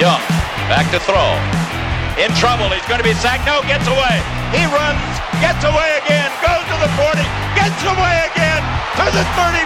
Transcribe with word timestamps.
Young, 0.00 0.24
back 0.72 0.88
to 0.96 1.00
throw. 1.04 1.36
In 2.16 2.32
trouble. 2.40 2.72
He's 2.72 2.88
going 2.88 3.04
to 3.04 3.04
be 3.04 3.12
sacked. 3.20 3.44
No, 3.44 3.60
gets 3.68 3.84
away. 3.84 4.16
He 4.48 4.64
runs, 4.64 5.04
gets 5.44 5.60
away 5.60 6.00
again, 6.00 6.32
goes 6.40 6.64
to 6.72 6.76
the 6.80 6.88
40, 6.96 7.20
gets 7.52 7.76
away 7.84 8.16
again 8.32 8.64
to 8.96 9.04
the 9.12 9.24
35, 9.36 9.60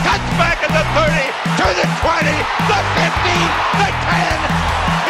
cuts 0.00 0.28
back 0.40 0.64
at 0.64 0.72
the 0.72 0.80
30, 0.96 1.12
to 1.60 1.66
the 1.76 1.84
20, 2.00 2.24
the 2.72 2.80
50, 2.96 3.36
the 3.76 3.88
10. 4.08 4.48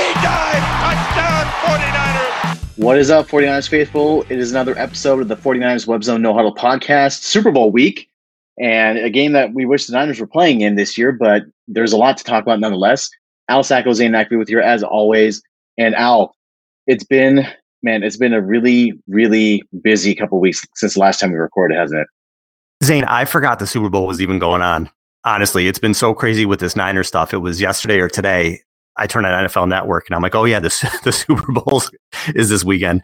He 0.03 0.11
dives. 0.19 0.67
Touchdown, 0.83 1.47
49ers. 1.63 2.75
What 2.75 2.99
is 2.99 3.11
up, 3.11 3.29
49ers 3.29 3.69
faithful? 3.69 4.23
It 4.29 4.41
is 4.41 4.51
another 4.51 4.77
episode 4.77 5.23
of 5.23 5.29
the 5.29 5.37
49ers 5.37 5.87
Web 5.87 6.03
Zone 6.03 6.23
No 6.23 6.35
Huddle 6.35 6.57
podcast, 6.57 7.23
Super 7.23 7.53
Bowl 7.53 7.71
week, 7.71 8.11
and 8.59 8.99
a 8.99 9.11
game 9.11 9.31
that 9.35 9.55
we 9.55 9.65
wish 9.65 9.87
the 9.87 9.93
Niners 9.93 10.19
were 10.19 10.27
playing 10.27 10.63
in 10.63 10.75
this 10.75 10.99
year, 10.99 11.13
but 11.13 11.45
there's 11.69 11.93
a 11.93 11.97
lot 11.97 12.17
to 12.19 12.25
talk 12.25 12.43
about 12.43 12.59
nonetheless. 12.59 13.11
Al 13.49 13.63
Sacco, 13.63 13.93
Zain 13.93 14.13
Nackley 14.13 14.39
with 14.39 14.51
you 14.51 14.61
as 14.61 14.83
always. 14.83 15.43
And 15.77 15.95
Al, 15.95 16.35
it's 16.87 17.05
been, 17.05 17.47
man, 17.83 18.03
it's 18.03 18.17
been 18.17 18.33
a 18.33 18.41
really, 18.41 18.93
really 19.07 19.63
busy 19.83 20.15
couple 20.15 20.41
weeks 20.41 20.67
since 20.75 20.95
the 20.95 21.01
last 21.01 21.21
time 21.21 21.33
we 21.33 21.39
recorded, 21.39 21.77
hasn't 21.79 22.01
it? 22.01 22.07
Zain, 22.85 23.05
I 23.05 23.25
forgot 23.25 23.59
the 23.59 23.67
Super 23.67 23.89
Bowl 23.89 24.07
was 24.07 24.21
even 24.21 24.39
going 24.39 24.63
on. 24.63 24.91
Honestly, 25.25 25.67
it's 25.67 25.79
been 25.79 25.95
so 25.95 26.15
crazy 26.15 26.47
with 26.47 26.61
this 26.61 26.77
Niner 26.77 27.03
stuff. 27.03 27.35
It 27.35 27.39
was 27.39 27.61
yesterday 27.61 27.99
or 27.99 28.09
today. 28.09 28.61
I 28.97 29.07
turned 29.07 29.27
on 29.27 29.45
NFL 29.45 29.69
Network 29.69 30.09
and 30.09 30.17
I'm 30.17 30.23
like, 30.23 30.35
oh 30.35 30.45
yeah, 30.45 30.61
this 30.61 30.81
the 31.05 31.13
Super 31.13 31.53
Bowl 31.53 31.83
is 32.35 32.49
this 32.49 32.65
weekend. 32.65 33.03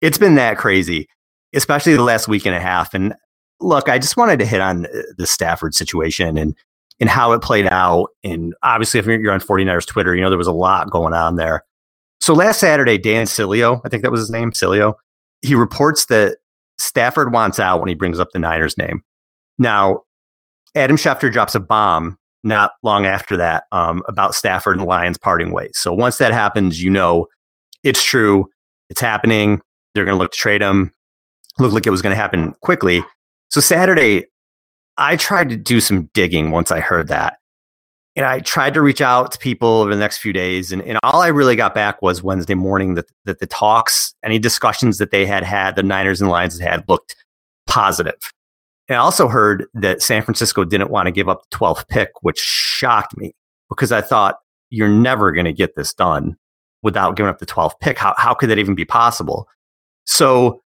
It's 0.00 0.18
been 0.18 0.34
that 0.36 0.58
crazy, 0.58 1.08
especially 1.54 1.94
the 1.94 2.02
last 2.02 2.28
week 2.28 2.46
and 2.46 2.54
a 2.54 2.60
half. 2.60 2.94
And 2.94 3.14
look, 3.60 3.88
I 3.88 3.98
just 3.98 4.16
wanted 4.16 4.38
to 4.40 4.46
hit 4.46 4.60
on 4.60 4.86
uh, 4.86 5.02
the 5.16 5.26
Stafford 5.26 5.74
situation 5.74 6.36
and 6.36 6.54
and 7.00 7.08
how 7.08 7.32
it 7.32 7.42
played 7.42 7.66
out. 7.66 8.08
And 8.22 8.54
obviously, 8.62 9.00
if 9.00 9.06
you're 9.06 9.32
on 9.32 9.40
49ers 9.40 9.86
Twitter, 9.86 10.14
you 10.14 10.20
know 10.20 10.28
there 10.28 10.38
was 10.38 10.46
a 10.46 10.52
lot 10.52 10.90
going 10.90 11.14
on 11.14 11.36
there. 11.36 11.64
So 12.20 12.34
last 12.34 12.60
Saturday, 12.60 12.98
Dan 12.98 13.26
Sileo, 13.26 13.80
I 13.84 13.88
think 13.88 14.02
that 14.02 14.12
was 14.12 14.20
his 14.20 14.30
name, 14.30 14.52
Sileo, 14.52 14.94
he 15.40 15.56
reports 15.56 16.06
that 16.06 16.38
Stafford 16.78 17.32
wants 17.32 17.58
out 17.58 17.80
when 17.80 17.88
he 17.88 17.94
brings 17.94 18.20
up 18.20 18.28
the 18.32 18.38
Niners 18.38 18.78
name. 18.78 19.02
Now, 19.58 20.02
Adam 20.74 20.96
Schefter 20.96 21.32
drops 21.32 21.54
a 21.54 21.60
bomb 21.60 22.16
not 22.44 22.72
long 22.82 23.06
after 23.06 23.36
that 23.36 23.64
um, 23.72 24.02
about 24.08 24.34
Stafford 24.34 24.78
and 24.78 24.86
Lions 24.86 25.18
parting 25.18 25.52
ways. 25.52 25.72
So 25.74 25.92
once 25.92 26.18
that 26.18 26.32
happens, 26.32 26.82
you 26.82 26.90
know 26.90 27.26
it's 27.82 28.02
true. 28.02 28.48
It's 28.90 29.00
happening. 29.00 29.60
They're 29.94 30.04
going 30.04 30.16
to 30.16 30.22
look 30.22 30.32
to 30.32 30.38
trade 30.38 30.62
him. 30.62 30.92
Looked 31.58 31.74
like 31.74 31.86
it 31.86 31.90
was 31.90 32.02
going 32.02 32.12
to 32.14 32.20
happen 32.20 32.54
quickly. 32.62 33.04
So 33.50 33.60
Saturday, 33.60 34.26
I 34.96 35.16
tried 35.16 35.48
to 35.50 35.56
do 35.56 35.80
some 35.80 36.10
digging 36.14 36.50
once 36.50 36.70
I 36.70 36.80
heard 36.80 37.08
that. 37.08 37.38
And 38.14 38.26
I 38.26 38.40
tried 38.40 38.74
to 38.74 38.82
reach 38.82 39.00
out 39.00 39.32
to 39.32 39.38
people 39.38 39.68
over 39.68 39.90
the 39.90 40.00
next 40.00 40.18
few 40.18 40.34
days. 40.34 40.70
And, 40.70 40.82
and 40.82 40.98
all 41.02 41.22
I 41.22 41.28
really 41.28 41.56
got 41.56 41.74
back 41.74 42.02
was 42.02 42.22
Wednesday 42.22 42.54
morning 42.54 42.94
that, 42.94 43.06
that 43.24 43.38
the 43.38 43.46
talks, 43.46 44.14
any 44.22 44.38
discussions 44.38 44.98
that 44.98 45.10
they 45.10 45.24
had 45.24 45.44
had, 45.44 45.76
the 45.76 45.82
Niners 45.82 46.20
and 46.20 46.28
Lions 46.28 46.58
had 46.58 46.84
looked 46.88 47.16
positive. 47.66 48.32
And 48.88 48.96
I 48.96 49.00
also 49.00 49.28
heard 49.28 49.64
that 49.72 50.02
San 50.02 50.22
Francisco 50.22 50.64
didn't 50.64 50.90
want 50.90 51.06
to 51.06 51.12
give 51.12 51.28
up 51.28 51.42
the 51.50 51.56
12th 51.56 51.88
pick, 51.88 52.10
which 52.20 52.38
shocked 52.38 53.16
me 53.16 53.32
because 53.70 53.92
I 53.92 54.02
thought 54.02 54.36
you're 54.68 54.88
never 54.88 55.32
going 55.32 55.46
to 55.46 55.52
get 55.52 55.74
this 55.74 55.94
done 55.94 56.36
without 56.82 57.16
giving 57.16 57.30
up 57.30 57.38
the 57.38 57.46
12th 57.46 57.80
pick. 57.80 57.96
How, 57.96 58.14
how 58.18 58.34
could 58.34 58.50
that 58.50 58.58
even 58.58 58.74
be 58.74 58.84
possible? 58.84 59.48
So 60.04 60.61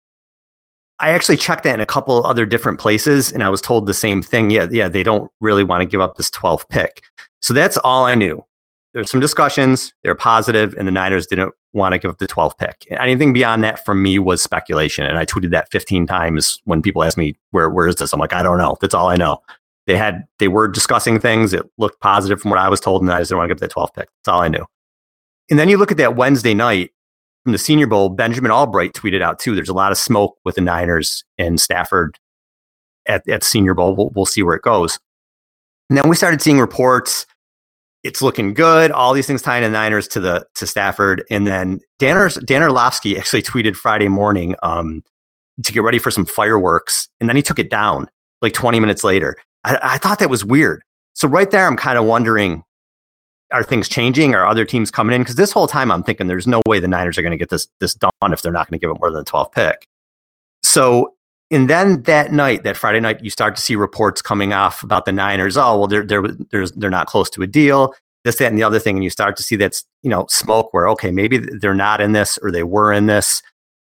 I 1.01 1.11
actually 1.11 1.37
checked 1.37 1.65
that 1.65 1.75
in 1.75 1.81
a 1.81 1.87
couple 1.87 2.25
other 2.25 2.47
different 2.47 2.79
places 2.79 3.33
and 3.33 3.43
I 3.43 3.49
was 3.49 3.61
told 3.61 3.87
the 3.87 3.95
same 3.95 4.23
thing. 4.23 4.51
Yeah, 4.51 4.69
yeah, 4.71 4.89
they 4.89 5.03
don't 5.03 5.31
really 5.41 5.65
want 5.65 5.83
to 5.83 5.87
give 5.87 6.01
up 6.01 6.17
this 6.17 6.31
12th 6.31 6.69
pick. 6.69 7.03
So 7.43 7.53
that's 7.53 7.77
all 7.79 8.05
I 8.05 8.15
knew. 8.15 8.45
There's 8.93 9.11
some 9.11 9.21
discussions, 9.21 9.93
they're 10.05 10.15
positive, 10.15 10.73
and 10.79 10.87
the 10.87 10.93
Niners 10.93 11.27
didn't 11.27 11.53
want 11.73 11.95
to 11.95 11.99
give 11.99 12.13
up 12.13 12.19
the 12.19 12.29
12th 12.29 12.59
pick. 12.59 12.87
Anything 12.93 13.33
beyond 13.33 13.65
that 13.65 13.85
for 13.85 13.93
me 13.93 14.21
was 14.21 14.41
speculation. 14.41 15.05
And 15.05 15.19
I 15.19 15.25
tweeted 15.25 15.51
that 15.51 15.69
15 15.73 16.07
times 16.07 16.61
when 16.65 16.81
people 16.81 17.03
asked 17.03 17.19
me, 17.19 17.35
where, 17.51 17.69
where 17.69 17.89
is 17.89 17.97
this? 17.97 18.13
I'm 18.13 18.21
like, 18.21 18.33
I 18.33 18.45
don't 18.45 18.57
know. 18.57 18.77
That's 18.81 18.95
all 18.95 19.09
I 19.09 19.17
know. 19.17 19.43
They 19.87 19.97
had 19.97 20.25
they 20.39 20.49
were 20.49 20.69
discussing 20.69 21.19
things. 21.19 21.53
It 21.53 21.69
looked 21.77 22.01
positive 22.01 22.41
from 22.41 22.53
what 22.53 22.61
I 22.61 22.69
was 22.69 22.81
told, 22.81 23.03
and 23.03 23.11
I 23.11 23.19
just 23.19 23.31
didn't 23.31 23.39
want 23.39 23.51
to 23.51 23.55
give 23.55 23.63
up 23.63 23.69
that 23.69 23.75
12th 23.75 23.95
pick. 23.95 24.09
That's 24.21 24.33
all 24.33 24.41
I 24.41 24.49
knew. 24.49 24.65
And 25.51 25.59
then 25.59 25.69
you 25.69 25.77
look 25.77 25.91
at 25.91 25.99
that 25.99 26.17
Wednesday 26.17 26.55
night, 26.55 26.93
from 27.45 27.53
the 27.53 27.59
Senior 27.59 27.87
Bowl, 27.87 28.09
Benjamin 28.09 28.51
Albright 28.51 28.95
tweeted 28.95 29.23
out 29.23 29.39
too. 29.39 29.55
There's 29.55 29.69
a 29.69 29.75
lot 29.75 29.93
of 29.93 29.99
smoke 29.99 30.37
with 30.45 30.57
the 30.57 30.63
Niners 30.63 31.25
and 31.39 31.61
Stafford 31.61 32.19
at, 33.07 33.29
at 33.29 33.45
Senior 33.45 33.75
Bowl. 33.75 33.95
We'll, 33.95 34.11
we'll 34.15 34.27
see 34.27 34.43
where 34.43 34.57
it 34.57 34.63
goes. 34.63 34.99
And 35.91 35.99
then 35.99 36.09
we 36.09 36.17
started 36.17 36.41
seeing 36.41 36.59
reports. 36.59 37.27
It's 38.03 38.23
looking 38.23 38.55
good. 38.55 38.91
All 38.91 39.13
these 39.13 39.27
things 39.27 39.43
tying 39.43 39.63
the 39.63 39.69
Niners 39.69 40.09
to 40.09 40.21
the 40.21 40.47
to 40.55 40.67
Stafford. 40.67 41.23
And 41.31 41.47
then 41.47 41.81
Dan, 41.99 42.31
Dan 42.45 42.63
Orlovsky 42.63 43.19
actually 43.19 43.43
tweeted 43.43 43.77
Friday 43.77 44.09
morning 44.09 44.57
um, 44.63 45.03
to 45.63 45.73
get 45.73 45.83
ready 45.83 45.99
for 45.99 46.11
some 46.11 46.25
fireworks. 46.25 47.09
And 47.21 47.29
then 47.29 47.37
he 47.37 47.43
took 47.43 47.59
it 47.59 47.71
down 47.71 48.09
like 48.41 48.55
20 48.55 48.81
minutes 48.81 49.05
later. 49.05 49.37
I, 49.65 49.79
I 49.83 49.99
thought 49.99 50.19
that 50.19 50.31
was 50.31 50.45
weird. 50.45 50.83
So 51.13 51.29
right 51.29 51.51
there, 51.51 51.67
I'm 51.67 51.77
kind 51.77 51.99
of 51.99 52.07
wondering 52.07 52.63
are 53.53 53.63
things 53.63 53.89
changing? 53.89 54.35
Are 54.35 54.47
other 54.47 54.65
teams 54.65 54.91
coming 54.91 55.15
in? 55.15 55.23
Because 55.23 55.37
this 55.37 55.53
whole 55.53 55.67
time 55.67 55.91
I'm 55.91 56.03
thinking 56.03 56.27
there's 56.27 56.47
no 56.47 56.63
way 56.67 56.81
the 56.81 56.89
Niners 56.89 57.19
are 57.19 57.23
going 57.23 57.33
to 57.33 57.39
get 57.39 57.51
this 57.51 57.69
this 57.81 57.95
done 57.95 58.11
if 58.23 58.43
they're 58.43 58.53
not 58.53 58.69
going 58.69 58.79
to 58.79 58.85
give 58.85 58.91
it 58.95 59.01
more 59.01 59.11
than 59.11 59.25
the 59.25 59.31
12th 59.31 59.53
pick. 59.53 59.87
So, 60.63 61.15
and 61.51 61.69
then 61.69 62.03
that 62.03 62.33
night, 62.33 62.65
that 62.65 62.77
Friday 62.77 63.01
night, 63.01 63.23
you 63.23 63.31
start 63.31 63.55
to 63.57 63.63
see 63.63 63.77
reports 63.77 64.23
coming 64.23 64.53
off 64.53 64.83
about 64.83 65.05
the 65.05 65.13
Niners. 65.13 65.57
Oh, 65.57 65.79
well, 65.79 65.87
they're 65.87 66.05
they're 66.05 66.27
they're 66.51 66.91
not 66.91 67.07
close 67.07 67.31
to 67.31 67.43
a 67.43 67.47
deal. 67.47 67.95
This, 68.25 68.37
that, 68.37 68.47
and 68.47 68.59
the 68.59 68.63
other 68.63 68.79
thing, 68.79 68.97
and 68.97 69.05
you 69.05 69.11
start 69.11 69.37
to 69.37 69.43
see 69.43 69.57
that's 69.57 69.85
you 70.03 70.11
know 70.11 70.27
smoke 70.29 70.73
where 70.73 70.89
okay, 70.89 71.11
maybe 71.11 71.39
they're 71.39 71.75
not 71.75 72.01
in 72.01 72.13
this 72.13 72.39
or 72.39 72.51
they 72.51 72.63
were 72.63 72.93
in 72.93 73.07
this. 73.07 73.43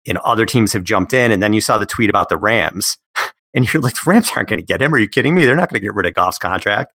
Know, 0.08 0.20
other 0.24 0.46
teams 0.46 0.72
have 0.72 0.82
jumped 0.82 1.12
in, 1.12 1.30
and 1.30 1.42
then 1.42 1.52
you 1.52 1.60
saw 1.60 1.78
the 1.78 1.86
tweet 1.86 2.10
about 2.10 2.30
the 2.30 2.36
Rams, 2.36 2.96
and 3.54 3.72
you're 3.72 3.82
like, 3.82 3.94
the 3.94 4.10
Rams 4.10 4.30
aren't 4.34 4.48
going 4.48 4.58
to 4.60 4.66
get 4.66 4.82
him. 4.82 4.94
Are 4.94 4.98
you 4.98 5.08
kidding 5.08 5.34
me? 5.34 5.44
They're 5.44 5.54
not 5.54 5.68
going 5.68 5.80
to 5.80 5.84
get 5.84 5.94
rid 5.94 6.06
of 6.06 6.14
Goff's 6.14 6.38
contract. 6.38 6.92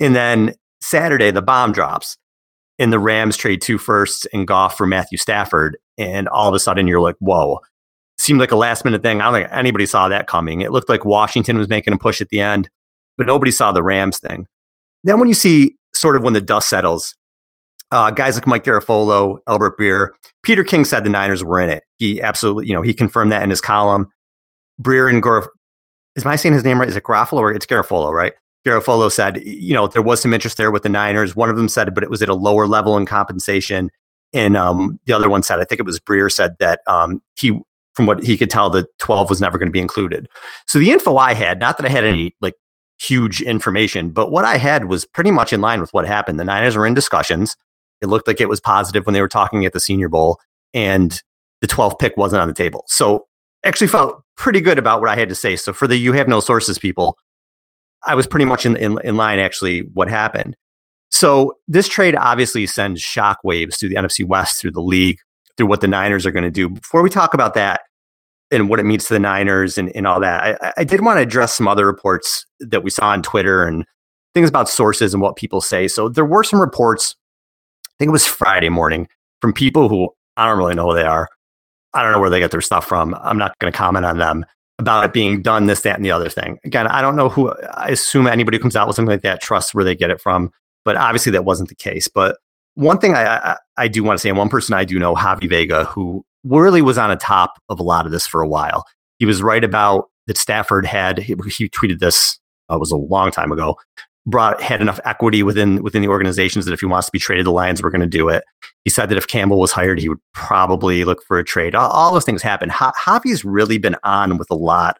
And 0.00 0.14
then 0.14 0.54
Saturday, 0.84 1.30
the 1.30 1.42
bomb 1.42 1.72
drops 1.72 2.16
and 2.78 2.92
the 2.92 2.98
Rams 2.98 3.36
trade 3.36 3.62
two 3.62 3.78
firsts 3.78 4.26
and 4.32 4.46
Goff 4.46 4.76
for 4.76 4.86
Matthew 4.86 5.18
Stafford. 5.18 5.78
And 5.96 6.28
all 6.28 6.48
of 6.48 6.54
a 6.54 6.60
sudden 6.60 6.86
you're 6.86 7.00
like, 7.00 7.16
whoa. 7.20 7.60
Seemed 8.18 8.38
like 8.38 8.52
a 8.52 8.56
last 8.56 8.84
minute 8.84 9.02
thing. 9.02 9.20
I 9.20 9.24
don't 9.24 9.34
think 9.34 9.48
anybody 9.52 9.86
saw 9.86 10.08
that 10.08 10.26
coming. 10.26 10.60
It 10.60 10.72
looked 10.72 10.88
like 10.88 11.04
Washington 11.04 11.58
was 11.58 11.68
making 11.68 11.94
a 11.94 11.98
push 11.98 12.20
at 12.20 12.28
the 12.28 12.40
end, 12.40 12.68
but 13.16 13.26
nobody 13.26 13.50
saw 13.50 13.72
the 13.72 13.82
Rams 13.82 14.18
thing. 14.18 14.46
Then 15.02 15.18
when 15.18 15.28
you 15.28 15.34
see 15.34 15.76
sort 15.94 16.16
of 16.16 16.22
when 16.22 16.32
the 16.32 16.40
dust 16.40 16.68
settles, 16.68 17.16
uh, 17.90 18.10
guys 18.10 18.36
like 18.36 18.46
Mike 18.46 18.64
Garafolo, 18.64 19.38
Albert 19.48 19.78
Breer, 19.78 20.10
Peter 20.42 20.64
King 20.64 20.84
said 20.84 21.04
the 21.04 21.10
Niners 21.10 21.42
were 21.42 21.60
in 21.60 21.70
it. 21.70 21.82
He 21.96 22.20
absolutely, 22.22 22.66
you 22.66 22.74
know, 22.74 22.82
he 22.82 22.94
confirmed 22.94 23.32
that 23.32 23.42
in 23.42 23.50
his 23.50 23.60
column. 23.60 24.08
Breer 24.80 25.10
and 25.10 25.22
Garaf, 25.22 25.46
is 26.14 26.24
my 26.24 26.36
saying 26.36 26.54
his 26.54 26.64
name 26.64 26.78
right? 26.78 26.88
Is 26.88 26.96
it 26.96 27.04
Garofalo 27.04 27.38
or 27.38 27.52
it's 27.52 27.66
Garafolo, 27.66 28.12
right? 28.12 28.34
Garafolo 28.66 29.12
said, 29.12 29.42
you 29.44 29.74
know, 29.74 29.86
there 29.86 30.02
was 30.02 30.20
some 30.20 30.32
interest 30.32 30.56
there 30.56 30.70
with 30.70 30.82
the 30.82 30.88
Niners. 30.88 31.36
One 31.36 31.50
of 31.50 31.56
them 31.56 31.68
said, 31.68 31.94
but 31.94 32.02
it 32.02 32.10
was 32.10 32.22
at 32.22 32.28
a 32.28 32.34
lower 32.34 32.66
level 32.66 32.96
in 32.96 33.06
compensation. 33.06 33.90
And 34.32 34.56
um, 34.56 34.98
the 35.04 35.12
other 35.12 35.28
one 35.28 35.42
said, 35.42 35.60
I 35.60 35.64
think 35.64 35.80
it 35.80 35.86
was 35.86 36.00
Breer 36.00 36.32
said 36.32 36.56
that 36.58 36.80
um, 36.86 37.22
he, 37.36 37.60
from 37.92 38.06
what 38.06 38.22
he 38.22 38.36
could 38.36 38.50
tell, 38.50 38.70
the 38.70 38.86
12 38.98 39.28
was 39.28 39.40
never 39.40 39.58
going 39.58 39.68
to 39.68 39.72
be 39.72 39.80
included. 39.80 40.28
So 40.66 40.78
the 40.78 40.90
info 40.90 41.16
I 41.16 41.34
had, 41.34 41.60
not 41.60 41.76
that 41.76 41.86
I 41.86 41.90
had 41.90 42.04
any 42.04 42.34
like 42.40 42.54
huge 42.98 43.42
information, 43.42 44.10
but 44.10 44.30
what 44.30 44.44
I 44.44 44.56
had 44.56 44.86
was 44.86 45.04
pretty 45.04 45.30
much 45.30 45.52
in 45.52 45.60
line 45.60 45.80
with 45.80 45.92
what 45.92 46.06
happened. 46.06 46.40
The 46.40 46.44
Niners 46.44 46.76
were 46.76 46.86
in 46.86 46.94
discussions. 46.94 47.56
It 48.00 48.06
looked 48.06 48.26
like 48.26 48.40
it 48.40 48.48
was 48.48 48.60
positive 48.60 49.06
when 49.06 49.12
they 49.12 49.20
were 49.20 49.28
talking 49.28 49.64
at 49.64 49.72
the 49.72 49.80
Senior 49.80 50.08
Bowl, 50.08 50.38
and 50.72 51.22
the 51.60 51.66
12th 51.66 51.98
pick 51.98 52.16
wasn't 52.16 52.42
on 52.42 52.48
the 52.48 52.54
table. 52.54 52.84
So 52.88 53.26
actually 53.64 53.86
felt 53.86 54.22
pretty 54.36 54.60
good 54.60 54.78
about 54.78 55.00
what 55.00 55.10
I 55.10 55.16
had 55.16 55.28
to 55.28 55.34
say. 55.34 55.56
So 55.56 55.72
for 55.72 55.86
the 55.86 55.96
you 55.96 56.12
have 56.12 56.28
no 56.28 56.40
sources 56.40 56.78
people, 56.78 57.16
I 58.06 58.14
was 58.14 58.26
pretty 58.26 58.44
much 58.44 58.66
in, 58.66 58.76
in, 58.76 58.98
in 59.04 59.16
line 59.16 59.38
actually 59.38 59.80
what 59.94 60.08
happened. 60.08 60.56
So 61.10 61.54
this 61.68 61.88
trade 61.88 62.16
obviously 62.16 62.66
sends 62.66 63.00
shockwaves 63.00 63.78
through 63.78 63.90
the 63.90 63.94
NFC 63.96 64.26
West, 64.26 64.60
through 64.60 64.72
the 64.72 64.82
league, 64.82 65.18
through 65.56 65.66
what 65.66 65.80
the 65.80 65.88
Niners 65.88 66.26
are 66.26 66.32
going 66.32 66.44
to 66.44 66.50
do. 66.50 66.68
Before 66.68 67.02
we 67.02 67.10
talk 67.10 67.34
about 67.34 67.54
that 67.54 67.82
and 68.50 68.68
what 68.68 68.80
it 68.80 68.84
means 68.84 69.04
to 69.06 69.14
the 69.14 69.20
Niners 69.20 69.78
and, 69.78 69.94
and 69.94 70.06
all 70.06 70.20
that, 70.20 70.58
I, 70.60 70.72
I 70.78 70.84
did 70.84 71.02
want 71.02 71.18
to 71.18 71.22
address 71.22 71.54
some 71.54 71.68
other 71.68 71.86
reports 71.86 72.46
that 72.60 72.82
we 72.82 72.90
saw 72.90 73.08
on 73.10 73.22
Twitter 73.22 73.64
and 73.64 73.84
things 74.34 74.48
about 74.48 74.68
sources 74.68 75.14
and 75.14 75.22
what 75.22 75.36
people 75.36 75.60
say. 75.60 75.86
So 75.86 76.08
there 76.08 76.24
were 76.24 76.42
some 76.42 76.60
reports, 76.60 77.14
I 77.86 77.94
think 77.98 78.08
it 78.08 78.12
was 78.12 78.26
Friday 78.26 78.68
morning, 78.68 79.06
from 79.40 79.52
people 79.52 79.88
who 79.88 80.10
I 80.36 80.48
don't 80.48 80.58
really 80.58 80.74
know 80.74 80.88
who 80.88 80.96
they 80.96 81.04
are. 81.04 81.28
I 81.92 82.02
don't 82.02 82.10
know 82.10 82.20
where 82.20 82.30
they 82.30 82.40
get 82.40 82.50
their 82.50 82.60
stuff 82.60 82.86
from. 82.86 83.14
I'm 83.22 83.38
not 83.38 83.56
going 83.60 83.72
to 83.72 83.76
comment 83.76 84.04
on 84.04 84.18
them 84.18 84.44
about 84.78 85.04
it 85.04 85.12
being 85.12 85.42
done, 85.42 85.66
this, 85.66 85.82
that, 85.82 85.96
and 85.96 86.04
the 86.04 86.10
other 86.10 86.28
thing. 86.28 86.58
Again, 86.64 86.86
I 86.86 87.00
don't 87.00 87.16
know 87.16 87.28
who, 87.28 87.52
I 87.74 87.88
assume 87.88 88.26
anybody 88.26 88.56
who 88.56 88.62
comes 88.62 88.76
out 88.76 88.86
with 88.86 88.96
something 88.96 89.12
like 89.12 89.22
that 89.22 89.40
trusts 89.40 89.74
where 89.74 89.84
they 89.84 89.94
get 89.94 90.10
it 90.10 90.20
from, 90.20 90.50
but 90.84 90.96
obviously 90.96 91.32
that 91.32 91.44
wasn't 91.44 91.68
the 91.68 91.74
case. 91.74 92.08
But 92.08 92.38
one 92.74 92.98
thing 92.98 93.14
I, 93.14 93.36
I, 93.36 93.56
I 93.76 93.88
do 93.88 94.02
want 94.02 94.18
to 94.18 94.20
say, 94.20 94.28
and 94.28 94.38
one 94.38 94.48
person 94.48 94.74
I 94.74 94.84
do 94.84 94.98
know, 94.98 95.14
Javi 95.14 95.48
Vega, 95.48 95.84
who 95.84 96.24
really 96.42 96.82
was 96.82 96.98
on 96.98 97.10
the 97.10 97.16
top 97.16 97.54
of 97.68 97.78
a 97.78 97.84
lot 97.84 98.04
of 98.04 98.12
this 98.12 98.26
for 98.26 98.42
a 98.42 98.48
while. 98.48 98.84
He 99.18 99.26
was 99.26 99.42
right 99.42 99.62
about 99.62 100.10
that 100.26 100.38
Stafford 100.38 100.86
had, 100.86 101.18
he, 101.18 101.34
he 101.56 101.68
tweeted 101.68 102.00
this, 102.00 102.38
uh, 102.68 102.76
was 102.78 102.90
a 102.90 102.96
long 102.96 103.30
time 103.30 103.52
ago, 103.52 103.76
brought 104.26 104.60
had 104.62 104.80
enough 104.80 105.00
equity 105.04 105.42
within 105.42 105.82
within 105.82 106.02
the 106.02 106.08
organizations 106.08 106.64
that 106.64 106.72
if 106.72 106.80
he 106.80 106.86
wants 106.86 107.06
to 107.06 107.12
be 107.12 107.18
traded, 107.18 107.46
the 107.46 107.50
Lions 107.50 107.82
were 107.82 107.90
going 107.90 108.00
to 108.00 108.06
do 108.06 108.28
it. 108.28 108.44
He 108.84 108.90
said 108.90 109.08
that 109.08 109.18
if 109.18 109.26
Campbell 109.26 109.58
was 109.58 109.72
hired, 109.72 109.98
he 109.98 110.08
would 110.08 110.20
probably 110.32 111.04
look 111.04 111.22
for 111.24 111.38
a 111.38 111.44
trade. 111.44 111.74
All, 111.74 111.90
all 111.90 112.12
those 112.12 112.24
things 112.24 112.42
happen. 112.42 112.70
Javi's 112.70 113.44
really 113.44 113.78
been 113.78 113.96
on 114.02 114.38
with 114.38 114.50
a 114.50 114.54
lot 114.54 114.98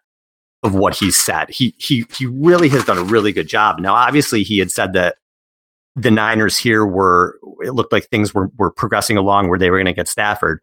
of 0.63 0.75
what 0.75 0.95
he 0.95 1.11
said. 1.11 1.49
He 1.49 1.73
he 1.77 2.05
he 2.15 2.25
really 2.25 2.69
has 2.69 2.85
done 2.85 2.97
a 2.97 3.03
really 3.03 3.31
good 3.31 3.47
job. 3.47 3.79
Now, 3.79 3.93
obviously, 3.93 4.43
he 4.43 4.59
had 4.59 4.71
said 4.71 4.93
that 4.93 5.15
the 5.95 6.11
Niners 6.11 6.57
here 6.57 6.85
were 6.85 7.39
it 7.61 7.71
looked 7.71 7.91
like 7.91 8.05
things 8.05 8.33
were 8.33 8.51
were 8.57 8.71
progressing 8.71 9.17
along 9.17 9.49
where 9.49 9.59
they 9.59 9.71
were 9.71 9.77
going 9.77 9.85
to 9.85 9.93
get 9.93 10.07
Stafford. 10.07 10.59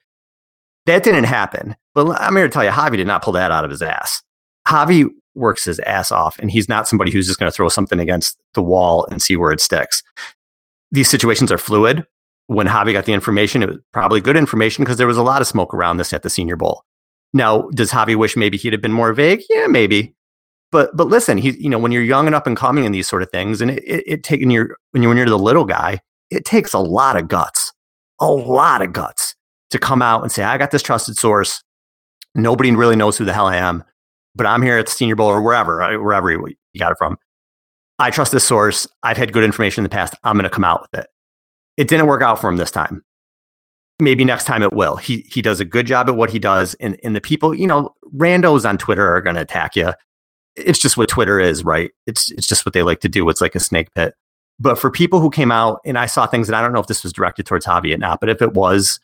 That 0.86 1.04
didn't 1.04 1.24
happen. 1.24 1.76
But 1.94 2.20
I'm 2.20 2.36
here 2.36 2.46
to 2.46 2.52
tell 2.52 2.64
you, 2.64 2.70
Javi 2.70 2.96
did 2.96 3.06
not 3.06 3.22
pull 3.22 3.32
that 3.34 3.50
out 3.50 3.64
of 3.64 3.70
his 3.70 3.82
ass. 3.82 4.22
Javi 4.66 5.08
works 5.34 5.64
his 5.64 5.78
ass 5.80 6.12
off, 6.12 6.38
and 6.38 6.50
he's 6.50 6.68
not 6.68 6.88
somebody 6.88 7.10
who's 7.10 7.26
just 7.26 7.38
going 7.38 7.50
to 7.50 7.54
throw 7.54 7.68
something 7.68 8.00
against 8.00 8.38
the 8.54 8.62
wall 8.62 9.06
and 9.10 9.22
see 9.22 9.36
where 9.36 9.52
it 9.52 9.60
sticks. 9.60 10.02
These 10.90 11.08
situations 11.08 11.50
are 11.50 11.58
fluid. 11.58 12.06
When 12.48 12.66
Javi 12.66 12.92
got 12.92 13.06
the 13.06 13.12
information, 13.12 13.62
it 13.62 13.68
was 13.68 13.78
probably 13.92 14.20
good 14.20 14.36
information 14.36 14.84
because 14.84 14.98
there 14.98 15.06
was 15.06 15.16
a 15.16 15.22
lot 15.22 15.40
of 15.40 15.48
smoke 15.48 15.72
around 15.72 15.96
this 15.96 16.12
at 16.12 16.22
the 16.22 16.30
Senior 16.30 16.56
Bowl. 16.56 16.84
Now, 17.32 17.62
does 17.70 17.90
Javi 17.90 18.14
wish 18.14 18.36
maybe 18.36 18.58
he'd 18.58 18.74
have 18.74 18.82
been 18.82 18.92
more 18.92 19.12
vague? 19.14 19.42
Yeah, 19.48 19.66
maybe. 19.68 20.14
But 20.70 20.94
but 20.96 21.08
listen, 21.08 21.38
he 21.38 21.50
you 21.50 21.68
know 21.68 21.78
when 21.78 21.92
you're 21.92 22.02
young 22.02 22.26
and 22.26 22.34
up 22.34 22.46
and 22.46 22.56
coming 22.56 22.84
in 22.84 22.92
these 22.92 23.08
sort 23.08 23.22
of 23.22 23.30
things, 23.30 23.60
and 23.60 23.70
it, 23.70 23.82
it, 23.84 24.04
it 24.06 24.22
taking 24.22 24.50
your 24.50 24.76
when 24.90 25.02
you're 25.02 25.10
when 25.10 25.16
you're 25.16 25.26
the 25.26 25.38
little 25.38 25.64
guy, 25.64 26.00
it 26.30 26.44
takes 26.44 26.72
a 26.72 26.78
lot 26.78 27.16
of 27.16 27.28
guts, 27.28 27.72
a 28.20 28.30
lot 28.30 28.82
of 28.82 28.92
guts 28.92 29.34
to 29.70 29.78
come 29.78 30.02
out 30.02 30.22
and 30.22 30.32
say, 30.32 30.42
I 30.42 30.58
got 30.58 30.70
this 30.70 30.82
trusted 30.82 31.16
source. 31.16 31.62
Nobody 32.34 32.70
really 32.72 32.96
knows 32.96 33.18
who 33.18 33.24
the 33.24 33.32
hell 33.32 33.46
I 33.46 33.56
am 33.56 33.84
but 34.34 34.46
I'm 34.46 34.62
here 34.62 34.78
at 34.78 34.86
the 34.86 34.92
Senior 34.92 35.16
Bowl 35.16 35.28
or 35.28 35.42
wherever, 35.42 35.78
wherever 36.02 36.30
you 36.30 36.54
got 36.78 36.92
it 36.92 36.98
from. 36.98 37.18
I 37.98 38.10
trust 38.10 38.32
this 38.32 38.44
source. 38.44 38.86
I've 39.02 39.16
had 39.16 39.32
good 39.32 39.44
information 39.44 39.80
in 39.80 39.84
the 39.84 39.94
past. 39.94 40.14
I'm 40.24 40.36
going 40.36 40.44
to 40.44 40.50
come 40.50 40.64
out 40.64 40.82
with 40.82 41.02
it. 41.02 41.08
It 41.76 41.88
didn't 41.88 42.06
work 42.06 42.22
out 42.22 42.40
for 42.40 42.48
him 42.48 42.56
this 42.56 42.70
time. 42.70 43.04
Maybe 44.00 44.24
next 44.24 44.44
time 44.44 44.62
it 44.62 44.72
will. 44.72 44.96
He 44.96 45.20
he 45.30 45.42
does 45.42 45.60
a 45.60 45.64
good 45.64 45.86
job 45.86 46.08
at 46.08 46.16
what 46.16 46.30
he 46.30 46.38
does, 46.38 46.74
and 46.74 46.98
and 47.04 47.14
the 47.14 47.20
people, 47.20 47.54
you 47.54 47.66
know, 47.66 47.94
randos 48.16 48.68
on 48.68 48.76
Twitter 48.76 49.06
are 49.14 49.20
going 49.20 49.36
to 49.36 49.42
attack 49.42 49.76
you. 49.76 49.92
It's 50.56 50.80
just 50.80 50.96
what 50.96 51.08
Twitter 51.08 51.38
is, 51.38 51.62
right? 51.62 51.92
It's 52.06 52.30
it's 52.32 52.48
just 52.48 52.66
what 52.66 52.72
they 52.72 52.82
like 52.82 53.00
to 53.00 53.08
do. 53.08 53.28
It's 53.28 53.40
like 53.40 53.54
a 53.54 53.60
snake 53.60 53.94
pit. 53.94 54.14
But 54.58 54.78
for 54.78 54.90
people 54.90 55.20
who 55.20 55.30
came 55.30 55.52
out, 55.52 55.80
and 55.84 55.98
I 55.98 56.06
saw 56.06 56.26
things, 56.26 56.48
and 56.48 56.56
I 56.56 56.62
don't 56.62 56.72
know 56.72 56.80
if 56.80 56.88
this 56.88 57.04
was 57.04 57.12
directed 57.12 57.46
towards 57.46 57.66
Javi 57.66 57.94
or 57.94 57.98
not, 57.98 58.18
but 58.18 58.28
if 58.28 58.42
it 58.42 58.54
was, 58.54 58.98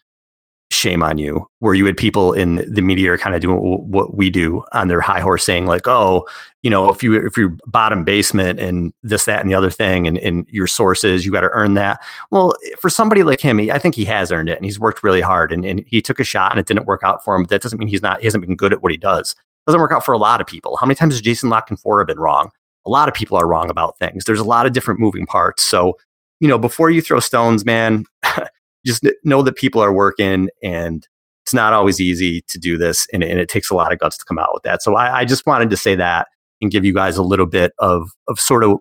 shame 0.71 1.03
on 1.03 1.19
you. 1.19 1.47
Where 1.61 1.75
you 1.75 1.87
had 1.87 1.97
people 1.97 2.33
in 2.33 2.57
the 2.73 2.83
media 2.83 3.17
kind 3.19 3.35
of 3.35 3.41
doing 3.41 3.59
what 3.59 4.17
we 4.17 4.31
do 4.31 4.65
on 4.73 4.89
their 4.89 5.01
high 5.01 5.21
horse 5.21 5.45
saying 5.45 5.67
like 5.67 5.89
oh 5.89 6.27
you 6.63 6.71
know 6.71 6.91
if 6.91 7.03
you 7.03 7.15
if 7.15 7.37
you're 7.37 7.57
bottom 7.67 8.05
basement 8.05 8.61
and 8.61 8.93
this 9.03 9.25
that 9.25 9.41
and 9.41 9.51
the 9.51 9.55
other 9.55 9.71
thing 9.71 10.07
and, 10.07 10.19
and 10.19 10.47
your 10.51 10.67
sources 10.67 11.25
you 11.25 11.33
got 11.33 11.41
to 11.41 11.51
earn 11.51 11.75
that. 11.75 12.01
Well 12.31 12.55
for 12.79 12.91
somebody 12.91 13.23
like 13.23 13.41
him 13.41 13.59
he, 13.59 13.71
i 13.71 13.79
think 13.79 13.95
he 13.95 14.05
has 14.05 14.31
earned 14.31 14.49
it 14.49 14.57
and 14.57 14.65
he's 14.65 14.79
worked 14.79 15.03
really 15.03 15.21
hard 15.21 15.53
and, 15.53 15.65
and 15.65 15.85
he 15.87 16.03
took 16.03 16.21
a 16.21 16.25
shot 16.25 16.53
and 16.53 16.61
it 16.61 16.67
didn't 16.67 16.87
work 16.87 17.03
out 17.03 17.25
for 17.25 17.35
him 17.35 17.43
but 17.43 17.51
that 17.51 17.63
doesn't 17.63 17.79
mean 17.79 17.89
he's 17.89 18.03
not 18.03 18.21
he 18.21 18.27
hasn't 18.27 18.45
been 18.47 18.57
good 18.57 18.73
at 18.73 18.83
what 18.83 18.93
he 18.93 18.99
does. 18.99 19.35
Doesn't 19.67 19.81
work 19.81 19.93
out 19.93 20.05
for 20.05 20.13
a 20.13 20.19
lot 20.19 20.41
of 20.41 20.47
people. 20.47 20.77
How 20.77 20.87
many 20.87 20.95
times 20.95 21.15
has 21.15 21.21
jason 21.21 21.49
La 21.51 21.63
Canfora 21.63 22.07
been 22.07 22.19
wrong? 22.19 22.51
A 22.87 22.91
lot 22.91 23.09
of 23.09 23.15
people 23.15 23.37
are 23.37 23.47
wrong 23.47 23.69
about 23.69 23.99
things. 23.99 24.25
There's 24.25 24.41
a 24.41 24.45
lot 24.45 24.65
of 24.65 24.73
different 24.73 25.01
moving 25.01 25.27
parts. 25.27 25.63
So 25.63 25.97
you 26.41 26.49
know 26.49 26.59
before 26.59 26.91
you 26.91 27.01
throw 27.01 27.21
stones 27.21 27.65
man 27.65 28.05
just 28.87 29.07
know 29.25 29.43
that 29.43 29.57
people 29.57 29.83
are 29.83 29.93
working 29.93 30.49
and 30.63 31.07
it's 31.45 31.55
not 31.55 31.73
always 31.73 32.01
easy 32.01 32.43
to 32.49 32.59
do 32.59 32.77
this 32.77 33.07
and, 33.13 33.23
and 33.23 33.41
it 33.41 33.49
takes 33.49 33.71
a 33.71 33.75
lot 33.75 33.93
of 33.93 33.99
guts 33.99 34.19
to 34.19 34.25
come 34.27 34.39
out 34.39 34.51
with 34.53 34.63
that. 34.65 34.83
So 34.83 34.97
I, 34.97 35.21
I, 35.21 35.25
just 35.25 35.47
wanted 35.47 35.71
to 35.71 35.79
say 35.79 35.95
that 35.95 36.29
and 36.61 36.71
give 36.71 36.85
you 36.85 36.93
guys 36.93 37.17
a 37.17 37.23
little 37.23 37.47
bit 37.47 37.73
of, 37.79 38.11
of 38.29 38.39
sort 38.39 38.65
of 38.65 38.79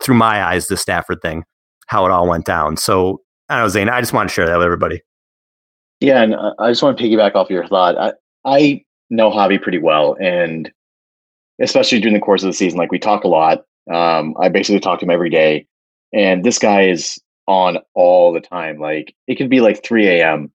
through 0.00 0.14
my 0.14 0.44
eyes, 0.44 0.68
the 0.68 0.76
Stafford 0.76 1.20
thing, 1.22 1.44
how 1.86 2.06
it 2.06 2.12
all 2.12 2.28
went 2.28 2.44
down. 2.44 2.76
So 2.76 3.20
I 3.48 3.56
don't 3.56 3.64
know, 3.64 3.68
Zain, 3.68 3.88
I 3.88 4.00
just 4.00 4.12
want 4.12 4.28
to 4.28 4.32
share 4.32 4.46
that 4.46 4.56
with 4.56 4.64
everybody. 4.64 5.00
Yeah. 6.00 6.22
And 6.22 6.36
I 6.58 6.70
just 6.70 6.82
want 6.82 6.96
to 6.96 7.02
piggyback 7.02 7.34
off 7.34 7.50
your 7.50 7.66
thought. 7.66 7.96
I, 7.98 8.12
I 8.44 8.84
know 9.10 9.30
Javi 9.30 9.60
pretty 9.60 9.78
well. 9.78 10.16
And 10.20 10.70
especially 11.60 12.00
during 12.00 12.14
the 12.14 12.20
course 12.20 12.42
of 12.42 12.46
the 12.46 12.52
season, 12.52 12.78
like 12.78 12.92
we 12.92 12.98
talk 12.98 13.24
a 13.24 13.28
lot. 13.28 13.64
Um, 13.92 14.34
I 14.40 14.48
basically 14.48 14.80
talk 14.80 15.00
to 15.00 15.04
him 15.04 15.10
every 15.10 15.30
day. 15.30 15.66
And 16.12 16.44
this 16.44 16.58
guy 16.58 16.82
is 16.82 17.20
on 17.46 17.78
all 17.94 18.32
the 18.32 18.40
time. 18.40 18.78
Like 18.78 19.14
it 19.26 19.36
could 19.36 19.50
be 19.50 19.60
like 19.60 19.84
3 19.84 20.06
a.m. 20.08 20.50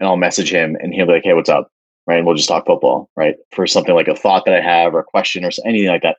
and 0.00 0.08
I'll 0.08 0.16
message 0.16 0.52
him 0.52 0.76
and 0.80 0.92
he'll 0.92 1.06
be 1.06 1.12
like, 1.12 1.24
hey, 1.24 1.34
what's 1.34 1.48
up? 1.48 1.70
Right. 2.06 2.18
And 2.18 2.26
we'll 2.26 2.36
just 2.36 2.48
talk 2.48 2.66
football, 2.66 3.10
right? 3.16 3.36
For 3.52 3.66
something 3.66 3.94
like 3.94 4.08
a 4.08 4.16
thought 4.16 4.44
that 4.46 4.54
I 4.54 4.60
have 4.60 4.94
or 4.94 5.00
a 5.00 5.04
question 5.04 5.44
or 5.44 5.50
anything 5.64 5.88
like 5.88 6.02
that. 6.02 6.16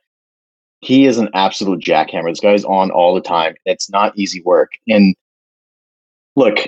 He 0.80 1.06
is 1.06 1.18
an 1.18 1.28
absolute 1.34 1.80
jackhammer. 1.80 2.30
This 2.30 2.40
guy's 2.40 2.64
on 2.64 2.90
all 2.90 3.14
the 3.14 3.20
time. 3.20 3.54
It's 3.64 3.90
not 3.90 4.16
easy 4.16 4.42
work. 4.42 4.70
And 4.88 5.14
look, 6.36 6.58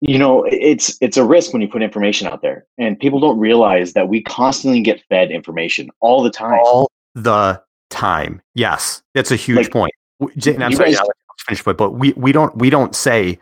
you 0.00 0.18
know, 0.18 0.44
it's 0.44 0.96
it's 1.00 1.16
a 1.16 1.24
risk 1.24 1.52
when 1.52 1.62
you 1.62 1.68
put 1.68 1.82
information 1.82 2.28
out 2.28 2.42
there. 2.42 2.64
And 2.78 2.98
people 2.98 3.18
don't 3.20 3.38
realize 3.38 3.92
that 3.94 4.08
we 4.08 4.22
constantly 4.22 4.80
get 4.80 5.02
fed 5.08 5.30
information 5.30 5.90
all 6.00 6.22
the 6.22 6.30
time. 6.30 6.60
All 6.62 6.90
the 7.14 7.60
time. 7.90 8.40
Yes. 8.54 9.02
That's 9.14 9.30
a 9.30 9.36
huge 9.36 9.56
like, 9.56 9.72
point. 9.72 9.92
I'm 10.20 10.72
sorry, 10.72 10.92
guys, 10.92 11.00
finish 11.48 11.64
with, 11.66 11.76
but 11.76 11.92
we, 11.92 12.12
we 12.12 12.32
don't 12.32 12.56
we 12.56 12.70
don't 12.70 12.94
say 12.94 13.38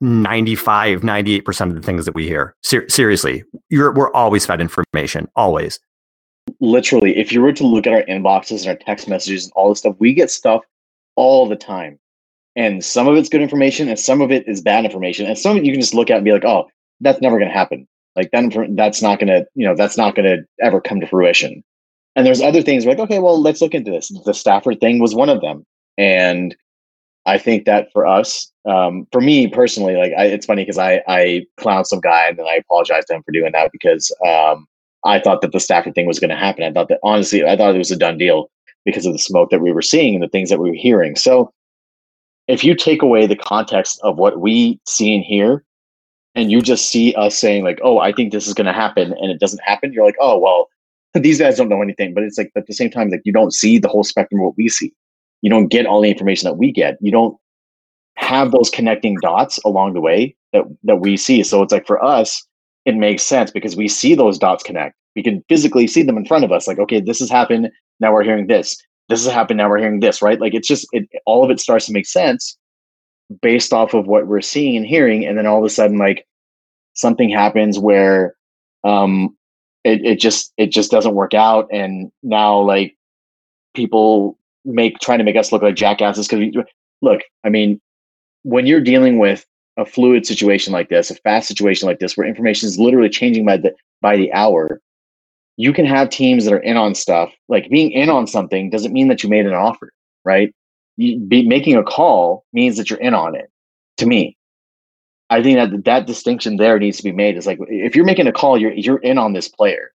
95 0.00 1.00
98% 1.00 1.60
of 1.68 1.74
the 1.74 1.82
things 1.82 2.04
that 2.04 2.14
we 2.14 2.26
hear. 2.26 2.54
Ser- 2.62 2.88
seriously 2.88 3.44
you're, 3.68 3.92
we're 3.92 4.12
always 4.12 4.46
fed 4.46 4.60
information 4.60 5.28
always. 5.36 5.78
Literally 6.60 7.16
if 7.16 7.32
you 7.32 7.42
were 7.42 7.52
to 7.52 7.66
look 7.66 7.86
at 7.86 7.92
our 7.92 8.02
inboxes 8.02 8.60
and 8.60 8.68
our 8.68 8.76
text 8.76 9.08
messages 9.08 9.44
and 9.44 9.52
all 9.54 9.68
this 9.68 9.80
stuff 9.80 9.96
we 9.98 10.14
get 10.14 10.30
stuff 10.30 10.62
all 11.16 11.48
the 11.48 11.56
time. 11.56 11.98
And 12.56 12.84
some 12.84 13.06
of 13.06 13.16
it's 13.16 13.28
good 13.28 13.42
information 13.42 13.88
and 13.88 13.98
some 13.98 14.20
of 14.20 14.32
it 14.32 14.48
is 14.48 14.60
bad 14.60 14.84
information. 14.84 15.26
And 15.26 15.38
some 15.38 15.56
of 15.56 15.62
it 15.62 15.66
you 15.66 15.72
can 15.72 15.80
just 15.80 15.94
look 15.94 16.10
at 16.10 16.16
and 16.16 16.24
be 16.24 16.32
like 16.32 16.44
oh 16.44 16.68
that's 17.00 17.20
never 17.20 17.38
going 17.38 17.50
to 17.50 17.56
happen. 17.56 17.86
Like 18.16 18.30
that 18.32 18.74
that's 18.76 19.02
not 19.02 19.18
going 19.18 19.28
to 19.28 19.46
you 19.54 19.66
know 19.66 19.74
that's 19.76 19.98
not 19.98 20.14
going 20.14 20.26
to 20.26 20.44
ever 20.64 20.80
come 20.80 21.00
to 21.00 21.06
fruition. 21.06 21.62
And 22.16 22.26
there's 22.26 22.40
other 22.40 22.62
things 22.62 22.86
like 22.86 22.98
okay 23.00 23.18
well 23.18 23.40
let's 23.40 23.60
look 23.60 23.74
into 23.74 23.90
this. 23.90 24.12
The 24.24 24.34
stafford 24.34 24.80
thing 24.80 25.00
was 25.00 25.14
one 25.14 25.28
of 25.28 25.40
them. 25.40 25.64
And 25.98 26.54
I 27.28 27.36
think 27.36 27.66
that 27.66 27.92
for 27.92 28.06
us, 28.06 28.50
um, 28.64 29.06
for 29.12 29.20
me 29.20 29.48
personally, 29.48 29.96
like 29.96 30.12
I, 30.16 30.24
it's 30.24 30.46
funny 30.46 30.62
because 30.62 30.78
I 30.78 31.02
I 31.06 31.44
clown 31.58 31.84
some 31.84 32.00
guy 32.00 32.26
and 32.26 32.38
then 32.38 32.46
I 32.46 32.54
apologize 32.54 33.04
to 33.06 33.14
him 33.14 33.22
for 33.22 33.32
doing 33.32 33.52
that 33.52 33.70
because 33.70 34.10
um, 34.26 34.66
I 35.04 35.20
thought 35.20 35.42
that 35.42 35.52
the 35.52 35.60
Stafford 35.60 35.94
thing 35.94 36.06
was 36.06 36.18
going 36.18 36.30
to 36.30 36.36
happen. 36.36 36.64
I 36.64 36.72
thought 36.72 36.88
that 36.88 37.00
honestly, 37.02 37.44
I 37.44 37.54
thought 37.54 37.74
it 37.74 37.78
was 37.78 37.90
a 37.90 37.96
done 37.96 38.16
deal 38.16 38.50
because 38.86 39.04
of 39.04 39.12
the 39.12 39.18
smoke 39.18 39.50
that 39.50 39.60
we 39.60 39.72
were 39.72 39.82
seeing 39.82 40.14
and 40.14 40.24
the 40.24 40.28
things 40.28 40.48
that 40.48 40.58
we 40.58 40.70
were 40.70 40.76
hearing. 40.76 41.16
So 41.16 41.52
if 42.46 42.64
you 42.64 42.74
take 42.74 43.02
away 43.02 43.26
the 43.26 43.36
context 43.36 44.00
of 44.02 44.16
what 44.16 44.40
we 44.40 44.80
see 44.88 45.14
and 45.14 45.22
hear, 45.22 45.64
and 46.34 46.50
you 46.50 46.62
just 46.62 46.88
see 46.88 47.14
us 47.14 47.36
saying 47.36 47.62
like, 47.62 47.78
"Oh, 47.82 47.98
I 47.98 48.10
think 48.12 48.32
this 48.32 48.48
is 48.48 48.54
going 48.54 48.68
to 48.68 48.72
happen," 48.72 49.12
and 49.20 49.30
it 49.30 49.38
doesn't 49.38 49.62
happen, 49.62 49.92
you're 49.92 50.06
like, 50.06 50.16
"Oh, 50.20 50.38
well." 50.38 50.68
These 51.14 51.40
guys 51.40 51.56
don't 51.56 51.70
know 51.70 51.82
anything, 51.82 52.12
but 52.12 52.22
it's 52.22 52.36
like 52.36 52.52
at 52.54 52.66
the 52.66 52.74
same 52.74 52.90
time, 52.90 53.08
like 53.08 53.22
you 53.24 53.32
don't 53.32 53.52
see 53.52 53.78
the 53.78 53.88
whole 53.88 54.04
spectrum 54.04 54.40
of 54.40 54.44
what 54.48 54.56
we 54.58 54.68
see 54.68 54.92
you 55.42 55.50
don't 55.50 55.68
get 55.68 55.86
all 55.86 56.00
the 56.00 56.10
information 56.10 56.46
that 56.48 56.56
we 56.56 56.72
get. 56.72 56.96
You 57.00 57.12
don't 57.12 57.36
have 58.16 58.50
those 58.50 58.70
connecting 58.70 59.16
dots 59.22 59.58
along 59.64 59.94
the 59.94 60.00
way 60.00 60.34
that 60.52 60.64
that 60.84 60.96
we 60.96 61.16
see. 61.16 61.42
So 61.42 61.62
it's 61.62 61.72
like 61.72 61.86
for 61.86 62.02
us, 62.04 62.44
it 62.84 62.96
makes 62.96 63.22
sense 63.22 63.50
because 63.50 63.76
we 63.76 63.88
see 63.88 64.14
those 64.14 64.38
dots 64.38 64.64
connect. 64.64 64.96
We 65.14 65.22
can 65.22 65.44
physically 65.48 65.86
see 65.86 66.02
them 66.02 66.16
in 66.16 66.26
front 66.26 66.44
of 66.44 66.52
us. 66.52 66.66
Like, 66.66 66.78
okay, 66.78 67.00
this 67.00 67.20
has 67.20 67.30
happened. 67.30 67.70
Now 68.00 68.12
we're 68.12 68.24
hearing 68.24 68.46
this. 68.46 68.76
This 69.08 69.24
has 69.24 69.32
happened. 69.32 69.58
Now 69.58 69.68
we're 69.68 69.78
hearing 69.78 70.00
this. 70.00 70.20
Right? 70.22 70.40
Like, 70.40 70.54
it's 70.54 70.68
just 70.68 70.86
it, 70.92 71.08
all 71.26 71.44
of 71.44 71.50
it 71.50 71.60
starts 71.60 71.86
to 71.86 71.92
make 71.92 72.06
sense 72.06 72.56
based 73.42 73.72
off 73.72 73.94
of 73.94 74.06
what 74.06 74.26
we're 74.26 74.40
seeing 74.40 74.76
and 74.76 74.86
hearing, 74.86 75.26
and 75.26 75.36
then 75.36 75.46
all 75.46 75.58
of 75.58 75.64
a 75.64 75.70
sudden, 75.70 75.98
like 75.98 76.26
something 76.94 77.28
happens 77.30 77.78
where 77.78 78.34
um 78.84 79.36
it, 79.84 80.04
it 80.04 80.20
just 80.20 80.52
it 80.56 80.70
just 80.70 80.90
doesn't 80.90 81.14
work 81.14 81.34
out 81.34 81.68
and 81.72 82.10
now 82.22 82.58
like 82.58 82.96
people 83.74 84.37
make 84.68 84.98
trying 85.00 85.18
to 85.18 85.24
make 85.24 85.36
us 85.36 85.52
look 85.52 85.62
like 85.62 85.74
jackasses 85.74 86.28
because 86.28 86.64
look 87.02 87.20
i 87.44 87.48
mean 87.48 87.80
when 88.42 88.66
you're 88.66 88.80
dealing 88.80 89.18
with 89.18 89.44
a 89.76 89.86
fluid 89.86 90.26
situation 90.26 90.72
like 90.72 90.88
this 90.88 91.10
a 91.10 91.14
fast 91.16 91.48
situation 91.48 91.86
like 91.86 91.98
this 91.98 92.16
where 92.16 92.26
information 92.26 92.68
is 92.68 92.78
literally 92.78 93.08
changing 93.08 93.44
by 93.44 93.56
the 93.56 93.74
by 94.00 94.16
the 94.16 94.32
hour 94.32 94.80
you 95.58 95.72
can 95.72 95.86
have 95.86 96.08
teams 96.08 96.44
that 96.44 96.54
are 96.54 96.60
in 96.60 96.76
on 96.76 96.94
stuff. 96.94 97.32
Like 97.48 97.68
being 97.68 97.90
in 97.90 98.08
on 98.08 98.28
something 98.28 98.70
doesn't 98.70 98.92
mean 98.92 99.08
that 99.08 99.24
you 99.24 99.28
made 99.28 99.44
an 99.44 99.54
offer 99.54 99.92
right? 100.28 100.54
You, 100.96 101.18
be, 101.18 101.46
making 101.46 101.76
a 101.76 101.82
call 101.82 102.44
means 102.52 102.76
that 102.76 102.90
you're 102.90 102.98
in 103.00 103.14
on 103.14 103.34
it 103.34 103.50
to 103.96 104.06
me. 104.06 104.36
I 105.30 105.42
think 105.42 105.56
that 105.58 105.84
that 105.84 106.06
distinction 106.06 106.56
there 106.56 106.78
needs 106.78 106.98
to 106.98 107.02
be 107.02 107.12
made. 107.12 107.36
Is 107.36 107.46
like 107.46 107.58
if 107.68 107.96
you're 107.96 108.04
making 108.04 108.26
a 108.26 108.32
call 108.32 108.58
you're 108.58 108.72
you're 108.72 108.98
in 108.98 109.18
on 109.18 109.32
this 109.32 109.48
player. 109.48 109.90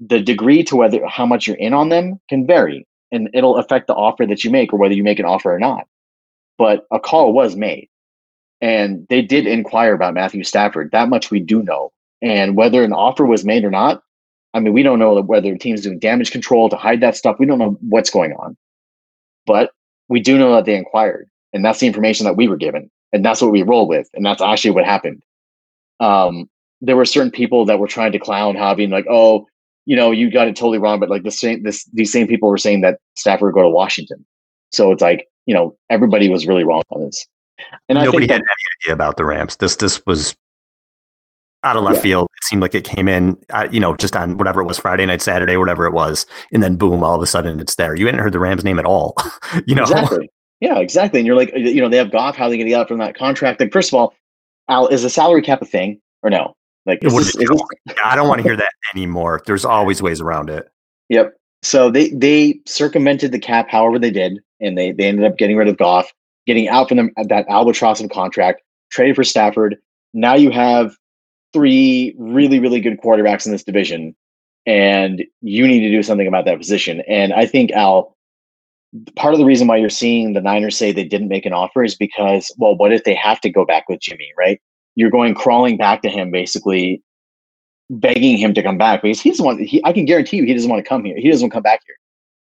The 0.00 0.20
degree 0.20 0.62
to 0.64 0.76
whether 0.76 1.04
how 1.06 1.26
much 1.26 1.46
you're 1.46 1.56
in 1.56 1.74
on 1.74 1.90
them 1.90 2.20
can 2.28 2.46
vary 2.46 2.86
and 3.12 3.28
it'll 3.34 3.56
affect 3.56 3.86
the 3.86 3.94
offer 3.94 4.26
that 4.26 4.44
you 4.44 4.50
make 4.50 4.72
or 4.72 4.78
whether 4.78 4.94
you 4.94 5.02
make 5.02 5.18
an 5.18 5.24
offer 5.24 5.54
or 5.54 5.58
not. 5.58 5.86
But 6.58 6.86
a 6.90 7.00
call 7.00 7.32
was 7.32 7.56
made 7.56 7.88
and 8.60 9.06
they 9.08 9.22
did 9.22 9.46
inquire 9.46 9.94
about 9.94 10.14
Matthew 10.14 10.44
Stafford. 10.44 10.90
That 10.92 11.08
much 11.08 11.30
we 11.30 11.40
do 11.40 11.62
know. 11.62 11.92
And 12.22 12.56
whether 12.56 12.84
an 12.84 12.92
offer 12.92 13.24
was 13.24 13.44
made 13.44 13.64
or 13.64 13.70
not, 13.70 14.02
I 14.52 14.60
mean, 14.60 14.72
we 14.72 14.82
don't 14.82 14.98
know 14.98 15.20
whether 15.22 15.50
the 15.50 15.58
team's 15.58 15.82
doing 15.82 15.98
damage 15.98 16.30
control 16.30 16.68
to 16.68 16.76
hide 16.76 17.00
that 17.00 17.16
stuff. 17.16 17.36
We 17.38 17.46
don't 17.46 17.58
know 17.58 17.78
what's 17.80 18.10
going 18.10 18.32
on. 18.32 18.56
But 19.46 19.70
we 20.08 20.20
do 20.20 20.36
know 20.36 20.54
that 20.56 20.64
they 20.66 20.74
inquired, 20.74 21.30
and 21.52 21.64
that's 21.64 21.80
the 21.80 21.86
information 21.86 22.24
that 22.24 22.36
we 22.36 22.48
were 22.48 22.56
given, 22.56 22.90
and 23.12 23.24
that's 23.24 23.40
what 23.40 23.52
we 23.52 23.62
roll 23.62 23.88
with, 23.88 24.08
and 24.12 24.26
that's 24.26 24.42
actually 24.42 24.72
what 24.72 24.84
happened. 24.84 25.22
Um, 26.00 26.50
there 26.80 26.96
were 26.96 27.04
certain 27.04 27.30
people 27.30 27.64
that 27.66 27.78
were 27.78 27.86
trying 27.86 28.12
to 28.12 28.18
clown 28.18 28.56
Javi 28.56 28.84
and 28.84 28.92
like, 28.92 29.06
oh, 29.08 29.46
you 29.86 29.96
know, 29.96 30.10
you 30.10 30.30
got 30.30 30.48
it 30.48 30.56
totally 30.56 30.78
wrong. 30.78 31.00
But 31.00 31.10
like 31.10 31.22
the 31.22 31.30
same, 31.30 31.62
this 31.62 31.84
these 31.92 32.12
same 32.12 32.26
people 32.26 32.48
were 32.48 32.58
saying 32.58 32.80
that 32.82 32.98
Stafford 33.16 33.54
would 33.54 33.60
go 33.60 33.62
to 33.62 33.70
Washington. 33.70 34.24
So 34.72 34.92
it's 34.92 35.02
like, 35.02 35.26
you 35.46 35.54
know, 35.54 35.76
everybody 35.88 36.28
was 36.28 36.46
really 36.46 36.64
wrong 36.64 36.82
on 36.90 37.04
this. 37.04 37.26
And 37.88 37.98
nobody 37.98 38.26
had 38.26 38.40
any 38.40 38.84
idea 38.84 38.94
about 38.94 39.16
the 39.16 39.24
Rams. 39.24 39.56
This 39.56 39.76
this 39.76 40.04
was 40.06 40.34
out 41.62 41.76
of 41.76 41.82
left 41.82 41.96
yeah. 41.96 42.02
field. 42.02 42.28
It 42.36 42.44
seemed 42.44 42.62
like 42.62 42.74
it 42.74 42.84
came 42.84 43.08
in, 43.08 43.36
uh, 43.50 43.68
you 43.70 43.80
know, 43.80 43.94
just 43.94 44.16
on 44.16 44.38
whatever 44.38 44.60
it 44.62 44.64
was 44.64 44.78
Friday 44.78 45.04
night, 45.04 45.20
Saturday, 45.20 45.56
whatever 45.56 45.86
it 45.86 45.92
was, 45.92 46.24
and 46.52 46.62
then 46.62 46.76
boom, 46.76 47.04
all 47.04 47.14
of 47.14 47.22
a 47.22 47.26
sudden 47.26 47.60
it's 47.60 47.74
there. 47.74 47.94
You 47.94 48.06
hadn't 48.06 48.20
heard 48.20 48.32
the 48.32 48.38
Rams 48.38 48.64
name 48.64 48.78
at 48.78 48.86
all, 48.86 49.14
you 49.66 49.74
know. 49.74 49.82
Exactly. 49.82 50.30
Yeah, 50.60 50.78
exactly. 50.78 51.20
And 51.20 51.26
you're 51.26 51.36
like, 51.36 51.52
you 51.54 51.80
know, 51.80 51.88
they 51.88 51.96
have 51.96 52.12
Goff. 52.12 52.36
How 52.36 52.44
are 52.44 52.50
they 52.50 52.56
going 52.56 52.66
to 52.66 52.70
get 52.70 52.80
out 52.80 52.88
from 52.88 52.98
that 52.98 53.14
contract? 53.14 53.60
Like, 53.60 53.72
first 53.72 53.90
of 53.90 53.94
all, 53.94 54.14
Al, 54.68 54.88
is 54.88 55.02
the 55.02 55.10
salary 55.10 55.42
cap 55.42 55.62
a 55.62 55.64
thing 55.64 56.00
or 56.22 56.28
no? 56.28 56.54
Like, 56.90 57.04
is 57.04 57.14
this, 57.14 57.36
is 57.36 57.48
this... 57.48 57.62
I 58.04 58.16
don't 58.16 58.26
want 58.26 58.40
to 58.40 58.42
hear 58.42 58.56
that 58.56 58.72
anymore. 58.92 59.42
There's 59.46 59.64
always 59.64 60.02
ways 60.02 60.20
around 60.20 60.50
it. 60.50 60.68
Yep. 61.08 61.36
So 61.62 61.88
they 61.88 62.10
they 62.10 62.58
circumvented 62.66 63.30
the 63.30 63.38
cap 63.38 63.68
however 63.70 63.98
they 63.98 64.10
did, 64.10 64.40
and 64.60 64.76
they 64.76 64.90
they 64.90 65.04
ended 65.04 65.24
up 65.24 65.38
getting 65.38 65.56
rid 65.56 65.68
of 65.68 65.76
Goff, 65.76 66.12
getting 66.46 66.68
out 66.68 66.88
from 66.88 66.96
them 66.96 67.10
uh, 67.16 67.24
that 67.28 67.46
albatross 67.48 68.00
of 68.00 68.10
contract, 68.10 68.62
traded 68.90 69.14
for 69.14 69.22
Stafford. 69.22 69.76
Now 70.12 70.34
you 70.34 70.50
have 70.50 70.96
three 71.52 72.16
really 72.18 72.58
really 72.58 72.80
good 72.80 73.00
quarterbacks 73.00 73.46
in 73.46 73.52
this 73.52 73.62
division, 73.62 74.16
and 74.66 75.22
you 75.42 75.68
need 75.68 75.80
to 75.80 75.90
do 75.90 76.02
something 76.02 76.26
about 76.26 76.44
that 76.46 76.58
position. 76.58 77.02
And 77.06 77.32
I 77.32 77.46
think 77.46 77.70
Al, 77.70 78.16
part 79.14 79.34
of 79.34 79.38
the 79.38 79.46
reason 79.46 79.68
why 79.68 79.76
you're 79.76 79.90
seeing 79.90 80.32
the 80.32 80.40
Niners 80.40 80.76
say 80.76 80.90
they 80.90 81.04
didn't 81.04 81.28
make 81.28 81.46
an 81.46 81.52
offer 81.52 81.84
is 81.84 81.94
because 81.94 82.52
well, 82.58 82.74
what 82.74 82.92
if 82.92 83.04
they 83.04 83.14
have 83.14 83.40
to 83.42 83.50
go 83.50 83.64
back 83.64 83.88
with 83.88 84.00
Jimmy, 84.00 84.32
right? 84.36 84.60
You're 84.94 85.10
going 85.10 85.34
crawling 85.34 85.76
back 85.76 86.02
to 86.02 86.08
him 86.08 86.30
basically 86.30 87.02
begging 87.90 88.36
him 88.36 88.54
to 88.54 88.62
come 88.62 88.78
back 88.78 89.02
because 89.02 89.20
he 89.20 89.30
doesn't 89.30 89.44
want. 89.44 89.60
He, 89.60 89.82
I 89.84 89.92
can 89.92 90.04
guarantee 90.04 90.36
you, 90.38 90.44
he 90.44 90.54
doesn't 90.54 90.70
want 90.70 90.82
to 90.84 90.88
come 90.88 91.04
here. 91.04 91.16
He 91.16 91.30
doesn't 91.30 91.44
want 91.44 91.52
to 91.52 91.56
come 91.56 91.62
back 91.62 91.80
here. 91.86 91.96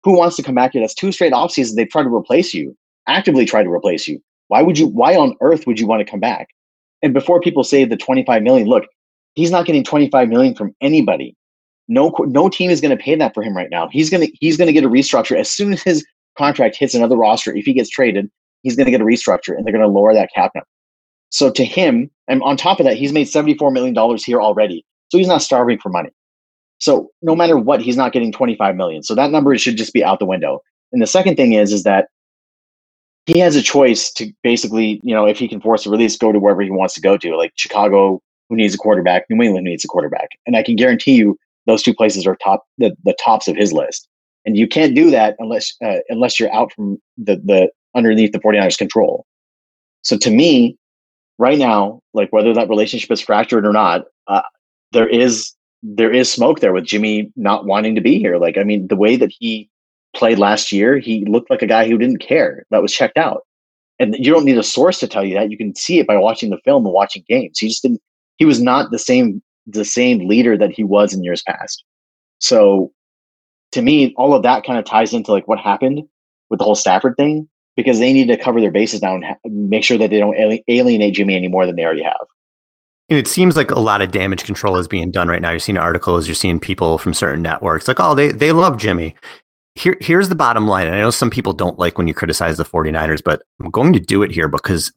Who 0.03 0.17
wants 0.17 0.35
to 0.37 0.43
come 0.43 0.55
back 0.55 0.73
here? 0.73 0.81
That's 0.81 0.93
two 0.93 1.11
straight 1.11 1.33
off 1.33 1.51
seasons. 1.51 1.75
They've 1.75 1.89
tried 1.89 2.03
to 2.03 2.13
replace 2.13 2.53
you, 2.53 2.75
actively 3.07 3.45
tried 3.45 3.63
to 3.63 3.71
replace 3.71 4.07
you. 4.07 4.21
Why 4.47 4.61
would 4.61 4.77
you? 4.77 4.87
Why 4.87 5.15
on 5.15 5.35
earth 5.41 5.65
would 5.67 5.79
you 5.79 5.87
want 5.87 6.05
to 6.05 6.09
come 6.09 6.19
back? 6.19 6.49
And 7.01 7.13
before 7.13 7.41
people 7.41 7.63
say 7.63 7.85
the 7.85 7.97
25 7.97 8.43
million, 8.43 8.67
look, 8.67 8.85
he's 9.33 9.51
not 9.51 9.65
getting 9.65 9.83
25 9.83 10.29
million 10.29 10.55
from 10.55 10.75
anybody. 10.81 11.35
No, 11.87 12.13
no 12.19 12.49
team 12.49 12.71
is 12.71 12.81
going 12.81 12.95
to 12.95 13.03
pay 13.03 13.15
that 13.15 13.33
for 13.33 13.43
him 13.43 13.55
right 13.55 13.69
now. 13.69 13.89
He's 13.89 14.09
gonna 14.09 14.27
he's 14.39 14.57
gonna 14.57 14.71
get 14.71 14.83
a 14.83 14.89
restructure 14.89 15.37
as 15.37 15.49
soon 15.49 15.73
as 15.73 15.83
his 15.83 16.05
contract 16.37 16.75
hits 16.75 16.93
another 16.93 17.17
roster. 17.17 17.55
If 17.55 17.65
he 17.65 17.73
gets 17.73 17.89
traded, 17.89 18.29
he's 18.63 18.75
going 18.75 18.85
to 18.85 18.91
get 18.91 19.01
a 19.01 19.05
restructure, 19.05 19.55
and 19.55 19.65
they're 19.65 19.73
going 19.73 19.85
to 19.85 19.87
lower 19.87 20.13
that 20.13 20.29
cap 20.33 20.51
number. 20.55 20.67
So 21.29 21.51
to 21.51 21.65
him, 21.65 22.09
and 22.27 22.41
on 22.43 22.57
top 22.57 22.79
of 22.79 22.85
that, 22.85 22.97
he's 22.97 23.13
made 23.13 23.27
$74 23.27 23.71
million 23.73 24.17
here 24.17 24.41
already. 24.41 24.85
So 25.09 25.17
he's 25.17 25.27
not 25.27 25.41
starving 25.41 25.79
for 25.79 25.89
money. 25.89 26.09
So 26.79 27.09
no 27.21 27.35
matter 27.35 27.57
what, 27.57 27.81
he's 27.81 27.97
not 27.97 28.11
getting 28.11 28.31
25 28.31 28.75
million. 28.75 29.03
So 29.03 29.15
that 29.15 29.31
number 29.31 29.57
should 29.57 29.77
just 29.77 29.93
be 29.93 30.03
out 30.03 30.19
the 30.19 30.25
window. 30.25 30.61
And 30.91 31.01
the 31.01 31.07
second 31.07 31.35
thing 31.35 31.53
is, 31.53 31.71
is 31.71 31.83
that 31.83 32.09
he 33.25 33.39
has 33.39 33.55
a 33.55 33.61
choice 33.61 34.11
to 34.13 34.31
basically, 34.43 34.99
you 35.03 35.13
know, 35.13 35.25
if 35.25 35.39
he 35.39 35.47
can 35.47 35.61
force 35.61 35.85
a 35.85 35.89
release, 35.89 36.17
go 36.17 36.31
to 36.31 36.39
wherever 36.39 36.61
he 36.61 36.69
wants 36.69 36.93
to 36.95 37.01
go 37.01 37.17
to, 37.17 37.35
like 37.35 37.53
Chicago, 37.55 38.21
who 38.49 38.55
needs 38.55 38.75
a 38.75 38.77
quarterback, 38.77 39.25
New 39.29 39.43
England 39.43 39.65
needs 39.65 39.83
a 39.83 39.87
quarterback. 39.87 40.29
And 40.45 40.55
I 40.55 40.63
can 40.63 40.75
guarantee 40.75 41.15
you 41.15 41.37
those 41.65 41.81
two 41.81 41.93
places 41.93 42.27
are 42.27 42.35
top 42.35 42.65
the, 42.77 42.95
the 43.03 43.15
tops 43.23 43.47
of 43.47 43.55
his 43.55 43.73
list. 43.73 44.07
And 44.45 44.55
you 44.55 44.67
can't 44.67 44.93
do 44.93 45.09
that 45.09 45.35
unless 45.39 45.73
uh, 45.83 45.97
unless 46.09 46.39
you're 46.39 46.53
out 46.53 46.71
from 46.71 46.99
the 47.17 47.37
the 47.43 47.71
underneath 47.95 48.31
the 48.31 48.39
49ers 48.39 48.77
control. 48.77 49.25
So 50.03 50.17
to 50.17 50.29
me, 50.29 50.77
right 51.37 51.57
now, 51.57 52.01
like 52.13 52.31
whether 52.31 52.53
that 52.53 52.69
relationship 52.69 53.11
is 53.11 53.21
fractured 53.21 53.65
or 53.65 53.73
not, 53.73 54.05
uh, 54.27 54.41
there 54.91 55.07
is 55.07 55.53
there 55.83 56.11
is 56.11 56.31
smoke 56.31 56.61
there 56.61 56.73
with 56.73 56.85
Jimmy 56.85 57.31
not 57.35 57.65
wanting 57.65 57.93
to 57.95 58.01
be 58.01 58.17
here. 58.17 58.37
Like, 58.37 58.57
I 58.57 58.63
mean, 58.63 58.87
the 58.87 58.95
way 58.95 59.15
that 59.17 59.31
he 59.37 59.69
played 60.15 60.39
last 60.39 60.71
year, 60.71 60.97
he 60.97 61.25
looked 61.25 61.51
like 61.51 61.61
a 61.61 61.67
guy 61.67 61.87
who 61.87 61.97
didn't 61.97 62.19
care, 62.19 62.65
that 62.71 62.81
was 62.81 62.93
checked 62.93 63.17
out. 63.17 63.43
And 63.99 64.15
you 64.17 64.31
don't 64.31 64.45
need 64.45 64.57
a 64.57 64.63
source 64.63 64.99
to 64.99 65.07
tell 65.07 65.23
you 65.23 65.35
that. 65.35 65.51
You 65.51 65.57
can 65.57 65.75
see 65.75 65.99
it 65.99 66.07
by 66.07 66.17
watching 66.17 66.49
the 66.49 66.59
film 66.65 66.85
and 66.85 66.93
watching 66.93 67.23
games. 67.29 67.59
He 67.59 67.67
just 67.67 67.83
didn't. 67.83 68.01
He 68.37 68.45
was 68.45 68.61
not 68.61 68.91
the 68.91 68.99
same 68.99 69.41
the 69.67 69.85
same 69.85 70.27
leader 70.27 70.57
that 70.57 70.71
he 70.71 70.83
was 70.83 71.13
in 71.13 71.23
years 71.23 71.43
past. 71.43 71.83
So, 72.39 72.91
to 73.71 73.81
me, 73.81 74.13
all 74.17 74.33
of 74.33 74.43
that 74.43 74.65
kind 74.65 74.77
of 74.77 74.85
ties 74.85 75.13
into 75.13 75.31
like 75.31 75.47
what 75.47 75.59
happened 75.59 76.03
with 76.49 76.59
the 76.59 76.65
whole 76.65 76.75
Stafford 76.75 77.15
thing 77.15 77.47
because 77.75 77.99
they 77.99 78.13
need 78.13 78.27
to 78.27 78.37
cover 78.37 78.61
their 78.61 78.71
bases 78.71 79.01
now 79.01 79.15
and 79.15 79.25
make 79.69 79.83
sure 79.83 79.97
that 79.97 80.09
they 80.09 80.19
don't 80.19 80.35
alienate 80.67 81.13
Jimmy 81.13 81.35
any 81.35 81.47
more 81.47 81.65
than 81.65 81.75
they 81.75 81.83
already 81.83 82.03
have. 82.03 82.25
It 83.07 83.27
seems 83.27 83.55
like 83.55 83.69
a 83.69 83.79
lot 83.79 84.01
of 84.01 84.11
damage 84.11 84.45
control 84.45 84.77
is 84.77 84.87
being 84.87 85.11
done 85.11 85.27
right 85.27 85.41
now. 85.41 85.51
You're 85.51 85.59
seeing 85.59 85.77
articles, 85.77 86.27
you're 86.27 86.35
seeing 86.35 86.59
people 86.59 86.97
from 86.97 87.13
certain 87.13 87.41
networks 87.41 87.87
like, 87.87 87.99
oh, 87.99 88.15
they, 88.15 88.31
they 88.31 88.51
love 88.51 88.77
Jimmy. 88.77 89.15
Here, 89.75 89.97
here's 89.99 90.29
the 90.29 90.35
bottom 90.35 90.67
line. 90.67 90.87
And 90.87 90.95
I 90.95 90.99
know 90.99 91.11
some 91.11 91.29
people 91.29 91.53
don't 91.53 91.77
like 91.77 91.97
when 91.97 92.07
you 92.07 92.13
criticize 92.13 92.57
the 92.57 92.65
49ers, 92.65 93.21
but 93.23 93.43
I'm 93.59 93.69
going 93.69 93.93
to 93.93 93.99
do 93.99 94.23
it 94.23 94.31
here 94.31 94.47
because 94.47 94.91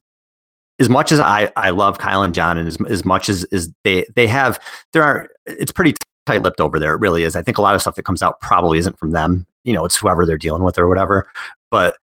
as 0.79 0.89
much 0.89 1.13
as 1.13 1.21
I, 1.21 1.53
I 1.57 1.71
love 1.71 1.99
Kyle 1.99 2.23
and 2.23 2.33
John 2.33 2.57
and 2.57 2.69
as, 2.69 2.79
as 2.89 3.05
much 3.05 3.29
as, 3.29 3.45
as 3.53 3.71
they, 3.85 4.07
they 4.15 4.29
have, 4.29 4.59
there 4.93 5.03
are, 5.03 5.29
it's 5.47 5.73
pretty 5.73 5.95
tight 6.25 6.43
lipped 6.43 6.61
over 6.61 6.79
there. 6.79 6.95
It 6.95 7.01
really 7.01 7.25
is. 7.25 7.35
I 7.35 7.43
think 7.43 7.59
a 7.59 7.63
lot 7.63 7.75
of 7.75 7.81
stuff 7.81 7.97
that 7.97 8.05
comes 8.05 8.23
out 8.23 8.41
probably 8.41 8.79
isn't 8.79 8.99
from 8.99 9.11
them. 9.11 9.47
You 9.65 9.73
know, 9.75 9.85
it's 9.85 9.97
whoever 9.97 10.25
they're 10.25 10.39
dealing 10.39 10.63
with 10.63 10.79
or 10.79 10.89
whatever. 10.89 11.29
But 11.71 11.97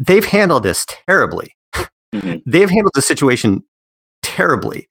they've 0.00 0.24
handled 0.24 0.64
this 0.64 0.84
terribly. 1.06 1.54
Mm-hmm. 2.12 2.38
They've 2.44 2.70
handled 2.70 2.94
the 2.94 3.02
situation 3.02 3.62
terribly. 4.22 4.88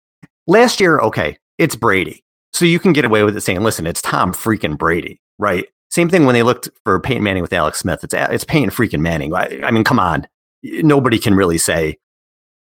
Last 0.47 0.79
year, 0.79 1.00
okay, 1.00 1.37
it's 1.59 1.75
Brady. 1.75 2.23
So 2.53 2.65
you 2.65 2.79
can 2.79 2.93
get 2.93 3.05
away 3.05 3.25
with 3.25 3.37
it 3.37 3.41
saying, 3.41 3.61
listen, 3.62 3.87
it's 3.87 4.00
Tom 4.00 4.33
freaking 4.33 4.79
Brady, 4.79 5.21
right? 5.38 5.67
Same 5.91 6.09
thing 6.09 6.27
when 6.27 6.35
they 6.35 6.43
looked 6.43 6.69
for 6.85 7.00
Peyton 7.00 7.23
Manning 7.23 7.43
with 7.43 7.53
Alex 7.53 7.81
Smith. 7.81 8.05
It's, 8.05 8.15
it's 8.15 8.45
Peyton 8.45 8.71
freaking 8.71 9.00
Manning. 9.00 9.35
I, 9.35 9.61
I 9.65 9.71
mean, 9.71 9.85
come 9.85 9.99
on. 9.99 10.29
Nobody 10.62 11.19
can 11.19 11.35
really 11.35 11.59
say, 11.59 11.99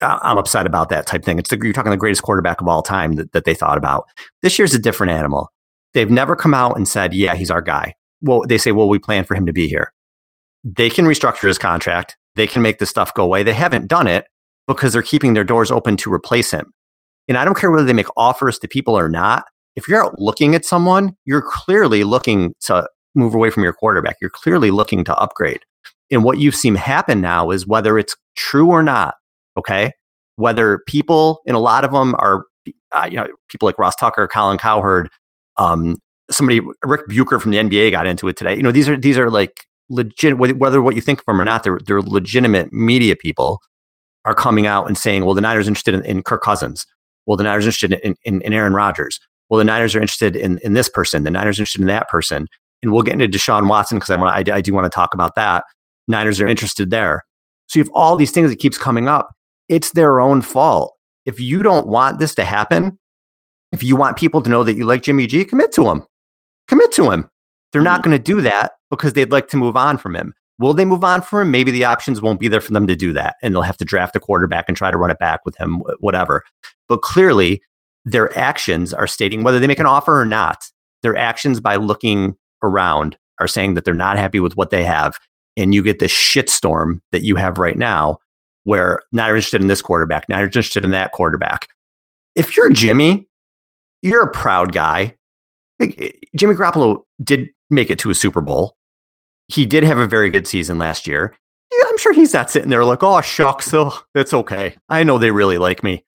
I'm 0.01 0.37
upset 0.37 0.65
about 0.65 0.89
that 0.89 1.07
type 1.07 1.25
thing. 1.25 1.39
It's 1.39 1.49
the, 1.49 1.57
you're 1.61 1.73
talking 1.73 1.91
the 1.91 1.97
greatest 1.97 2.21
quarterback 2.21 2.61
of 2.61 2.67
all 2.67 2.83
time 2.83 3.13
that, 3.13 3.31
that 3.31 3.45
they 3.45 3.55
thought 3.55 3.77
about. 3.77 4.07
This 4.41 4.59
year's 4.59 4.75
a 4.75 4.79
different 4.79 5.11
animal. 5.11 5.51
They've 5.93 6.09
never 6.09 6.35
come 6.35 6.53
out 6.53 6.77
and 6.77 6.87
said, 6.87 7.13
yeah, 7.13 7.35
he's 7.35 7.49
our 7.49 7.61
guy. 7.61 7.95
Well, 8.21 8.43
they 8.47 8.57
say, 8.57 8.71
well, 8.71 8.89
we 8.89 8.99
plan 8.99 9.23
for 9.23 9.35
him 9.35 9.45
to 9.45 9.53
be 9.53 9.67
here. 9.67 9.93
They 10.63 10.89
can 10.89 11.05
restructure 11.05 11.47
his 11.47 11.57
contract. 11.57 12.17
They 12.37 12.47
can 12.47 12.61
make 12.61 12.79
this 12.79 12.89
stuff 12.89 13.13
go 13.13 13.23
away. 13.23 13.43
They 13.43 13.53
haven't 13.53 13.87
done 13.87 14.07
it 14.07 14.25
because 14.67 14.93
they're 14.93 15.01
keeping 15.01 15.33
their 15.33 15.43
doors 15.43 15.71
open 15.71 15.97
to 15.97 16.13
replace 16.13 16.51
him. 16.51 16.71
And 17.27 17.37
I 17.37 17.43
don't 17.43 17.57
care 17.57 17.71
whether 17.71 17.85
they 17.85 17.93
make 17.93 18.07
offers 18.15 18.59
to 18.59 18.67
people 18.67 18.97
or 18.97 19.09
not. 19.09 19.45
If 19.75 19.87
you're 19.87 20.03
out 20.03 20.19
looking 20.19 20.55
at 20.55 20.63
someone, 20.63 21.15
you're 21.25 21.41
clearly 21.41 22.03
looking 22.03 22.53
to 22.61 22.87
move 23.15 23.33
away 23.33 23.49
from 23.49 23.63
your 23.63 23.73
quarterback. 23.73 24.17
You're 24.21 24.29
clearly 24.29 24.71
looking 24.71 25.03
to 25.05 25.15
upgrade. 25.17 25.61
And 26.11 26.23
what 26.23 26.37
you've 26.37 26.55
seen 26.55 26.75
happen 26.75 27.21
now 27.21 27.51
is 27.51 27.67
whether 27.67 27.97
it's 27.97 28.15
true 28.35 28.69
or 28.69 28.81
not, 28.81 29.15
okay? 29.57 29.91
Whether 30.35 30.79
people, 30.87 31.41
and 31.45 31.55
a 31.55 31.59
lot 31.59 31.83
of 31.83 31.91
them 31.91 32.15
are, 32.19 32.45
uh, 32.91 33.07
you 33.09 33.17
know, 33.17 33.27
people 33.49 33.65
like 33.65 33.77
Ross 33.77 33.95
Tucker, 33.95 34.27
Colin 34.27 34.57
Cowherd, 34.57 35.09
um, 35.57 35.97
somebody, 36.29 36.61
Rick 36.83 37.07
Bucher 37.07 37.39
from 37.39 37.51
the 37.51 37.57
NBA 37.57 37.91
got 37.91 38.07
into 38.07 38.27
it 38.27 38.37
today. 38.37 38.55
You 38.55 38.63
know, 38.63 38.71
these 38.71 38.87
are, 38.87 38.95
these 38.95 39.17
are 39.17 39.29
like 39.29 39.66
legit, 39.89 40.37
whether 40.37 40.81
what 40.81 40.95
you 40.95 41.01
think 41.01 41.19
of 41.19 41.25
them 41.25 41.39
or 41.41 41.45
not, 41.45 41.63
they're, 41.63 41.79
they're 41.85 42.01
legitimate 42.01 42.71
media 42.73 43.15
people 43.15 43.59
are 44.25 44.35
coming 44.35 44.67
out 44.67 44.87
and 44.87 44.97
saying, 44.97 45.25
well, 45.25 45.33
the 45.33 45.41
Niners 45.41 45.67
are 45.67 45.71
interested 45.71 45.93
in, 45.93 46.03
in 46.05 46.23
Kirk 46.23 46.43
Cousins. 46.43 46.85
Well, 47.25 47.37
the 47.37 47.43
Niners 47.43 47.65
are 47.65 47.69
interested 47.69 47.93
in, 48.03 48.15
in, 48.23 48.41
in 48.41 48.53
Aaron 48.53 48.73
Rodgers. 48.73 49.19
Well, 49.49 49.57
the 49.57 49.63
Niners 49.63 49.95
are 49.95 50.01
interested 50.01 50.35
in, 50.35 50.59
in 50.59 50.73
this 50.73 50.89
person. 50.89 51.23
The 51.23 51.31
Niners 51.31 51.59
are 51.59 51.63
interested 51.63 51.81
in 51.81 51.87
that 51.87 52.09
person. 52.09 52.47
And 52.83 52.91
we'll 52.91 53.03
get 53.03 53.13
into 53.13 53.27
Deshaun 53.27 53.69
Watson 53.69 53.97
because 53.97 54.09
I, 54.09 54.17
want, 54.17 54.49
I, 54.49 54.55
I 54.55 54.61
do 54.61 54.73
want 54.73 54.85
to 54.85 54.95
talk 54.95 55.13
about 55.13 55.35
that. 55.35 55.63
Niners 56.07 56.41
are 56.41 56.47
interested 56.47 56.89
there. 56.89 57.23
So 57.67 57.79
you 57.79 57.83
have 57.83 57.91
all 57.93 58.15
these 58.15 58.31
things 58.31 58.49
that 58.49 58.59
keeps 58.59 58.77
coming 58.77 59.07
up. 59.07 59.29
It's 59.69 59.91
their 59.91 60.19
own 60.19 60.41
fault. 60.41 60.93
If 61.25 61.39
you 61.39 61.63
don't 61.63 61.87
want 61.87 62.19
this 62.19 62.35
to 62.35 62.45
happen, 62.45 62.97
if 63.71 63.83
you 63.83 63.95
want 63.95 64.17
people 64.17 64.41
to 64.41 64.49
know 64.49 64.63
that 64.63 64.75
you 64.75 64.85
like 64.85 65.03
Jimmy 65.03 65.27
G, 65.27 65.43
commit 65.43 65.73
to 65.73 65.89
him. 65.89 66.03
Commit 66.67 66.91
to 66.93 67.11
him. 67.11 67.29
They're 67.71 67.81
not 67.81 68.01
mm-hmm. 68.01 68.11
going 68.11 68.23
to 68.23 68.23
do 68.23 68.41
that 68.41 68.73
because 68.89 69.13
they'd 69.13 69.31
like 69.31 69.47
to 69.49 69.57
move 69.57 69.75
on 69.75 69.97
from 69.97 70.15
him. 70.15 70.33
Will 70.59 70.73
they 70.73 70.85
move 70.85 71.03
on 71.03 71.21
from 71.21 71.41
him? 71.41 71.51
Maybe 71.51 71.71
the 71.71 71.85
options 71.85 72.21
won't 72.21 72.39
be 72.39 72.47
there 72.47 72.61
for 72.61 72.73
them 72.73 72.87
to 72.87 72.95
do 72.95 73.13
that. 73.13 73.35
And 73.43 73.53
they'll 73.53 73.61
have 73.61 73.77
to 73.77 73.85
draft 73.85 74.15
a 74.15 74.19
quarterback 74.19 74.65
and 74.67 74.75
try 74.75 74.89
to 74.89 74.97
run 74.97 75.11
it 75.11 75.19
back 75.19 75.41
with 75.45 75.55
him, 75.57 75.81
whatever. 75.99 76.43
But 76.89 77.01
clearly, 77.01 77.61
their 78.05 78.35
actions 78.37 78.93
are 78.93 79.07
stating 79.07 79.43
whether 79.43 79.59
they 79.59 79.67
make 79.67 79.79
an 79.79 79.85
offer 79.85 80.19
or 80.19 80.25
not, 80.25 80.63
their 81.03 81.15
actions 81.15 81.59
by 81.59 81.75
looking 81.75 82.35
around 82.63 83.17
are 83.39 83.47
saying 83.47 83.75
that 83.75 83.85
they're 83.85 83.93
not 83.93 84.17
happy 84.17 84.39
with 84.39 84.57
what 84.57 84.71
they 84.71 84.83
have. 84.83 85.19
And 85.57 85.75
you 85.75 85.83
get 85.83 85.99
this 85.99 86.11
shitstorm 86.11 87.01
that 87.11 87.23
you 87.23 87.35
have 87.35 87.57
right 87.57 87.77
now 87.77 88.19
where 88.63 89.01
not 89.11 89.29
interested 89.29 89.61
in 89.61 89.67
this 89.67 89.81
quarterback, 89.81 90.27
not 90.29 90.43
interested 90.43 90.83
in 90.83 90.91
that 90.91 91.11
quarterback. 91.11 91.67
If 92.35 92.55
you're 92.55 92.69
Jimmy, 92.69 93.27
you're 94.01 94.23
a 94.23 94.31
proud 94.31 94.71
guy. 94.71 95.15
Jimmy 95.79 96.55
Garoppolo 96.55 97.03
did 97.23 97.49
make 97.69 97.89
it 97.89 97.99
to 97.99 98.09
a 98.09 98.15
Super 98.15 98.41
Bowl 98.41 98.76
he 99.47 99.65
did 99.65 99.83
have 99.83 99.97
a 99.97 100.07
very 100.07 100.29
good 100.29 100.47
season 100.47 100.77
last 100.77 101.07
year. 101.07 101.35
I 101.73 101.83
I'm 101.89 101.97
sure 101.97 102.13
he's 102.13 102.33
not 102.33 102.49
sitting 102.49 102.69
there 102.69 102.85
like, 102.85 103.03
oh 103.03 103.21
shucks, 103.21 103.73
oh, 103.73 103.97
that's 104.13 104.33
okay. 104.33 104.75
I 104.89 105.03
know 105.03 105.17
they 105.17 105.31
really 105.31 105.57
like 105.57 105.83
me. 105.83 106.05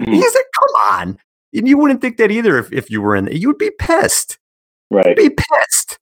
Mm-hmm. 0.00 0.12
He's 0.12 0.34
like, 0.34 0.44
come 0.58 0.98
on. 0.98 1.18
And 1.54 1.68
you 1.68 1.76
wouldn't 1.76 2.00
think 2.00 2.16
that 2.16 2.30
either 2.30 2.58
if, 2.58 2.72
if 2.72 2.90
you 2.90 3.02
were 3.02 3.14
in 3.14 3.28
You'd 3.30 3.58
be 3.58 3.70
pissed. 3.78 4.38
Right. 4.90 5.06
You'd 5.06 5.16
be 5.16 5.30
pissed. 5.30 5.98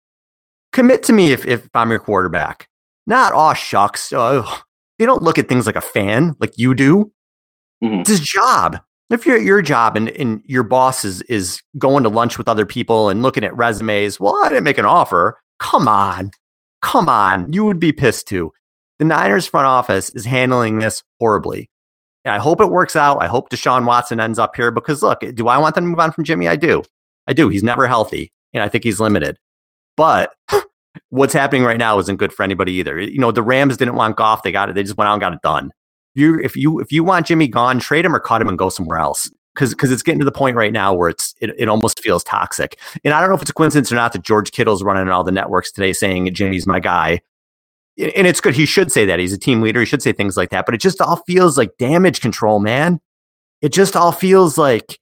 Commit 0.72 1.02
to 1.04 1.12
me 1.12 1.32
if, 1.32 1.46
if 1.46 1.68
I'm 1.74 1.90
your 1.90 1.98
quarterback. 1.98 2.68
Not, 3.06 3.32
oh 3.34 3.54
shucks. 3.54 4.12
Oh, 4.14 4.60
they 4.98 5.06
don't 5.06 5.22
look 5.22 5.38
at 5.38 5.48
things 5.48 5.66
like 5.66 5.76
a 5.76 5.80
fan 5.80 6.36
like 6.38 6.56
you 6.56 6.74
do. 6.74 7.12
Mm-hmm. 7.82 8.00
It's 8.00 8.10
his 8.10 8.20
job. 8.20 8.78
If 9.10 9.26
you're 9.26 9.38
at 9.38 9.42
your 9.42 9.60
job 9.60 9.96
and, 9.96 10.10
and 10.10 10.40
your 10.44 10.62
boss 10.62 11.04
is 11.04 11.22
is 11.22 11.60
going 11.78 12.04
to 12.04 12.08
lunch 12.08 12.38
with 12.38 12.46
other 12.46 12.64
people 12.64 13.08
and 13.08 13.22
looking 13.22 13.42
at 13.42 13.56
resumes, 13.56 14.20
well, 14.20 14.36
I 14.44 14.48
didn't 14.48 14.64
make 14.64 14.78
an 14.78 14.84
offer. 14.84 15.40
Come 15.58 15.88
on. 15.88 16.30
Come 16.82 17.08
on. 17.08 17.52
You 17.52 17.64
would 17.64 17.80
be 17.80 17.92
pissed 17.92 18.28
too. 18.28 18.52
The 18.98 19.04
Niners 19.04 19.46
front 19.46 19.66
office 19.66 20.10
is 20.10 20.24
handling 20.24 20.78
this 20.78 21.02
horribly. 21.18 21.70
I 22.26 22.38
hope 22.38 22.60
it 22.60 22.66
works 22.66 22.96
out. 22.96 23.22
I 23.22 23.28
hope 23.28 23.48
Deshaun 23.48 23.86
Watson 23.86 24.20
ends 24.20 24.38
up 24.38 24.54
here 24.54 24.70
because 24.70 25.02
look, 25.02 25.20
do 25.34 25.48
I 25.48 25.56
want 25.58 25.74
them 25.74 25.84
to 25.84 25.88
move 25.88 26.00
on 26.00 26.12
from 26.12 26.24
Jimmy? 26.24 26.48
I 26.48 26.56
do. 26.56 26.82
I 27.26 27.32
do. 27.32 27.48
He's 27.48 27.62
never 27.62 27.86
healthy 27.86 28.30
and 28.52 28.62
I 28.62 28.68
think 28.68 28.84
he's 28.84 29.00
limited. 29.00 29.38
But 29.96 30.32
what's 31.08 31.32
happening 31.32 31.64
right 31.64 31.78
now 31.78 31.98
isn't 31.98 32.16
good 32.16 32.32
for 32.32 32.42
anybody 32.42 32.72
either. 32.72 33.00
You 33.00 33.18
know, 33.18 33.32
the 33.32 33.42
Rams 33.42 33.76
didn't 33.76 33.94
want 33.94 34.16
Goff. 34.16 34.42
They 34.42 34.52
got 34.52 34.68
it. 34.68 34.74
They 34.74 34.82
just 34.82 34.96
went 34.96 35.08
out 35.08 35.14
and 35.14 35.20
got 35.20 35.32
it 35.32 35.42
done. 35.42 35.72
You, 36.14 36.38
if 36.40 36.56
you, 36.56 36.80
if 36.80 36.92
you 36.92 37.04
want 37.04 37.26
Jimmy 37.26 37.48
gone, 37.48 37.78
trade 37.78 38.04
him 38.04 38.14
or 38.14 38.20
cut 38.20 38.42
him 38.42 38.48
and 38.48 38.58
go 38.58 38.68
somewhere 38.68 38.98
else. 38.98 39.30
Cause, 39.56 39.74
cause 39.74 39.90
it's 39.90 40.02
getting 40.02 40.20
to 40.20 40.24
the 40.24 40.32
point 40.32 40.56
right 40.56 40.72
now 40.72 40.94
where 40.94 41.08
it's, 41.08 41.34
it, 41.40 41.50
it 41.58 41.68
almost 41.68 42.00
feels 42.00 42.22
toxic. 42.22 42.78
And 43.04 43.12
I 43.12 43.20
don't 43.20 43.28
know 43.28 43.34
if 43.34 43.42
it's 43.42 43.50
a 43.50 43.54
coincidence 43.54 43.90
or 43.90 43.96
not 43.96 44.12
that 44.12 44.22
George 44.22 44.52
Kittle's 44.52 44.82
running 44.82 45.08
all 45.08 45.24
the 45.24 45.32
networks 45.32 45.72
today 45.72 45.92
saying 45.92 46.32
Jimmy's 46.32 46.68
my 46.68 46.78
guy 46.78 47.20
and 48.00 48.26
it's 48.26 48.40
good. 48.40 48.54
He 48.54 48.66
should 48.66 48.90
say 48.90 49.04
that. 49.06 49.18
He's 49.18 49.32
a 49.32 49.38
team 49.38 49.60
leader. 49.60 49.80
He 49.80 49.86
should 49.86 50.02
say 50.02 50.12
things 50.12 50.36
like 50.36 50.50
that. 50.50 50.64
But 50.64 50.74
it 50.74 50.80
just 50.80 51.00
all 51.00 51.16
feels 51.26 51.58
like 51.58 51.76
damage 51.78 52.20
control, 52.20 52.60
man. 52.60 53.00
It 53.60 53.72
just 53.72 53.96
all 53.96 54.12
feels 54.12 54.56
like, 54.56 54.98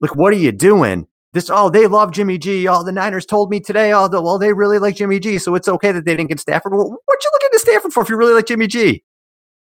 like, 0.00 0.14
what 0.16 0.32
are 0.32 0.38
you 0.38 0.52
doing? 0.52 1.06
This, 1.32 1.48
oh, 1.48 1.70
they 1.70 1.86
love 1.86 2.12
Jimmy 2.12 2.36
G. 2.36 2.68
Oh, 2.68 2.82
the 2.82 2.92
Niners 2.92 3.24
told 3.24 3.50
me 3.50 3.58
today, 3.58 3.92
oh, 3.92 4.06
the, 4.06 4.20
well, 4.20 4.38
they 4.38 4.52
really 4.52 4.78
like 4.78 4.96
Jimmy 4.96 5.18
G. 5.18 5.38
So 5.38 5.54
it's 5.54 5.68
okay 5.68 5.92
that 5.92 6.04
they 6.04 6.14
didn't 6.14 6.28
get 6.28 6.40
Stafford. 6.40 6.72
Well, 6.72 6.90
what 7.06 7.24
you 7.24 7.30
looking 7.32 7.48
to 7.52 7.58
Stafford 7.58 7.92
for 7.92 8.02
if 8.02 8.10
you 8.10 8.16
really 8.16 8.34
like 8.34 8.46
Jimmy 8.46 8.66
G? 8.66 9.02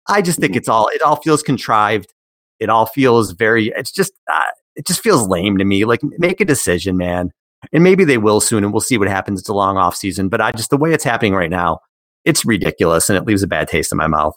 I 0.07 0.21
just 0.21 0.39
think 0.39 0.51
mm-hmm. 0.51 0.59
it's 0.59 0.69
all, 0.69 0.87
it 0.87 1.01
all 1.01 1.17
feels 1.17 1.43
contrived. 1.43 2.13
It 2.59 2.69
all 2.69 2.85
feels 2.85 3.31
very, 3.31 3.71
it's 3.75 3.91
just, 3.91 4.13
uh, 4.31 4.47
it 4.75 4.85
just 4.85 5.01
feels 5.01 5.27
lame 5.27 5.57
to 5.57 5.65
me. 5.65 5.85
Like, 5.85 6.01
make 6.17 6.41
a 6.41 6.45
decision, 6.45 6.97
man. 6.97 7.31
And 7.73 7.83
maybe 7.83 8.05
they 8.05 8.17
will 8.17 8.39
soon, 8.39 8.63
and 8.63 8.71
we'll 8.71 8.81
see 8.81 8.97
what 8.97 9.09
happens. 9.09 9.39
It's 9.39 9.49
a 9.49 9.53
long 9.53 9.77
off 9.77 9.95
season, 9.95 10.29
but 10.29 10.41
I 10.41 10.51
just, 10.51 10.69
the 10.69 10.77
way 10.77 10.93
it's 10.93 11.03
happening 11.03 11.33
right 11.33 11.49
now, 11.49 11.79
it's 12.25 12.45
ridiculous 12.45 13.09
and 13.09 13.17
it 13.17 13.25
leaves 13.25 13.43
a 13.43 13.47
bad 13.47 13.67
taste 13.67 13.91
in 13.91 13.97
my 13.97 14.07
mouth. 14.07 14.35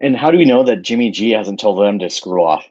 And 0.00 0.16
how 0.16 0.30
do 0.30 0.38
we 0.38 0.44
know 0.44 0.64
that 0.64 0.82
Jimmy 0.82 1.10
G 1.10 1.30
hasn't 1.30 1.60
told 1.60 1.78
them 1.78 1.98
to 2.00 2.10
screw 2.10 2.42
off? 2.42 2.64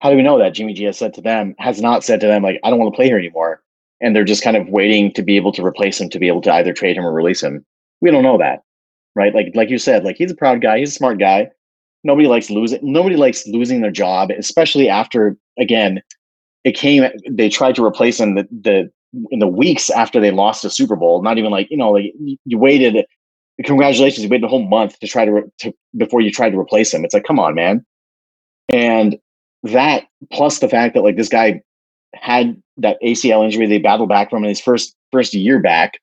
How 0.00 0.10
do 0.10 0.16
we 0.16 0.22
know 0.22 0.38
that 0.38 0.52
Jimmy 0.52 0.74
G 0.74 0.84
has 0.84 0.98
said 0.98 1.14
to 1.14 1.22
them, 1.22 1.54
has 1.58 1.80
not 1.80 2.04
said 2.04 2.20
to 2.20 2.26
them, 2.26 2.42
like, 2.42 2.60
I 2.62 2.70
don't 2.70 2.78
want 2.78 2.92
to 2.92 2.96
play 2.96 3.06
here 3.06 3.18
anymore? 3.18 3.62
And 4.02 4.14
they're 4.14 4.24
just 4.24 4.44
kind 4.44 4.56
of 4.56 4.68
waiting 4.68 5.10
to 5.14 5.22
be 5.22 5.36
able 5.36 5.52
to 5.52 5.64
replace 5.64 6.00
him, 6.00 6.10
to 6.10 6.18
be 6.18 6.28
able 6.28 6.42
to 6.42 6.52
either 6.52 6.74
trade 6.74 6.96
him 6.96 7.06
or 7.06 7.12
release 7.12 7.42
him. 7.42 7.64
We 8.02 8.10
don't 8.10 8.22
know 8.22 8.36
that, 8.36 8.62
right? 9.14 9.34
Like, 9.34 9.52
like 9.54 9.70
you 9.70 9.78
said, 9.78 10.04
like 10.04 10.16
he's 10.16 10.30
a 10.30 10.36
proud 10.36 10.60
guy, 10.60 10.78
he's 10.78 10.90
a 10.90 10.94
smart 10.94 11.18
guy. 11.18 11.50
Nobody 12.06 12.28
likes 12.28 12.50
losing. 12.50 12.78
Nobody 12.82 13.16
likes 13.16 13.46
losing 13.48 13.80
their 13.80 13.90
job, 13.90 14.30
especially 14.30 14.88
after 14.88 15.36
again, 15.58 16.00
it 16.64 16.76
came. 16.76 17.04
They 17.28 17.48
tried 17.48 17.74
to 17.74 17.84
replace 17.84 18.20
him 18.20 18.36
the, 18.36 18.48
the 18.50 18.90
in 19.30 19.40
the 19.40 19.48
weeks 19.48 19.90
after 19.90 20.20
they 20.20 20.30
lost 20.30 20.62
the 20.62 20.70
Super 20.70 20.94
Bowl. 20.94 21.20
Not 21.20 21.36
even 21.36 21.50
like 21.50 21.68
you 21.68 21.76
know, 21.76 21.90
like 21.90 22.12
you 22.44 22.58
waited 22.58 23.04
congratulations, 23.64 24.22
you 24.22 24.28
waited 24.28 24.44
a 24.44 24.48
whole 24.48 24.66
month 24.66 24.98
to 25.00 25.08
try 25.08 25.24
to, 25.24 25.42
to 25.58 25.72
before 25.96 26.20
you 26.20 26.30
tried 26.30 26.50
to 26.50 26.58
replace 26.58 26.92
him. 26.92 27.04
It's 27.04 27.14
like, 27.14 27.24
come 27.24 27.40
on, 27.40 27.54
man. 27.54 27.84
And 28.72 29.18
that 29.62 30.04
plus 30.32 30.58
the 30.58 30.68
fact 30.68 30.94
that 30.94 31.02
like 31.02 31.16
this 31.16 31.28
guy 31.28 31.60
had 32.14 32.60
that 32.76 32.98
ACL 33.02 33.44
injury 33.44 33.66
they 33.66 33.78
battled 33.78 34.08
back 34.08 34.30
from 34.30 34.44
in 34.44 34.48
his 34.48 34.60
first 34.60 34.94
first 35.10 35.34
year 35.34 35.58
back, 35.58 35.94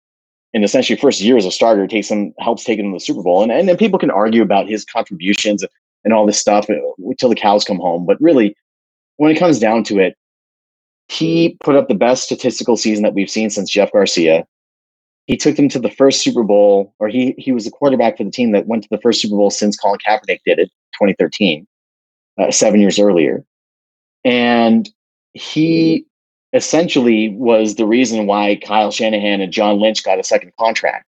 and 0.53 0.65
essentially 0.65 0.99
first 0.99 1.21
year 1.21 1.37
as 1.37 1.45
a 1.45 1.51
starter 1.51 1.87
takes 1.87 2.09
him 2.09 2.33
helps 2.39 2.63
take 2.63 2.79
him 2.79 2.91
to 2.91 2.95
the 2.97 2.99
Super 2.99 3.21
Bowl. 3.21 3.41
And 3.43 3.51
and 3.51 3.69
then 3.69 3.77
people 3.77 3.99
can 3.99 4.11
argue 4.11 4.41
about 4.41 4.67
his 4.67 4.83
contributions 4.83 5.63
and 6.03 6.13
all 6.13 6.25
this 6.25 6.39
stuff 6.39 6.67
until 6.69 7.29
the 7.29 7.35
cows 7.35 7.63
come 7.63 7.77
home. 7.77 8.05
But 8.05 8.19
really, 8.21 8.55
when 9.17 9.31
it 9.31 9.39
comes 9.39 9.59
down 9.59 9.83
to 9.85 9.99
it, 9.99 10.15
he 11.07 11.57
put 11.63 11.75
up 11.75 11.87
the 11.87 11.95
best 11.95 12.23
statistical 12.23 12.77
season 12.77 13.03
that 13.03 13.13
we've 13.13 13.29
seen 13.29 13.49
since 13.49 13.69
Jeff 13.69 13.91
Garcia 13.91 14.45
he 15.27 15.37
took 15.37 15.55
them 15.55 15.69
to 15.69 15.79
the 15.79 15.89
first 15.89 16.21
Super 16.21 16.43
Bowl, 16.43 16.93
or 16.99 17.07
he 17.07 17.33
he 17.37 17.51
was 17.51 17.65
the 17.65 17.71
quarterback 17.71 18.17
for 18.17 18.23
the 18.23 18.31
team 18.31 18.51
that 18.51 18.67
went 18.67 18.83
to 18.83 18.89
the 18.89 18.99
first 18.99 19.21
Super 19.21 19.35
Bowl 19.35 19.49
since 19.49 19.77
Colin 19.77 19.99
Kaepernick 20.05 20.39
did 20.45 20.59
it, 20.59 20.69
2013, 20.93 21.65
uh, 22.37 22.51
seven 22.51 22.81
years 22.81 22.99
earlier, 22.99 23.45
and 24.25 24.89
he 25.33 26.05
essentially 26.51 27.29
was 27.29 27.75
the 27.75 27.85
reason 27.85 28.27
why 28.27 28.55
Kyle 28.57 28.91
Shanahan 28.91 29.41
and 29.41 29.51
John 29.51 29.79
Lynch 29.79 30.03
got 30.03 30.19
a 30.19 30.23
second 30.23 30.51
contract. 30.59 31.05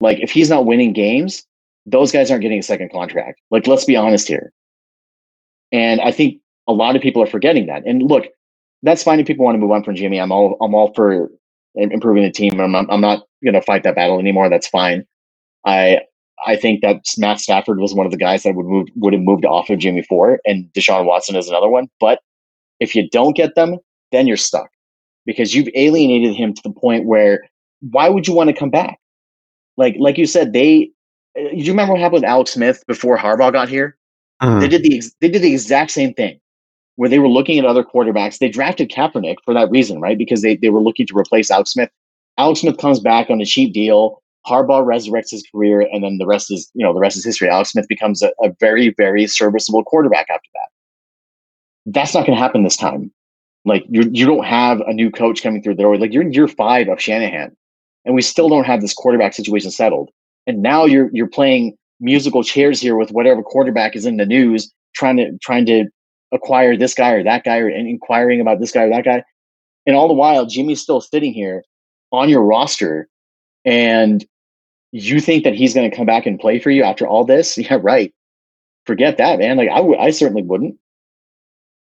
Like, 0.00 0.18
if 0.20 0.30
he's 0.30 0.50
not 0.50 0.66
winning 0.66 0.92
games, 0.92 1.44
those 1.90 2.12
guys 2.12 2.30
aren't 2.30 2.42
getting 2.42 2.60
a 2.60 2.64
second 2.64 2.92
contract. 2.92 3.40
Like, 3.50 3.66
let's 3.68 3.86
be 3.86 3.96
honest 3.96 4.28
here. 4.28 4.52
And 5.72 6.00
I 6.00 6.12
think 6.12 6.40
a 6.68 6.72
lot 6.72 6.96
of 6.96 7.02
people 7.02 7.22
are 7.22 7.26
forgetting 7.28 7.66
that. 7.66 7.84
And 7.86 8.02
look, 8.02 8.26
that's 8.82 9.02
fine 9.02 9.20
if 9.20 9.26
people 9.26 9.44
want 9.44 9.56
to 9.56 9.60
move 9.60 9.70
on 9.72 9.84
from 9.84 9.96
Jimmy. 9.96 10.20
I'm 10.20 10.32
all 10.32 10.56
I'm 10.62 10.74
all 10.74 10.92
for 10.94 11.30
improving 11.74 12.24
the 12.24 12.32
team. 12.32 12.60
I'm, 12.60 12.74
I'm 12.76 13.00
not 13.00 13.24
going 13.44 13.54
to 13.54 13.62
fight 13.62 13.84
that 13.84 13.96
battle 13.96 14.18
anymore. 14.18 14.50
That's 14.50 14.68
fine. 14.68 15.04
I 15.66 16.00
I 16.46 16.56
think 16.56 16.82
that 16.82 17.02
Matt 17.18 17.40
Stafford 17.40 17.80
was 17.80 17.94
one 17.94 18.06
of 18.06 18.12
the 18.12 18.18
guys 18.18 18.44
that 18.44 18.56
would 18.56 18.66
move 18.66 18.88
would 18.96 19.14
have 19.14 19.22
moved 19.22 19.46
off 19.46 19.70
of 19.70 19.80
Jimmy 19.80 20.02
Ford, 20.02 20.40
and 20.46 20.66
Deshaun 20.74 21.06
Watson 21.06 21.36
is 21.36 21.48
another 21.48 21.68
one. 21.70 21.88
But 22.00 22.20
if 22.80 22.94
you 22.96 23.08
don't 23.10 23.36
get 23.36 23.54
them, 23.56 23.78
then 24.12 24.26
you're 24.26 24.36
stuck 24.38 24.70
because 25.26 25.54
you've 25.54 25.68
alienated 25.74 26.34
him 26.36 26.54
to 26.54 26.62
the 26.64 26.72
point 26.72 27.06
where 27.06 27.48
why 27.80 28.08
would 28.08 28.28
you 28.28 28.34
want 28.34 28.50
to 28.50 28.56
come 28.56 28.70
back? 28.70 28.98
Like 29.76 29.96
like 29.98 30.18
you 30.18 30.26
said, 30.26 30.52
they. 30.52 30.92
Do 31.38 31.56
you 31.56 31.72
remember 31.72 31.92
what 31.92 32.00
happened 32.00 32.22
with 32.22 32.30
Alex 32.30 32.52
Smith 32.52 32.84
before 32.86 33.16
Harbaugh 33.16 33.52
got 33.52 33.68
here? 33.68 33.96
Uh-huh. 34.40 34.60
They 34.60 34.68
did 34.68 34.82
the 34.82 35.02
they 35.20 35.28
did 35.28 35.42
the 35.42 35.52
exact 35.52 35.90
same 35.90 36.14
thing 36.14 36.40
where 36.98 37.08
they 37.08 37.20
were 37.20 37.28
looking 37.28 37.60
at 37.60 37.64
other 37.64 37.84
quarterbacks. 37.84 38.38
They 38.38 38.48
drafted 38.48 38.90
Kaepernick 38.90 39.36
for 39.44 39.54
that 39.54 39.70
reason, 39.70 40.00
right? 40.00 40.18
Because 40.18 40.42
they, 40.42 40.56
they 40.56 40.68
were 40.68 40.82
looking 40.82 41.06
to 41.06 41.16
replace 41.16 41.48
Alex 41.48 41.70
Smith. 41.70 41.90
Alex 42.38 42.60
Smith 42.60 42.76
comes 42.78 42.98
back 42.98 43.30
on 43.30 43.40
a 43.40 43.44
cheap 43.44 43.72
deal. 43.72 44.20
Harbaugh 44.48 44.84
resurrects 44.84 45.30
his 45.30 45.44
career, 45.52 45.82
and 45.92 46.02
then 46.02 46.18
the 46.18 46.26
rest 46.26 46.50
is, 46.50 46.68
you 46.74 46.84
know, 46.84 46.92
the 46.92 46.98
rest 46.98 47.16
is 47.16 47.24
history. 47.24 47.48
Alex 47.48 47.70
Smith 47.70 47.86
becomes 47.88 48.20
a, 48.20 48.32
a 48.42 48.50
very, 48.58 48.92
very 48.96 49.28
serviceable 49.28 49.84
quarterback 49.84 50.26
after 50.28 50.48
that. 50.54 50.68
That's 51.86 52.14
not 52.14 52.26
going 52.26 52.36
to 52.36 52.42
happen 52.42 52.64
this 52.64 52.76
time. 52.76 53.12
Like 53.64 53.84
you, 53.88 54.10
you 54.12 54.26
don't 54.26 54.44
have 54.44 54.80
a 54.80 54.92
new 54.92 55.08
coach 55.08 55.40
coming 55.40 55.62
through 55.62 55.76
the 55.76 55.82
door. 55.82 55.98
Like 55.98 56.12
you're 56.12 56.22
in 56.22 56.32
year 56.32 56.48
five 56.48 56.88
of 56.88 57.00
Shanahan, 57.00 57.56
and 58.06 58.14
we 58.16 58.22
still 58.22 58.48
don't 58.48 58.64
have 58.64 58.80
this 58.80 58.94
quarterback 58.94 59.34
situation 59.34 59.70
settled. 59.70 60.10
And 60.48 60.62
now 60.62 60.86
you're 60.86 61.10
you're 61.12 61.28
playing 61.28 61.76
musical 62.00 62.42
chairs 62.42 62.80
here 62.80 62.96
with 62.96 63.12
whatever 63.12 63.42
quarterback 63.44 63.94
is 63.94 64.06
in 64.06 64.16
the 64.16 64.26
news, 64.26 64.72
trying 64.96 65.18
to 65.18 65.38
trying 65.42 65.66
to 65.66 65.84
acquire 66.32 66.76
this 66.76 66.94
guy 66.94 67.12
or 67.12 67.22
that 67.22 67.44
guy 67.44 67.58
or 67.58 67.68
inquiring 67.68 68.40
about 68.40 68.58
this 68.58 68.72
guy 68.72 68.84
or 68.84 68.90
that 68.90 69.04
guy. 69.04 69.22
And 69.86 69.94
all 69.94 70.08
the 70.08 70.14
while, 70.14 70.46
Jimmy's 70.46 70.80
still 70.80 71.00
sitting 71.00 71.32
here 71.32 71.62
on 72.12 72.28
your 72.28 72.42
roster 72.42 73.08
and 73.64 74.26
you 74.92 75.20
think 75.20 75.44
that 75.44 75.54
he's 75.54 75.74
going 75.74 75.90
to 75.90 75.96
come 75.96 76.06
back 76.06 76.26
and 76.26 76.40
play 76.40 76.58
for 76.58 76.70
you 76.70 76.82
after 76.82 77.06
all 77.06 77.24
this? 77.24 77.58
Yeah, 77.58 77.78
right. 77.80 78.12
Forget 78.86 79.18
that, 79.18 79.38
man. 79.38 79.58
Like 79.58 79.68
I, 79.68 79.76
w- 79.76 79.98
I 79.98 80.10
certainly 80.10 80.42
wouldn't. 80.42 80.76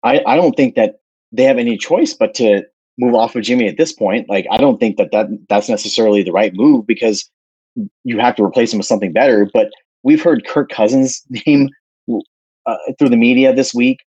I, 0.04 0.22
I 0.28 0.36
don't 0.36 0.56
think 0.56 0.76
that 0.76 1.00
they 1.32 1.44
have 1.44 1.58
any 1.58 1.78
choice 1.78 2.14
but 2.14 2.34
to 2.36 2.64
move 2.98 3.16
off 3.16 3.36
of 3.38 3.44
Jimmy 3.44 3.70
at 3.70 3.78
this 3.78 3.94
point. 3.94 4.30
Like 4.30 4.46
I 4.52 4.58
don't 4.58 4.80
think 4.80 4.98
that, 4.98 5.12
that 5.14 5.28
that's 5.48 5.70
necessarily 5.70 6.24
the 6.24 6.34
right 6.34 6.54
move 6.54 6.86
because 6.86 7.30
you 8.04 8.20
have 8.20 8.36
to 8.36 8.44
replace 8.44 8.74
him 8.74 8.80
with 8.80 8.88
something 8.88 9.14
better. 9.14 9.50
But 9.54 9.72
we've 10.04 10.22
heard 10.22 10.46
Kirk 10.46 10.70
Cousins' 10.70 11.24
name 11.46 11.70
uh, 12.66 12.78
through 12.98 13.10
the 13.10 13.18
media 13.18 13.54
this 13.54 13.74
week. 13.74 14.04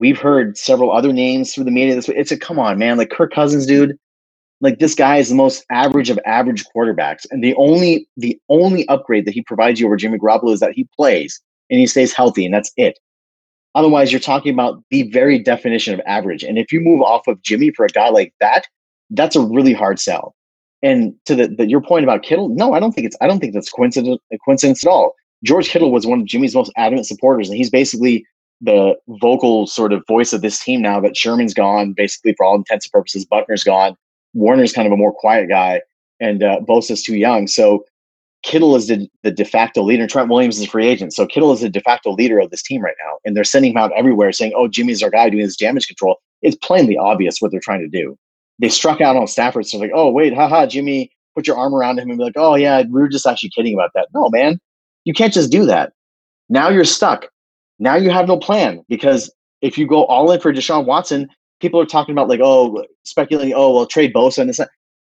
We've 0.00 0.18
heard 0.18 0.58
several 0.58 0.92
other 0.92 1.12
names 1.12 1.54
through 1.54 1.64
the 1.64 1.70
media 1.70 1.94
this 1.94 2.08
week. 2.08 2.18
It's 2.18 2.32
a 2.32 2.38
come 2.38 2.58
on, 2.58 2.78
man. 2.78 2.98
Like 2.98 3.10
Kirk 3.10 3.32
Cousins, 3.32 3.66
dude. 3.66 3.98
Like 4.60 4.78
this 4.78 4.94
guy 4.94 5.18
is 5.18 5.28
the 5.28 5.34
most 5.34 5.64
average 5.70 6.10
of 6.10 6.18
average 6.26 6.64
quarterbacks, 6.74 7.26
and 7.30 7.42
the 7.42 7.54
only 7.56 8.08
the 8.16 8.38
only 8.48 8.88
upgrade 8.88 9.26
that 9.26 9.34
he 9.34 9.42
provides 9.42 9.80
you 9.80 9.86
over 9.86 9.96
Jimmy 9.96 10.18
Garoppolo 10.18 10.52
is 10.52 10.60
that 10.60 10.72
he 10.72 10.88
plays 10.96 11.40
and 11.70 11.80
he 11.80 11.86
stays 11.86 12.12
healthy, 12.12 12.44
and 12.44 12.54
that's 12.54 12.72
it. 12.76 12.98
Otherwise, 13.74 14.12
you're 14.12 14.20
talking 14.20 14.52
about 14.52 14.82
the 14.90 15.10
very 15.10 15.38
definition 15.38 15.94
of 15.94 16.00
average. 16.06 16.44
And 16.44 16.58
if 16.58 16.72
you 16.72 16.80
move 16.80 17.02
off 17.02 17.26
of 17.26 17.42
Jimmy 17.42 17.72
for 17.72 17.84
a 17.84 17.88
guy 17.88 18.08
like 18.08 18.32
that, 18.40 18.66
that's 19.10 19.34
a 19.34 19.40
really 19.40 19.72
hard 19.72 19.98
sell. 19.98 20.34
And 20.82 21.14
to 21.24 21.34
the, 21.34 21.48
the, 21.48 21.66
your 21.68 21.80
point 21.80 22.04
about 22.04 22.22
Kittle, 22.22 22.48
no, 22.50 22.74
I 22.74 22.80
don't 22.80 22.92
think 22.92 23.06
it's 23.06 23.16
I 23.20 23.26
don't 23.26 23.40
think 23.40 23.54
that's 23.54 23.70
coincidence 23.70 24.20
a 24.32 24.38
coincidence 24.38 24.84
at 24.84 24.90
all. 24.90 25.14
George 25.42 25.68
Kittle 25.68 25.90
was 25.90 26.06
one 26.06 26.20
of 26.20 26.26
Jimmy's 26.26 26.54
most 26.54 26.72
adamant 26.76 27.06
supporters, 27.06 27.48
and 27.48 27.56
he's 27.56 27.70
basically 27.70 28.26
the 28.60 28.94
vocal 29.20 29.66
sort 29.66 29.92
of 29.92 30.06
voice 30.06 30.32
of 30.32 30.42
this 30.42 30.62
team 30.62 30.80
now 30.80 31.00
that 31.00 31.16
Sherman's 31.16 31.54
gone, 31.54 31.92
basically 31.92 32.34
for 32.34 32.46
all 32.46 32.54
intents 32.54 32.86
and 32.86 32.92
purposes. 32.92 33.24
Buckner's 33.24 33.64
gone. 33.64 33.96
Warner's 34.32 34.72
kind 34.72 34.86
of 34.86 34.92
a 34.92 34.96
more 34.96 35.12
quiet 35.12 35.48
guy, 35.48 35.82
and 36.20 36.42
uh, 36.42 36.60
Bosa's 36.60 37.02
too 37.02 37.16
young. 37.16 37.46
So 37.46 37.84
Kittle 38.44 38.76
is 38.76 38.88
the, 38.88 39.08
the 39.22 39.30
de 39.30 39.44
facto 39.44 39.82
leader. 39.82 40.06
Trent 40.06 40.28
Williams 40.28 40.58
is 40.58 40.64
a 40.64 40.70
free 40.70 40.86
agent. 40.86 41.14
So 41.14 41.26
Kittle 41.26 41.52
is 41.52 41.62
the 41.62 41.70
de 41.70 41.80
facto 41.80 42.12
leader 42.12 42.38
of 42.38 42.50
this 42.50 42.62
team 42.62 42.82
right 42.82 42.94
now. 43.04 43.16
And 43.24 43.34
they're 43.34 43.42
sending 43.42 43.70
him 43.70 43.78
out 43.78 43.90
everywhere 43.96 44.32
saying, 44.32 44.52
oh, 44.54 44.68
Jimmy's 44.68 45.02
our 45.02 45.10
guy 45.10 45.30
doing 45.30 45.44
this 45.44 45.56
damage 45.56 45.86
control. 45.86 46.16
It's 46.42 46.56
plainly 46.56 46.98
obvious 46.98 47.40
what 47.40 47.50
they're 47.50 47.60
trying 47.60 47.80
to 47.80 47.88
do. 47.88 48.18
They 48.58 48.68
struck 48.68 49.00
out 49.00 49.16
on 49.16 49.26
Stafford. 49.26 49.66
So 49.66 49.78
like, 49.78 49.90
oh, 49.94 50.10
wait, 50.10 50.34
haha, 50.34 50.66
Jimmy, 50.66 51.10
put 51.34 51.46
your 51.46 51.56
arm 51.56 51.74
around 51.74 51.98
him 51.98 52.10
and 52.10 52.18
be 52.18 52.24
like, 52.24 52.34
oh, 52.36 52.54
yeah, 52.54 52.82
we 52.82 53.00
were 53.00 53.08
just 53.08 53.26
actually 53.26 53.50
kidding 53.50 53.74
about 53.74 53.90
that. 53.94 54.08
No, 54.14 54.30
man, 54.30 54.60
you 55.04 55.12
can't 55.12 55.32
just 55.32 55.50
do 55.50 55.66
that. 55.66 55.92
Now 56.48 56.68
you're 56.68 56.84
stuck. 56.84 57.26
Now 57.78 57.96
you 57.96 58.10
have 58.10 58.28
no 58.28 58.38
plan 58.38 58.84
because 58.88 59.32
if 59.60 59.76
you 59.76 59.86
go 59.86 60.04
all 60.06 60.30
in 60.30 60.40
for 60.40 60.52
Deshaun 60.52 60.86
Watson, 60.86 61.28
people 61.60 61.80
are 61.80 61.86
talking 61.86 62.12
about 62.12 62.28
like, 62.28 62.40
oh, 62.42 62.84
speculating, 63.04 63.54
oh, 63.56 63.74
well, 63.74 63.86
trade 63.86 64.14
Bosa 64.14 64.38
and 64.38 64.50
this. 64.50 64.60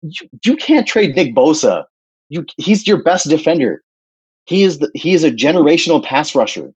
You, 0.02 0.28
you 0.44 0.56
can't 0.56 0.86
trade 0.86 1.14
Nick 1.14 1.34
Bosa 1.34 1.84
you 2.30 2.46
he's 2.56 2.86
your 2.86 3.02
best 3.02 3.28
defender. 3.28 3.82
He 4.46 4.62
is 4.62 4.78
the, 4.78 4.90
he 4.94 5.12
is 5.12 5.22
a 5.22 5.30
generational 5.30 6.02
pass 6.02 6.34
rusher. 6.34 6.72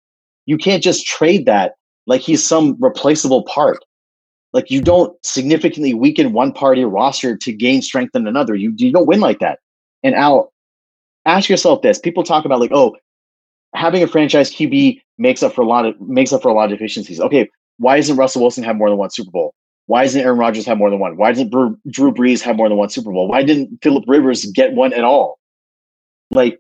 You 0.45 0.57
can't 0.57 0.83
just 0.83 1.05
trade 1.05 1.45
that 1.45 1.75
like 2.05 2.19
he's 2.19 2.45
some 2.45 2.75
replaceable 2.81 3.43
part. 3.43 3.77
Like 4.53 4.69
you 4.69 4.81
don't 4.81 5.13
significantly 5.25 5.93
weaken 5.93 6.33
one 6.33 6.51
part 6.51 6.77
of 6.77 6.81
your 6.81 6.89
roster 6.89 7.35
to 7.35 7.51
gain 7.51 7.81
strength 7.81 8.15
in 8.15 8.27
another. 8.27 8.55
You 8.55 8.73
you 8.77 8.91
don't 8.91 9.07
win 9.07 9.19
like 9.19 9.39
that. 9.39 9.59
And 10.03 10.15
Al, 10.15 10.53
ask 11.25 11.49
yourself 11.49 11.81
this: 11.81 11.99
people 11.99 12.23
talk 12.23 12.45
about 12.45 12.59
like, 12.59 12.71
oh, 12.73 12.95
having 13.75 14.03
a 14.03 14.07
franchise 14.07 14.51
QB 14.51 15.01
makes 15.17 15.43
up 15.43 15.53
for 15.53 15.61
a 15.61 15.67
lot 15.67 15.85
of 15.85 15.99
makes 15.99 16.31
up 16.31 16.41
for 16.41 16.49
a 16.49 16.53
lot 16.53 16.71
of 16.71 16.77
deficiencies. 16.77 17.19
Okay, 17.19 17.49
why 17.77 17.97
doesn't 17.97 18.15
Russell 18.15 18.41
Wilson 18.41 18.63
have 18.63 18.75
more 18.75 18.89
than 18.89 18.99
one 18.99 19.09
Super 19.09 19.31
Bowl? 19.31 19.53
Why 19.87 20.03
doesn't 20.03 20.21
Aaron 20.21 20.37
Rodgers 20.37 20.65
have 20.65 20.77
more 20.77 20.89
than 20.89 20.99
one? 20.99 21.17
Why 21.17 21.31
doesn't 21.31 21.49
Drew 21.49 22.13
Brees 22.13 22.41
have 22.41 22.55
more 22.55 22.69
than 22.69 22.77
one 22.77 22.89
Super 22.89 23.11
Bowl? 23.11 23.27
Why 23.27 23.43
didn't 23.43 23.79
Philip 23.81 24.05
Rivers 24.07 24.45
get 24.45 24.73
one 24.73 24.93
at 24.93 25.03
all? 25.03 25.39
like 26.33 26.59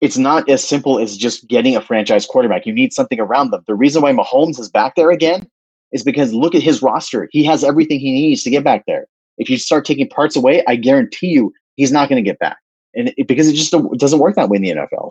it's 0.00 0.18
not 0.18 0.48
as 0.48 0.66
simple 0.66 0.98
as 0.98 1.16
just 1.16 1.46
getting 1.46 1.76
a 1.76 1.80
franchise 1.80 2.26
quarterback. 2.26 2.66
You 2.66 2.72
need 2.72 2.92
something 2.92 3.20
around 3.20 3.50
them. 3.50 3.62
The 3.66 3.74
reason 3.74 4.02
why 4.02 4.12
Mahomes 4.12 4.58
is 4.58 4.68
back 4.68 4.96
there 4.96 5.10
again 5.10 5.48
is 5.92 6.02
because 6.02 6.32
look 6.32 6.54
at 6.54 6.62
his 6.62 6.82
roster. 6.82 7.28
He 7.32 7.44
has 7.44 7.64
everything 7.64 8.00
he 8.00 8.12
needs 8.12 8.42
to 8.44 8.50
get 8.50 8.64
back 8.64 8.84
there. 8.86 9.06
If 9.38 9.48
you 9.48 9.58
start 9.58 9.84
taking 9.84 10.08
parts 10.08 10.36
away, 10.36 10.62
I 10.66 10.76
guarantee 10.76 11.28
you 11.28 11.52
he's 11.76 11.92
not 11.92 12.08
going 12.08 12.22
to 12.22 12.28
get 12.28 12.38
back. 12.38 12.58
And 12.94 13.12
it, 13.16 13.26
because 13.26 13.48
it 13.48 13.54
just 13.54 13.72
doesn't 13.72 14.18
work 14.18 14.36
that 14.36 14.48
way 14.48 14.56
in 14.56 14.62
the 14.62 14.70
NFL. 14.70 15.10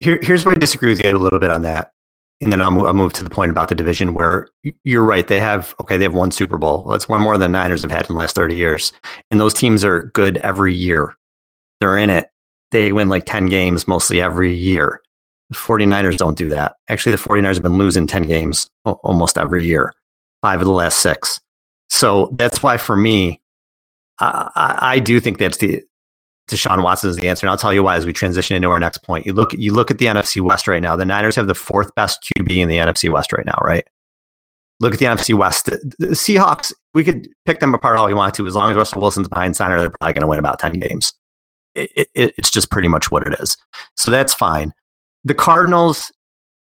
Here, 0.00 0.18
here's 0.22 0.44
where 0.44 0.54
I 0.54 0.58
disagree 0.58 0.90
with 0.90 1.04
you 1.04 1.10
a 1.10 1.18
little 1.18 1.38
bit 1.38 1.50
on 1.50 1.62
that. 1.62 1.90
And 2.40 2.52
then 2.52 2.60
I'll 2.60 2.70
move, 2.70 2.86
I'll 2.86 2.94
move 2.94 3.12
to 3.14 3.24
the 3.24 3.30
point 3.30 3.50
about 3.50 3.68
the 3.68 3.74
division 3.74 4.12
where 4.12 4.48
you're 4.82 5.04
right. 5.04 5.26
They 5.26 5.40
have, 5.40 5.74
okay, 5.80 5.96
they 5.96 6.04
have 6.04 6.14
one 6.14 6.30
Super 6.30 6.58
Bowl. 6.58 6.82
That's 6.84 7.08
one 7.08 7.20
more 7.20 7.38
than 7.38 7.52
the 7.52 7.58
Niners 7.58 7.82
have 7.82 7.90
had 7.90 8.08
in 8.08 8.14
the 8.14 8.18
last 8.18 8.34
30 8.34 8.56
years. 8.56 8.92
And 9.30 9.40
those 9.40 9.54
teams 9.54 9.84
are 9.84 10.04
good 10.14 10.38
every 10.38 10.74
year. 10.74 11.14
They're 11.80 11.96
in 11.96 12.10
it 12.10 12.28
they 12.74 12.90
win 12.90 13.08
like 13.08 13.24
10 13.24 13.46
games 13.46 13.86
mostly 13.86 14.20
every 14.20 14.52
year. 14.52 15.00
The 15.50 15.56
49ers 15.56 16.16
don't 16.16 16.38
do 16.38 16.48
that. 16.50 16.76
Actually, 16.88 17.12
the 17.12 17.22
49ers 17.22 17.54
have 17.54 17.62
been 17.62 17.78
losing 17.78 18.06
10 18.06 18.22
games 18.24 18.68
almost 18.84 19.38
every 19.38 19.64
year, 19.66 19.92
five 20.42 20.60
of 20.60 20.66
the 20.66 20.72
last 20.72 20.98
six. 20.98 21.40
So 21.90 22.30
that's 22.36 22.62
why 22.62 22.76
for 22.76 22.96
me, 22.96 23.40
I, 24.18 24.50
I, 24.54 24.78
I 24.94 24.98
do 24.98 25.20
think 25.20 25.38
that's 25.38 25.58
the 25.58 25.82
Deshaun 26.48 26.82
Watson 26.82 27.10
is 27.10 27.16
the 27.16 27.28
answer. 27.28 27.46
And 27.46 27.50
I'll 27.50 27.58
tell 27.58 27.72
you 27.72 27.82
why 27.82 27.96
as 27.96 28.06
we 28.06 28.12
transition 28.12 28.56
into 28.56 28.68
our 28.68 28.80
next 28.80 28.98
point. 28.98 29.26
You 29.26 29.32
look 29.32 29.52
you 29.54 29.72
look 29.72 29.90
at 29.90 29.98
the 29.98 30.06
NFC 30.06 30.40
West 30.40 30.68
right 30.68 30.82
now. 30.82 30.94
The 30.94 31.04
Niners 31.04 31.36
have 31.36 31.46
the 31.46 31.54
fourth 31.54 31.94
best 31.94 32.22
QB 32.22 32.56
in 32.56 32.68
the 32.68 32.76
NFC 32.78 33.10
West 33.10 33.32
right 33.32 33.46
now, 33.46 33.58
right? 33.62 33.86
Look 34.80 34.92
at 34.92 34.98
the 34.98 35.06
NFC 35.06 35.34
West. 35.34 35.66
The, 35.66 35.94
the 35.98 36.08
Seahawks, 36.08 36.72
we 36.92 37.04
could 37.04 37.28
pick 37.46 37.60
them 37.60 37.74
apart 37.74 37.96
all 37.96 38.06
we 38.06 38.14
want 38.14 38.34
to. 38.34 38.46
As 38.46 38.54
long 38.54 38.70
as 38.70 38.76
Russell 38.76 39.00
Wilson's 39.00 39.28
behind 39.28 39.56
center, 39.56 39.78
they're 39.78 39.90
probably 39.90 40.12
going 40.14 40.22
to 40.22 40.26
win 40.26 40.38
about 40.38 40.58
10 40.58 40.80
games 40.80 41.14
it, 41.74 42.08
it, 42.14 42.34
it's 42.38 42.50
just 42.50 42.70
pretty 42.70 42.88
much 42.88 43.10
what 43.10 43.26
it 43.26 43.38
is. 43.40 43.56
So 43.96 44.10
that's 44.10 44.34
fine. 44.34 44.72
The 45.24 45.34
Cardinals, 45.34 46.12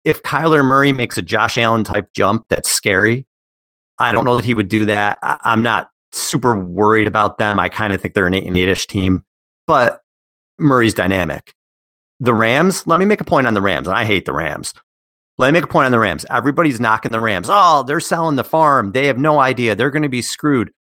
if 0.04 0.24
Kyler 0.24 0.64
Murray 0.64 0.94
makes 0.94 1.18
a 1.18 1.22
Josh 1.22 1.58
Allen 1.58 1.84
type 1.84 2.08
jump, 2.14 2.46
that's 2.50 2.70
scary. 2.70 3.26
I 4.00 4.12
don't 4.12 4.26
know 4.26 4.36
that 4.36 4.46
he 4.46 4.54
would 4.54 4.70
do 4.70 4.86
that. 4.86 5.20
I, 5.22 5.54
am 5.54 5.62
not 5.62 5.90
super 6.12 6.58
worried 6.58 7.08
about 7.08 7.38
them. 7.38 7.60
I 7.60 7.70
kind 7.70 7.94
of 7.94 8.02
think 8.02 8.14
they're 8.14 8.28
an 8.28 8.34
eight 8.34 8.46
and 8.46 8.58
eight-ish 8.58 8.88
team, 8.88 9.24
but 9.68 10.02
Murray's 10.58 10.94
dynamic. 10.94 11.54
The 12.20 12.34
Rams, 12.34 12.88
let 12.88 13.00
me 13.00 13.06
make 13.06 13.22
a 13.22 13.26
point 13.26 13.48
on 13.48 13.54
the 13.54 13.62
Rams, 13.62 13.88
and 13.88 13.98
I 13.98 14.06
hate 14.06 14.26
the 14.26 14.34
Rams. 14.34 14.74
Let 15.38 15.50
me 15.50 15.60
make 15.60 15.66
a 15.66 15.72
point 15.72 15.86
on 15.86 15.92
the 15.92 16.00
Rams. 16.00 16.26
Everybody's 16.30 16.80
knocking 16.80 17.12
the 17.12 17.20
Rams. 17.20 17.48
Oh, 17.50 17.84
they're 17.84 18.00
selling 18.00 18.36
the 18.36 18.44
farm. 18.44 18.92
They 18.92 19.08
have 19.08 19.18
no 19.18 19.40
idea. 19.40 19.76
They're 19.76 19.92
going 19.92 20.04
to 20.04 20.10
be 20.10 20.22
screwed. 20.22 20.72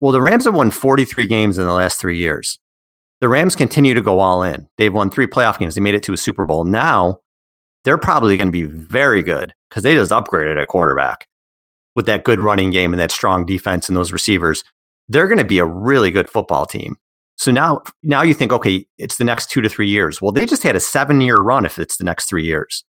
Well, 0.00 0.12
the 0.12 0.22
Rams 0.22 0.44
have 0.44 0.54
won 0.54 0.70
43 0.70 1.26
games 1.26 1.58
in 1.58 1.66
the 1.66 1.72
last 1.72 2.00
three 2.00 2.18
years 2.18 2.58
the 3.20 3.28
Rams 3.28 3.54
continue 3.54 3.94
to 3.94 4.00
go 4.00 4.18
all 4.18 4.42
in. 4.42 4.66
They've 4.78 4.92
won 4.92 5.10
three 5.10 5.26
playoff 5.26 5.58
games. 5.58 5.74
They 5.74 5.80
made 5.80 5.94
it 5.94 6.02
to 6.04 6.12
a 6.12 6.16
Super 6.16 6.46
Bowl. 6.46 6.64
Now 6.64 7.18
they're 7.84 7.98
probably 7.98 8.36
going 8.36 8.48
to 8.48 8.52
be 8.52 8.62
very 8.62 9.22
good 9.22 9.54
because 9.68 9.82
they 9.82 9.94
just 9.94 10.10
upgraded 10.10 10.60
at 10.60 10.68
quarterback 10.68 11.26
with 11.96 12.06
that 12.06 12.24
good 12.24 12.40
running 12.40 12.70
game 12.70 12.92
and 12.92 13.00
that 13.00 13.10
strong 13.10 13.46
defense 13.46 13.88
and 13.88 13.96
those 13.96 14.12
receivers. 14.12 14.64
They're 15.08 15.28
going 15.28 15.38
to 15.38 15.44
be 15.44 15.58
a 15.58 15.64
really 15.64 16.10
good 16.10 16.28
football 16.28 16.66
team. 16.66 16.96
So 17.36 17.50
now, 17.50 17.82
now 18.02 18.22
you 18.22 18.34
think, 18.34 18.52
okay, 18.52 18.86
it's 18.98 19.16
the 19.16 19.24
next 19.24 19.50
two 19.50 19.62
to 19.62 19.68
three 19.68 19.88
years. 19.88 20.20
Well, 20.20 20.30
they 20.30 20.44
just 20.44 20.62
had 20.62 20.76
a 20.76 20.80
seven 20.80 21.20
year 21.20 21.36
run 21.36 21.64
if 21.64 21.78
it's 21.78 21.96
the 21.96 22.04
next 22.04 22.26
three 22.28 22.44
years. 22.44 22.84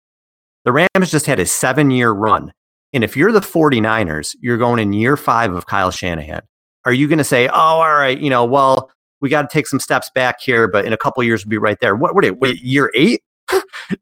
The 0.65 0.71
Rams 0.71 1.11
just 1.11 1.27
had 1.27 1.39
a 1.39 1.45
seven 1.45 1.91
year 1.91 2.11
run. 2.11 2.51
And 2.91 3.03
if 3.03 3.15
you're 3.15 3.31
the 3.31 3.41
49ers, 3.41 4.35
you're 4.41 4.57
going 4.57 4.79
in 4.79 4.93
year 4.93 5.15
five 5.15 5.53
of 5.53 5.67
Kyle 5.67 5.91
Shanahan. 5.91 6.41
Are 6.85 6.93
you 6.93 7.07
going 7.07 7.19
to 7.19 7.23
say, 7.23 7.47
oh, 7.47 7.53
all 7.53 7.95
right, 7.95 8.19
you 8.19 8.29
know, 8.29 8.45
well, 8.45 8.89
we 9.21 9.29
got 9.29 9.43
to 9.43 9.47
take 9.51 9.67
some 9.67 9.79
steps 9.79 10.09
back 10.15 10.41
here, 10.41 10.67
but 10.67 10.85
in 10.85 10.93
a 10.93 10.97
couple 10.97 11.21
years 11.23 11.45
we'll 11.45 11.51
be 11.51 11.57
right 11.57 11.77
there. 11.79 11.95
What? 11.95 12.15
Wait, 12.15 12.39
wait, 12.39 12.59
year 12.61 12.91
eight? 12.95 13.21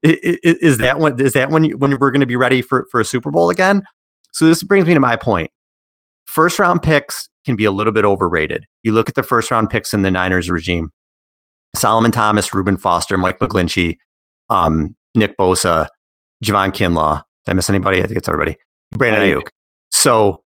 Is 0.04 0.78
that 0.80 1.00
when? 1.00 1.20
Is 1.20 1.34
that 1.34 1.50
when? 1.50 1.64
You, 1.64 1.78
when 1.78 1.92
we're 2.00 2.12
going 2.12 2.22
to 2.22 2.28
be 2.28 2.36
ready 2.36 2.62
for 2.62 2.88
for 2.92 3.00
a 3.00 3.06
Super 3.06 3.32
Bowl 3.32 3.50
again? 3.50 3.84
So 4.34 4.46
this 4.46 4.64
brings 4.64 4.86
me 4.86 4.94
to 4.94 5.00
my 5.00 5.16
point. 5.16 5.52
First 6.26 6.60
round 6.60 6.84
picks 6.84 7.30
can 7.46 7.56
be 7.56 7.66
a 7.66 7.72
little 7.72 7.94
bit 7.94 8.06
overrated. 8.06 8.66
You 8.84 8.92
look 8.92 9.10
at 9.10 9.16
the 9.16 9.24
first 9.24 9.50
round 9.52 9.70
picks 9.70 9.94
in 9.94 10.02
the 10.02 10.12
Niners 10.12 10.50
regime: 10.50 10.92
Solomon 11.76 12.12
Thomas, 12.12 12.54
Reuben 12.54 12.78
Foster, 12.78 13.18
Mike 13.18 13.40
McGlinchey, 13.40 13.98
um, 14.50 14.96
Nick 15.16 15.38
Bosa, 15.38 15.88
Javon 16.44 16.70
Kinlaw. 16.70 17.24
Did 17.46 17.52
I 17.52 17.54
miss 17.54 17.70
anybody? 17.70 18.00
I 18.00 18.06
think 18.06 18.18
it's 18.18 18.28
everybody. 18.28 18.58
Brandon 18.92 19.22
Aiyuk. 19.22 19.48
So 19.92 20.44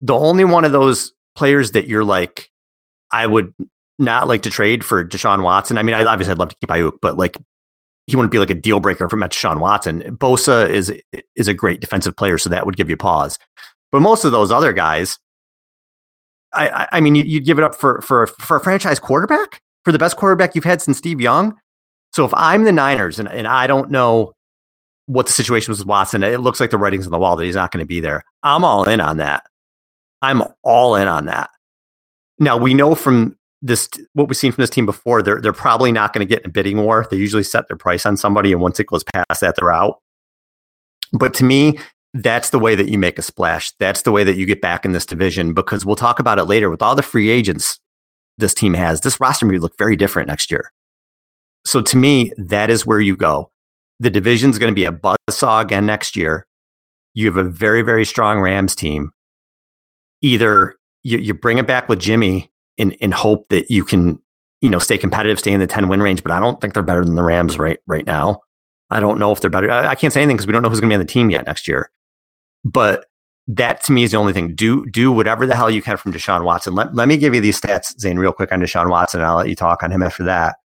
the 0.00 0.14
only 0.14 0.44
one 0.44 0.64
of 0.64 0.72
those 0.72 1.12
players 1.34 1.72
that 1.72 1.88
you're 1.88 2.04
like, 2.04 2.50
I 3.12 3.26
would 3.26 3.52
not 3.98 4.28
like 4.28 4.42
to 4.42 4.50
trade 4.50 4.84
for 4.84 5.04
Deshaun 5.04 5.42
Watson. 5.42 5.78
I 5.78 5.82
mean, 5.82 5.94
I 5.94 6.04
obviously 6.04 6.32
I'd 6.32 6.38
love 6.38 6.50
to 6.50 6.56
keep 6.60 6.70
Aiyuk, 6.70 6.98
but 7.02 7.16
like 7.16 7.36
he 8.08 8.16
wouldn't 8.16 8.32
be 8.32 8.38
like 8.38 8.50
a 8.50 8.54
deal 8.54 8.80
breaker 8.80 9.08
for 9.08 9.16
Matt 9.16 9.32
Deshaun 9.32 9.60
Watson. 9.60 10.00
Bosa 10.16 10.68
is 10.68 10.92
is 11.36 11.46
a 11.46 11.54
great 11.54 11.80
defensive 11.80 12.16
player, 12.16 12.38
so 12.38 12.48
that 12.48 12.64
would 12.64 12.76
give 12.76 12.88
you 12.88 12.96
pause. 12.96 13.38
But 13.92 14.00
most 14.00 14.24
of 14.24 14.32
those 14.32 14.50
other 14.50 14.72
guys, 14.72 15.18
I 16.54 16.88
I 16.90 17.00
mean, 17.00 17.14
you'd 17.14 17.44
give 17.44 17.58
it 17.58 17.64
up 17.64 17.74
for 17.74 18.00
for 18.00 18.26
for 18.26 18.56
a 18.56 18.60
franchise 18.60 18.98
quarterback 18.98 19.60
for 19.84 19.92
the 19.92 19.98
best 19.98 20.16
quarterback 20.16 20.54
you've 20.54 20.64
had 20.64 20.80
since 20.80 20.96
Steve 20.96 21.20
Young. 21.20 21.54
So 22.14 22.24
if 22.24 22.32
I'm 22.34 22.64
the 22.64 22.72
Niners 22.72 23.18
and, 23.18 23.28
and 23.28 23.46
I 23.46 23.66
don't 23.66 23.90
know 23.90 24.32
what 25.04 25.26
the 25.26 25.32
situation 25.32 25.70
was 25.70 25.78
with 25.78 25.86
Watson, 25.86 26.22
it 26.22 26.40
looks 26.40 26.60
like 26.60 26.70
the 26.70 26.78
writing's 26.78 27.04
on 27.04 27.12
the 27.12 27.18
wall 27.18 27.36
that 27.36 27.44
he's 27.44 27.54
not 27.54 27.72
going 27.72 27.82
to 27.82 27.86
be 27.86 28.00
there. 28.00 28.22
I'm 28.42 28.64
all 28.64 28.88
in 28.88 29.00
on 29.00 29.18
that. 29.18 29.44
I'm 30.22 30.42
all 30.62 30.96
in 30.96 31.08
on 31.08 31.26
that. 31.26 31.50
Now 32.38 32.56
we 32.56 32.72
know 32.72 32.94
from 32.94 33.36
this 33.62 33.88
what 34.12 34.28
we've 34.28 34.36
seen 34.36 34.52
from 34.52 34.62
this 34.62 34.70
team 34.70 34.86
before, 34.86 35.22
they're 35.22 35.40
they're 35.40 35.52
probably 35.52 35.92
not 35.92 36.12
going 36.12 36.26
to 36.26 36.32
get 36.32 36.44
in 36.44 36.50
a 36.50 36.52
bidding 36.52 36.78
war. 36.78 37.06
They 37.10 37.16
usually 37.16 37.42
set 37.42 37.68
their 37.68 37.76
price 37.76 38.06
on 38.06 38.16
somebody, 38.16 38.52
and 38.52 38.60
once 38.60 38.78
it 38.78 38.86
goes 38.86 39.04
past 39.04 39.40
that, 39.40 39.56
they're 39.56 39.72
out. 39.72 40.00
But 41.12 41.34
to 41.34 41.44
me, 41.44 41.78
that's 42.14 42.50
the 42.50 42.58
way 42.58 42.74
that 42.74 42.88
you 42.88 42.98
make 42.98 43.18
a 43.18 43.22
splash. 43.22 43.72
That's 43.78 44.02
the 44.02 44.12
way 44.12 44.24
that 44.24 44.36
you 44.36 44.46
get 44.46 44.60
back 44.60 44.84
in 44.84 44.92
this 44.92 45.06
division 45.06 45.54
because 45.54 45.84
we'll 45.84 45.96
talk 45.96 46.18
about 46.18 46.38
it 46.38 46.44
later. 46.44 46.70
With 46.70 46.82
all 46.82 46.94
the 46.94 47.02
free 47.02 47.30
agents 47.30 47.78
this 48.38 48.54
team 48.54 48.74
has, 48.74 49.00
this 49.00 49.20
roster 49.20 49.46
may 49.46 49.58
look 49.58 49.76
very 49.76 49.96
different 49.96 50.28
next 50.28 50.50
year. 50.50 50.72
So 51.64 51.82
to 51.82 51.96
me, 51.96 52.32
that 52.38 52.70
is 52.70 52.86
where 52.86 53.00
you 53.00 53.16
go. 53.16 53.50
The 54.00 54.10
division's 54.10 54.58
going 54.58 54.70
to 54.70 54.74
be 54.74 54.84
a 54.84 54.92
buzzsaw 54.92 55.62
again 55.62 55.84
next 55.84 56.16
year. 56.16 56.46
You 57.14 57.26
have 57.26 57.36
a 57.36 57.44
very, 57.48 57.82
very 57.82 58.04
strong 58.04 58.40
Rams 58.40 58.76
team. 58.76 59.10
Either 60.22 60.76
you, 61.02 61.18
you 61.18 61.34
bring 61.34 61.58
it 61.58 61.66
back 61.66 61.88
with 61.88 61.98
Jimmy 61.98 62.50
in 62.78 62.92
in 62.92 63.12
hope 63.12 63.48
that 63.50 63.70
you 63.70 63.84
can 63.84 64.18
you 64.62 64.70
know 64.70 64.78
stay 64.78 64.96
competitive, 64.96 65.38
stay 65.38 65.52
in 65.52 65.60
the 65.60 65.66
ten 65.66 65.88
win 65.88 66.00
range. 66.00 66.22
But 66.22 66.32
I 66.32 66.40
don't 66.40 66.60
think 66.60 66.72
they're 66.72 66.82
better 66.82 67.04
than 67.04 67.16
the 67.16 67.22
Rams 67.22 67.58
right 67.58 67.78
right 67.86 68.06
now. 68.06 68.40
I 68.90 69.00
don't 69.00 69.18
know 69.18 69.32
if 69.32 69.40
they're 69.40 69.50
better. 69.50 69.70
I, 69.70 69.88
I 69.88 69.94
can't 69.94 70.12
say 70.12 70.22
anything 70.22 70.36
because 70.36 70.46
we 70.46 70.52
don't 70.52 70.62
know 70.62 70.70
who's 70.70 70.80
going 70.80 70.88
to 70.88 70.92
be 70.92 70.98
on 70.98 71.06
the 71.06 71.12
team 71.12 71.28
yet 71.28 71.46
next 71.46 71.68
year. 71.68 71.90
But 72.64 73.04
that 73.46 73.82
to 73.84 73.92
me 73.92 74.04
is 74.04 74.12
the 74.12 74.16
only 74.16 74.32
thing. 74.32 74.54
Do 74.54 74.86
do 74.86 75.12
whatever 75.12 75.46
the 75.46 75.56
hell 75.56 75.70
you 75.70 75.82
can 75.82 75.96
from 75.96 76.12
Deshaun 76.12 76.44
Watson. 76.44 76.74
Let, 76.74 76.94
let 76.94 77.08
me 77.08 77.16
give 77.16 77.34
you 77.34 77.40
these 77.40 77.60
stats, 77.60 77.98
Zain, 77.98 78.18
real 78.18 78.32
quick 78.32 78.52
on 78.52 78.60
Deshaun 78.60 78.90
Watson, 78.90 79.20
and 79.20 79.26
I'll 79.26 79.36
let 79.36 79.48
you 79.48 79.56
talk 79.56 79.82
on 79.82 79.90
him 79.90 80.02
after 80.02 80.24
that. 80.24 80.56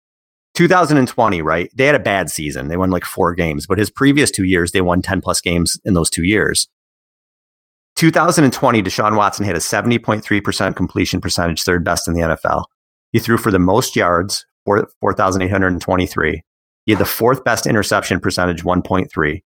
2020, 0.56 1.42
right? 1.42 1.72
They 1.74 1.86
had 1.86 1.96
a 1.96 2.00
bad 2.00 2.30
season. 2.30 2.68
They 2.68 2.78
won 2.78 2.92
like 2.92 3.06
four 3.06 3.34
games, 3.34 3.66
but 3.66 3.80
his 3.80 3.90
previous 3.90 4.30
two 4.30 4.44
years, 4.44 4.72
they 4.72 4.82
won 4.82 5.02
10 5.02 5.22
plus 5.22 5.42
games 5.42 5.80
in 5.84 5.96
those 5.96 6.12
two 6.12 6.24
years. 6.24 6.68
2020, 8.04 8.84
Deshaun 8.84 9.16
Watson 9.16 9.46
had 9.46 9.56
a 9.56 9.60
70.3% 9.60 10.76
completion 10.76 11.22
percentage, 11.22 11.64
third 11.64 11.86
best 11.86 12.06
in 12.06 12.14
the 12.14 12.20
NFL. 12.20 12.66
He 13.14 13.20
threw 13.20 13.38
for 13.38 13.50
the 13.50 13.60
most 13.60 13.96
yards, 13.96 14.46
4,823. 14.66 16.44
He 16.86 16.92
had 16.92 17.00
the 17.00 17.06
fourth 17.06 17.46
best 17.46 17.66
interception 17.66 18.20
percentage, 18.20 18.66
1.3, 18.66 19.42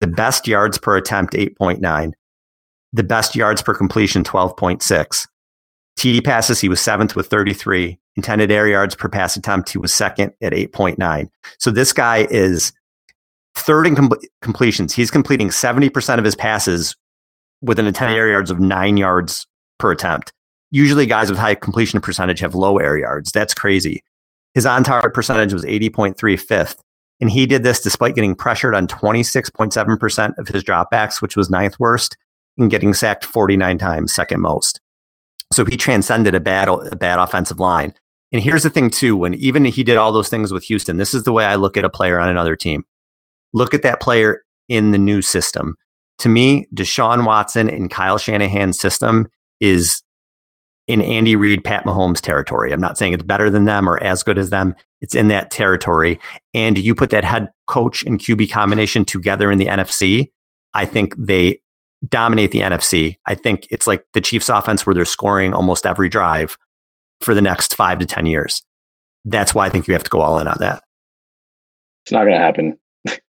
the 0.00 0.06
best 0.06 0.48
yards 0.48 0.78
per 0.78 0.96
attempt, 0.96 1.34
8.9, 1.34 2.12
the 2.94 3.02
best 3.02 3.36
yards 3.36 3.60
per 3.60 3.74
completion, 3.74 4.24
12.6. 4.24 5.26
TD 5.98 6.24
passes, 6.24 6.62
he 6.62 6.70
was 6.70 6.80
seventh 6.80 7.14
with 7.14 7.26
33. 7.26 7.98
Intended 8.16 8.50
air 8.50 8.68
yards 8.68 8.94
per 8.94 9.10
pass 9.10 9.36
attempt, 9.36 9.68
he 9.68 9.76
was 9.76 9.92
second 9.92 10.32
at 10.40 10.54
8.9. 10.54 11.28
So 11.58 11.70
this 11.70 11.92
guy 11.92 12.26
is 12.30 12.72
third 13.54 13.86
in 13.86 13.96
com- 13.96 14.12
completions. 14.40 14.94
He's 14.94 15.10
completing 15.10 15.50
70% 15.50 16.18
of 16.18 16.24
his 16.24 16.36
passes 16.36 16.96
with 17.60 17.78
an 17.78 17.86
intended 17.86 18.16
air 18.16 18.30
yards 18.30 18.50
of 18.50 18.60
nine 18.60 18.96
yards 18.96 19.46
per 19.78 19.90
attempt. 19.90 20.32
Usually, 20.70 21.06
guys 21.06 21.30
with 21.30 21.38
high 21.38 21.54
completion 21.54 22.00
percentage 22.00 22.40
have 22.40 22.54
low 22.54 22.78
air 22.78 22.96
yards. 22.96 23.32
That's 23.32 23.54
crazy. 23.54 24.02
His 24.54 24.66
on 24.66 24.84
target 24.84 25.14
percentage 25.14 25.52
was 25.52 25.64
80.3, 25.64 26.38
fifth. 26.38 26.82
And 27.20 27.30
he 27.30 27.46
did 27.46 27.62
this 27.62 27.80
despite 27.80 28.14
getting 28.14 28.34
pressured 28.34 28.74
on 28.74 28.86
26.7% 28.86 30.38
of 30.38 30.48
his 30.48 30.62
dropbacks, 30.62 31.20
which 31.20 31.36
was 31.36 31.50
ninth 31.50 31.78
worst, 31.80 32.16
and 32.56 32.70
getting 32.70 32.94
sacked 32.94 33.24
49 33.24 33.78
times, 33.78 34.12
second 34.12 34.40
most. 34.40 34.80
So 35.52 35.64
he 35.64 35.76
transcended 35.76 36.34
a 36.34 36.40
bad, 36.40 36.68
a 36.68 36.96
bad 36.96 37.18
offensive 37.18 37.58
line. 37.58 37.94
And 38.30 38.42
here's 38.42 38.62
the 38.62 38.70
thing, 38.70 38.90
too, 38.90 39.16
when 39.16 39.34
even 39.34 39.64
he 39.64 39.82
did 39.82 39.96
all 39.96 40.12
those 40.12 40.28
things 40.28 40.52
with 40.52 40.64
Houston, 40.64 40.98
this 40.98 41.14
is 41.14 41.22
the 41.22 41.32
way 41.32 41.46
I 41.46 41.54
look 41.54 41.76
at 41.76 41.84
a 41.84 41.90
player 41.90 42.20
on 42.20 42.28
another 42.28 42.56
team. 42.56 42.84
Look 43.54 43.72
at 43.72 43.82
that 43.82 44.00
player 44.00 44.42
in 44.68 44.90
the 44.90 44.98
new 44.98 45.22
system. 45.22 45.76
To 46.18 46.28
me, 46.28 46.66
Deshaun 46.74 47.24
Watson 47.24 47.68
in 47.68 47.88
Kyle 47.88 48.18
Shanahan's 48.18 48.78
system 48.78 49.28
is 49.60 50.02
in 50.88 51.02
Andy 51.02 51.36
Reid, 51.36 51.62
Pat 51.62 51.84
Mahomes 51.84 52.20
territory. 52.20 52.72
I'm 52.72 52.80
not 52.80 52.96
saying 52.96 53.12
it's 53.12 53.22
better 53.22 53.50
than 53.50 53.66
them 53.66 53.88
or 53.88 54.02
as 54.02 54.22
good 54.22 54.38
as 54.38 54.50
them. 54.50 54.74
It's 55.00 55.14
in 55.14 55.28
that 55.28 55.50
territory. 55.50 56.18
And 56.54 56.78
you 56.78 56.94
put 56.94 57.10
that 57.10 57.24
head 57.24 57.50
coach 57.66 58.02
and 58.04 58.18
QB 58.18 58.50
combination 58.50 59.04
together 59.04 59.52
in 59.52 59.58
the 59.58 59.66
NFC. 59.66 60.30
I 60.74 60.86
think 60.86 61.14
they 61.16 61.60
dominate 62.08 62.52
the 62.52 62.60
NFC. 62.60 63.16
I 63.26 63.34
think 63.34 63.66
it's 63.70 63.86
like 63.86 64.04
the 64.14 64.20
Chiefs 64.20 64.48
offense 64.48 64.86
where 64.86 64.94
they're 64.94 65.04
scoring 65.04 65.52
almost 65.52 65.86
every 65.86 66.08
drive 66.08 66.56
for 67.20 67.34
the 67.34 67.42
next 67.42 67.74
five 67.74 67.98
to 67.98 68.06
10 68.06 68.26
years. 68.26 68.62
That's 69.24 69.54
why 69.54 69.66
I 69.66 69.70
think 69.70 69.86
you 69.86 69.94
have 69.94 70.04
to 70.04 70.10
go 70.10 70.20
all 70.20 70.38
in 70.38 70.48
on 70.48 70.56
that. 70.60 70.82
It's 72.04 72.12
not 72.12 72.24
going 72.24 72.32
to 72.32 72.38
happen. 72.38 72.78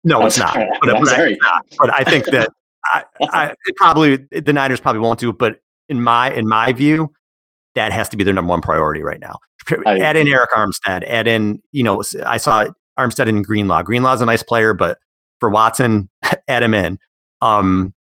No, 0.04 0.26
it's 0.26 0.38
not. 0.38 0.56
But, 0.82 1.00
but, 1.00 1.10
I, 1.10 1.36
but 1.80 1.93
I 1.93 2.04
think 2.04 2.26
that 2.26 2.50
I, 2.93 3.04
I 3.21 3.56
probably 3.78 4.17
the 4.32 4.54
Niners 4.54 4.80
probably 4.80 5.02
won't 5.02 5.19
do 5.19 5.30
it. 5.30 5.38
But 5.38 5.60
in 5.89 6.02
my 6.02 6.32
in 6.32 6.48
my 6.48 6.74
view, 6.74 7.12
that 7.76 7.91
has 7.91 8.10
to 8.10 8.17
be 8.17 8.24
their 8.24 8.34
number 8.34 8.50
one 8.50 8.62
priority 8.62 9.02
right 9.02 9.19
now. 9.19 9.39
I, 9.86 10.00
add 10.00 10.15
in 10.15 10.28
Arik 10.28 10.50
Armstead. 10.56 11.04
Add 11.08 11.28
in, 11.28 11.62
you 11.71 11.84
know, 11.84 12.04
I 12.26 12.38
saw 12.38 12.67
Armstead 13.00 13.28
in 13.28 13.41
Greenlaw. 13.41 13.84
Greenlaw's 13.84 14.21
a 14.21 14.26
nice 14.26 14.43
player, 14.43 14.74
but 14.74 14.98
for 15.39 15.50
Watson, 15.50 16.10
add 16.48 16.63
him 16.63 16.74
in. 16.74 17.00
Um, 17.41 17.93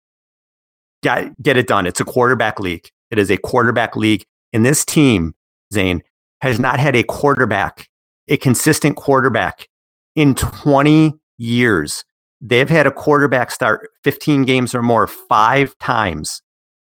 get, 1.01 1.41
get 1.41 1.57
it 1.57 1.67
done. 1.67 1.85
It's 1.85 1.99
a 1.99 2.05
quarterback 2.05 2.59
league. 2.59 2.89
It 3.11 3.17
is 3.17 3.31
a 3.31 3.37
quarterback 3.37 3.95
league. 3.95 4.25
And 4.51 4.65
this 4.65 4.85
team, 4.85 5.33
Zain, 5.73 6.03
has 6.41 6.59
not 6.59 6.79
had 6.79 6.95
a 6.95 7.03
quarterback, 7.03 7.87
a 8.27 8.37
consistent 8.37 8.97
quarterback 8.97 9.67
in 10.15 10.35
20 10.35 11.13
years. 11.37 12.03
They've 12.45 12.69
had 12.69 12.85
a 12.85 12.91
quarterback 12.91 13.51
start 13.51 13.89
15 14.03 14.43
games 14.43 14.75
or 14.75 14.81
more 14.81 15.07
five 15.07 15.77
times, 15.79 16.41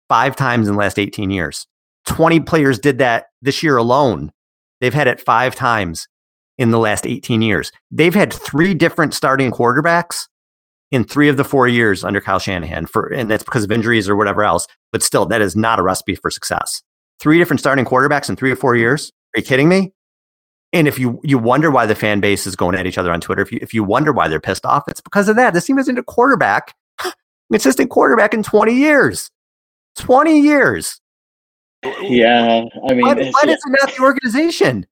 five 0.07 0.37
times 0.37 0.69
in 0.69 0.75
the 0.75 0.79
last 0.79 0.97
18 0.97 1.29
years. 1.29 1.67
20 2.07 2.39
players 2.39 2.79
did 2.79 2.99
that 2.99 3.25
this 3.41 3.61
year 3.61 3.75
alone. 3.75 4.31
They've 4.79 4.93
had 4.93 5.07
it 5.07 5.19
five 5.19 5.53
times 5.53 6.07
in 6.57 6.71
the 6.71 6.79
last 6.79 7.05
18 7.05 7.41
years. 7.41 7.69
They've 7.91 8.15
had 8.15 8.31
three 8.31 8.73
different 8.73 9.13
starting 9.13 9.51
quarterbacks 9.51 10.27
in 10.89 11.03
three 11.03 11.27
of 11.27 11.35
the 11.35 11.43
four 11.43 11.67
years 11.67 12.05
under 12.05 12.21
Kyle 12.21 12.39
Shanahan 12.39 12.85
for, 12.85 13.07
and 13.07 13.29
that's 13.29 13.43
because 13.43 13.65
of 13.65 13.71
injuries 13.71 14.07
or 14.07 14.15
whatever 14.15 14.43
else. 14.43 14.67
But 14.93 15.03
still, 15.03 15.25
that 15.27 15.41
is 15.41 15.55
not 15.55 15.79
a 15.79 15.83
recipe 15.83 16.15
for 16.15 16.31
success. 16.31 16.81
Three 17.19 17.37
different 17.37 17.59
starting 17.59 17.85
quarterbacks 17.85 18.29
in 18.29 18.37
three 18.37 18.51
or 18.51 18.55
four 18.55 18.77
years. 18.77 19.11
Are 19.35 19.39
you 19.39 19.45
kidding 19.45 19.67
me? 19.67 19.93
And 20.73 20.88
if 20.88 20.97
you 20.97 21.19
you 21.23 21.38
wonder 21.38 21.69
why 21.69 21.86
the 21.86 21.95
fan 21.95 22.21
base 22.21 22.47
is 22.47 22.55
going 22.55 22.75
at 22.75 22.86
each 22.86 22.97
other 22.97 23.12
on 23.12 23.19
Twitter, 23.19 23.41
if 23.41 23.51
you 23.51 23.60
if 23.62 23.73
you 23.73 23.84
wonder 23.84 24.13
why 24.13 24.27
they're 24.27 24.39
pissed 24.39 24.65
off, 24.65 24.88
it's 24.88 25.01
because 25.01 25.27
of 25.27 25.36
that. 25.36 25.53
This 25.53 25.65
team 25.65 25.77
isn't 25.77 25.97
a 25.97 26.03
quarterback, 26.03 26.75
consistent 27.51 27.89
quarterback 27.89 28.34
in 28.34 28.41
20 28.41 28.73
years. 28.73 29.29
20 29.97 30.39
years. 30.39 31.01
Yeah, 32.01 32.65
I 32.88 32.93
mean, 32.93 33.01
why, 33.01 33.15
why 33.15 33.41
yeah. 33.43 33.45
does 33.45 33.63
it 33.65 33.77
not 33.81 33.95
the 33.95 34.03
organization? 34.03 34.86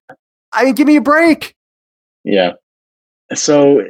I 0.52 0.66
mean, 0.66 0.76
give 0.76 0.88
me 0.88 0.96
a 0.96 1.02
break. 1.02 1.56
Yeah. 2.24 2.54
So 3.34 3.86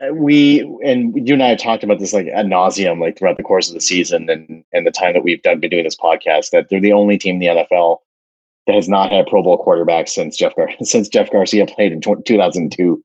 uh, 0.00 0.12
we 0.12 0.60
and 0.84 1.26
you 1.26 1.34
and 1.34 1.42
I 1.42 1.48
have 1.48 1.58
talked 1.58 1.82
about 1.82 1.98
this 1.98 2.12
like 2.12 2.28
ad 2.28 2.46
nauseum, 2.46 3.00
like 3.00 3.18
throughout 3.18 3.36
the 3.36 3.42
course 3.42 3.68
of 3.68 3.74
the 3.74 3.80
season 3.80 4.28
and 4.30 4.64
and 4.72 4.86
the 4.86 4.90
time 4.90 5.14
that 5.14 5.24
we've 5.24 5.42
done 5.42 5.60
been 5.60 5.70
doing 5.70 5.84
this 5.84 5.96
podcast. 5.96 6.50
That 6.50 6.68
they're 6.68 6.80
the 6.80 6.92
only 6.92 7.18
team 7.18 7.36
in 7.36 7.40
the 7.40 7.64
NFL 7.64 7.98
that 8.66 8.74
has 8.74 8.88
not 8.88 9.12
had 9.12 9.26
Pro 9.26 9.42
Bowl 9.42 9.58
quarterback 9.58 10.08
since 10.08 10.36
Jeff 10.36 10.54
Gar- 10.56 10.70
since 10.82 11.08
Jeff 11.08 11.30
Garcia 11.30 11.66
played 11.66 11.92
in 11.92 12.00
2002. 12.00 13.02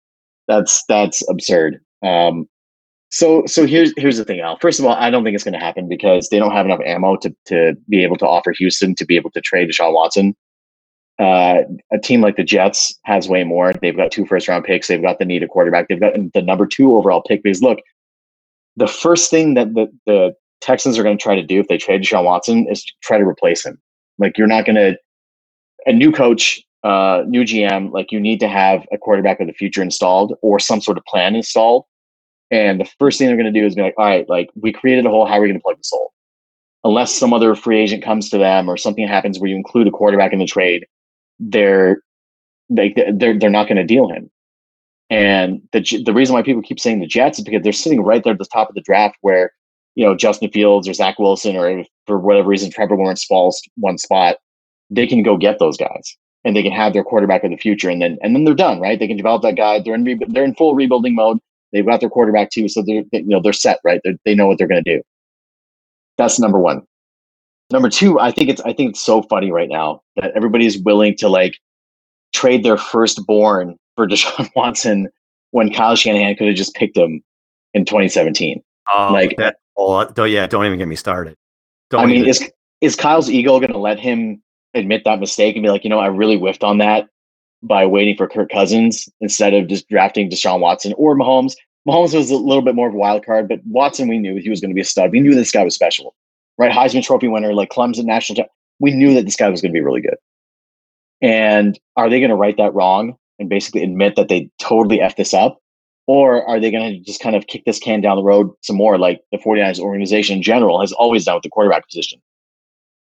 That's 0.47 0.83
that's 0.87 1.27
absurd. 1.29 1.79
Um, 2.03 2.47
so 3.09 3.45
so 3.45 3.65
here's 3.65 3.93
here's 3.97 4.17
the 4.17 4.25
thing, 4.25 4.39
Al. 4.39 4.57
First 4.57 4.79
of 4.79 4.85
all, 4.85 4.95
I 4.95 5.09
don't 5.09 5.23
think 5.23 5.35
it's 5.35 5.43
going 5.43 5.53
to 5.53 5.59
happen 5.59 5.87
because 5.87 6.29
they 6.29 6.39
don't 6.39 6.53
have 6.53 6.65
enough 6.65 6.79
ammo 6.85 7.17
to 7.17 7.35
to 7.47 7.75
be 7.89 8.03
able 8.03 8.17
to 8.17 8.27
offer 8.27 8.51
Houston 8.57 8.95
to 8.95 9.05
be 9.05 9.15
able 9.15 9.31
to 9.31 9.41
trade 9.41 9.69
Deshaun 9.69 9.93
Watson. 9.93 10.35
Uh, 11.19 11.63
a 11.91 11.99
team 11.99 12.21
like 12.21 12.35
the 12.35 12.43
Jets 12.43 12.97
has 13.03 13.29
way 13.29 13.43
more. 13.43 13.73
They've 13.73 13.95
got 13.95 14.11
two 14.11 14.25
first 14.25 14.47
round 14.47 14.63
picks. 14.63 14.87
They've 14.87 15.01
got 15.01 15.19
the 15.19 15.25
need 15.25 15.43
of 15.43 15.49
quarterback. 15.49 15.87
They've 15.87 15.99
got 15.99 16.13
the 16.33 16.41
number 16.41 16.65
two 16.65 16.95
overall 16.95 17.21
pick. 17.21 17.43
Because 17.43 17.61
look, 17.61 17.77
the 18.75 18.87
first 18.87 19.29
thing 19.29 19.53
that 19.53 19.73
the, 19.75 19.87
the 20.07 20.33
Texans 20.61 20.97
are 20.97 21.03
going 21.03 21.17
to 21.17 21.21
try 21.21 21.35
to 21.35 21.43
do 21.43 21.59
if 21.59 21.67
they 21.67 21.77
trade 21.77 22.01
Deshaun 22.01 22.23
Watson 22.23 22.65
is 22.71 22.83
try 23.03 23.19
to 23.19 23.23
replace 23.23 23.63
him. 23.63 23.79
Like 24.17 24.37
you're 24.37 24.47
not 24.47 24.65
going 24.65 24.77
to 24.77 24.97
a 25.85 25.93
new 25.93 26.11
coach, 26.11 26.61
uh, 26.83 27.23
new 27.27 27.43
GM. 27.43 27.91
Like 27.91 28.11
you 28.11 28.19
need 28.19 28.39
to 28.39 28.47
have 28.47 28.85
a 28.91 28.97
quarterback 28.97 29.39
of 29.39 29.47
the 29.47 29.53
future 29.53 29.81
installed 29.81 30.35
or 30.41 30.59
some 30.59 30.81
sort 30.81 30.97
of 30.97 31.05
plan 31.05 31.35
installed 31.35 31.85
and 32.51 32.81
the 32.81 32.89
first 32.99 33.17
thing 33.17 33.27
they're 33.27 33.37
going 33.37 33.51
to 33.51 33.59
do 33.59 33.65
is 33.65 33.75
be 33.75 33.81
like, 33.81 33.95
all 33.97 34.05
right, 34.05 34.27
like 34.29 34.49
we 34.55 34.73
created 34.73 35.05
a 35.05 35.09
hole. 35.09 35.25
How 35.25 35.37
are 35.37 35.41
we 35.41 35.47
going 35.47 35.59
to 35.59 35.63
plug 35.63 35.77
this 35.77 35.89
hole? 35.91 36.11
Unless 36.83 37.15
some 37.15 37.33
other 37.33 37.55
free 37.55 37.79
agent 37.79 38.03
comes 38.03 38.29
to 38.29 38.37
them 38.37 38.67
or 38.67 38.75
something 38.75 39.07
happens 39.07 39.39
where 39.39 39.49
you 39.49 39.55
include 39.55 39.87
a 39.87 39.91
quarterback 39.91 40.33
in 40.33 40.39
the 40.39 40.45
trade, 40.45 40.85
they're 41.39 42.01
they, 42.69 42.93
they're 43.13 43.37
they're 43.37 43.49
not 43.49 43.67
going 43.67 43.77
to 43.77 43.85
deal 43.85 44.09
him. 44.09 44.29
And 45.09 45.61
the 45.71 45.81
the 46.03 46.13
reason 46.13 46.33
why 46.33 46.43
people 46.43 46.61
keep 46.61 46.79
saying 46.79 46.99
the 46.99 47.07
Jets 47.07 47.39
is 47.39 47.45
because 47.45 47.63
they're 47.63 47.71
sitting 47.71 48.01
right 48.01 48.23
there 48.23 48.33
at 48.33 48.39
the 48.39 48.45
top 48.45 48.69
of 48.69 48.75
the 48.75 48.81
draft 48.81 49.15
where 49.21 49.53
you 49.95 50.05
know 50.05 50.15
Justin 50.15 50.49
Fields 50.51 50.89
or 50.89 50.93
Zach 50.93 51.19
Wilson 51.19 51.55
or 51.55 51.85
for 52.05 52.19
whatever 52.19 52.49
reason 52.49 52.69
Trevor 52.69 52.97
Lawrence 52.97 53.23
falls 53.23 53.61
one 53.75 53.97
spot, 53.97 54.37
they 54.91 55.07
can 55.07 55.23
go 55.23 55.37
get 55.37 55.57
those 55.57 55.77
guys 55.77 56.17
and 56.43 56.55
they 56.55 56.61
can 56.61 56.71
have 56.71 56.93
their 56.93 57.03
quarterback 57.03 57.43
of 57.43 57.49
the 57.49 57.57
future 57.57 57.89
and 57.89 58.01
then 58.01 58.17
and 58.21 58.35
then 58.35 58.43
they're 58.43 58.53
done 58.53 58.79
right. 58.79 58.99
They 58.99 59.07
can 59.07 59.17
develop 59.17 59.41
that 59.41 59.55
guy. 59.55 59.79
They're 59.79 59.95
in 59.95 60.03
re- 60.03 60.19
they're 60.27 60.43
in 60.43 60.53
full 60.53 60.75
rebuilding 60.75 61.15
mode 61.15 61.39
They've 61.71 61.85
got 61.85 61.99
their 62.01 62.09
quarterback 62.09 62.49
too, 62.49 62.67
so 62.67 62.81
they're 62.81 63.03
you 63.11 63.23
know 63.23 63.41
they're 63.41 63.53
set 63.53 63.79
right. 63.83 64.01
They're, 64.03 64.15
they 64.25 64.35
know 64.35 64.47
what 64.47 64.57
they're 64.57 64.67
going 64.67 64.83
to 64.83 64.97
do. 64.97 65.01
That's 66.17 66.39
number 66.39 66.59
one. 66.59 66.83
Number 67.71 67.89
two, 67.89 68.19
I 68.19 68.31
think 68.31 68.49
it's 68.49 68.61
I 68.61 68.73
think 68.73 68.91
it's 68.91 69.03
so 69.03 69.21
funny 69.23 69.51
right 69.51 69.69
now 69.69 70.01
that 70.17 70.31
everybody's 70.35 70.77
willing 70.77 71.15
to 71.17 71.29
like 71.29 71.57
trade 72.33 72.63
their 72.63 72.77
firstborn 72.77 73.77
for 73.95 74.07
Deshaun 74.09 74.49
Watson 74.55 75.07
when 75.51 75.71
Kyle 75.73 75.95
Shanahan 75.95 76.35
could 76.35 76.47
have 76.47 76.57
just 76.57 76.75
picked 76.75 76.97
him 76.97 77.21
in 77.73 77.85
2017. 77.85 78.61
Oh, 78.93 79.09
like 79.13 79.37
that. 79.37 79.57
Oh, 79.77 80.03
don't, 80.05 80.29
yeah, 80.29 80.47
don't 80.47 80.65
even 80.65 80.77
get 80.77 80.87
me 80.87 80.97
started. 80.97 81.35
Don't 81.89 82.01
I 82.01 82.05
mean, 82.05 82.17
even. 82.17 82.29
is 82.29 82.51
is 82.81 82.95
Kyle's 82.97 83.29
ego 83.29 83.59
going 83.59 83.71
to 83.71 83.77
let 83.77 83.99
him 83.99 84.41
admit 84.73 85.03
that 85.05 85.19
mistake 85.19 85.55
and 85.55 85.63
be 85.63 85.69
like, 85.69 85.83
you 85.83 85.89
know, 85.89 85.99
I 85.99 86.07
really 86.07 86.37
whiffed 86.37 86.63
on 86.63 86.77
that 86.79 87.07
by 87.63 87.85
waiting 87.85 88.15
for 88.15 88.27
Kirk 88.27 88.49
Cousins 88.51 89.07
instead 89.19 89.53
of 89.53 89.67
just 89.67 89.87
drafting 89.87 90.29
Deshaun 90.29 90.59
Watson 90.59 90.93
or 90.97 91.15
Mahomes. 91.15 91.55
Mahomes 91.87 92.15
was 92.15 92.31
a 92.31 92.35
little 92.35 92.63
bit 92.63 92.75
more 92.75 92.87
of 92.87 92.93
a 92.93 92.97
wild 92.97 93.25
card, 93.25 93.47
but 93.47 93.59
Watson, 93.65 94.07
we 94.07 94.19
knew 94.19 94.35
he 94.35 94.49
was 94.49 94.61
going 94.61 94.69
to 94.69 94.75
be 94.75 94.81
a 94.81 94.85
stud. 94.85 95.11
We 95.11 95.19
knew 95.19 95.35
this 95.35 95.51
guy 95.51 95.63
was 95.63 95.75
special, 95.75 96.15
right? 96.57 96.71
Heisman 96.71 97.03
Trophy 97.03 97.27
winner, 97.27 97.53
like 97.53 97.69
Clemson 97.69 98.05
national. 98.05 98.45
we 98.79 98.91
knew 98.91 99.13
that 99.13 99.25
this 99.25 99.35
guy 99.35 99.49
was 99.49 99.61
going 99.61 99.71
to 99.71 99.77
be 99.77 99.83
really 99.83 100.01
good. 100.01 100.17
And 101.21 101.79
are 101.97 102.09
they 102.09 102.19
going 102.19 102.29
to 102.29 102.35
right 102.35 102.57
that 102.57 102.73
wrong 102.73 103.15
and 103.39 103.49
basically 103.49 103.83
admit 103.83 104.15
that 104.15 104.27
they 104.27 104.49
totally 104.59 104.99
effed 104.99 105.17
this 105.17 105.33
up? 105.33 105.59
Or 106.07 106.47
are 106.47 106.59
they 106.59 106.71
going 106.71 106.91
to 106.91 106.99
just 106.99 107.21
kind 107.21 107.35
of 107.35 107.47
kick 107.47 107.63
this 107.65 107.79
can 107.79 108.01
down 108.01 108.17
the 108.17 108.23
road 108.23 108.51
some 108.61 108.75
more, 108.75 108.97
like 108.97 109.21
the 109.31 109.37
49ers 109.37 109.79
organization 109.79 110.37
in 110.37 110.43
general 110.43 110.81
has 110.81 110.91
always 110.91 111.25
done 111.25 111.35
with 111.35 111.43
the 111.43 111.49
quarterback 111.49 111.87
position? 111.87 112.19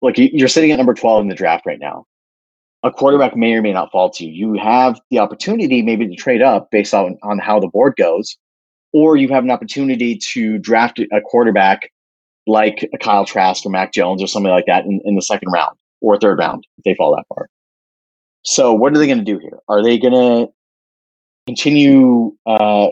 Look, 0.06 0.14
you're 0.18 0.48
sitting 0.48 0.70
at 0.70 0.76
number 0.76 0.94
12 0.94 1.22
in 1.22 1.28
the 1.28 1.34
draft 1.34 1.66
right 1.66 1.80
now 1.80 2.06
a 2.86 2.90
quarterback 2.90 3.36
may 3.36 3.52
or 3.54 3.62
may 3.62 3.72
not 3.72 3.90
fall 3.90 4.10
to 4.10 4.24
you. 4.24 4.54
You 4.54 4.60
have 4.62 5.00
the 5.10 5.18
opportunity 5.18 5.82
maybe 5.82 6.06
to 6.06 6.14
trade 6.14 6.40
up 6.40 6.70
based 6.70 6.94
on, 6.94 7.18
on 7.24 7.38
how 7.38 7.58
the 7.58 7.66
board 7.66 7.94
goes, 7.96 8.36
or 8.92 9.16
you 9.16 9.28
have 9.28 9.42
an 9.42 9.50
opportunity 9.50 10.16
to 10.32 10.58
draft 10.58 11.00
a 11.00 11.20
quarterback 11.20 11.90
like 12.46 12.88
a 12.94 12.98
Kyle 12.98 13.24
Trask 13.24 13.66
or 13.66 13.70
Mac 13.70 13.92
Jones 13.92 14.22
or 14.22 14.28
something 14.28 14.52
like 14.52 14.66
that 14.66 14.84
in, 14.84 15.00
in 15.04 15.16
the 15.16 15.22
second 15.22 15.50
round 15.50 15.76
or 16.00 16.16
third 16.16 16.38
round 16.38 16.64
if 16.78 16.84
they 16.84 16.94
fall 16.94 17.16
that 17.16 17.24
far. 17.28 17.48
So 18.42 18.72
what 18.72 18.94
are 18.94 18.98
they 18.98 19.06
going 19.06 19.18
to 19.18 19.24
do 19.24 19.38
here? 19.40 19.58
Are 19.68 19.82
they 19.82 19.98
going 19.98 20.12
to 20.12 20.52
continue 21.48 22.36
uh, 22.46 22.88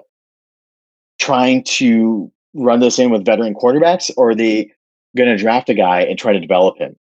trying 1.20 1.62
to 1.64 2.32
run 2.54 2.80
this 2.80 2.98
in 2.98 3.10
with 3.10 3.24
veteran 3.24 3.54
quarterbacks, 3.54 4.10
or 4.16 4.30
are 4.30 4.34
they 4.34 4.72
going 5.16 5.28
to 5.28 5.36
draft 5.36 5.68
a 5.68 5.74
guy 5.74 6.00
and 6.00 6.18
try 6.18 6.32
to 6.32 6.40
develop 6.40 6.78
him? 6.78 6.96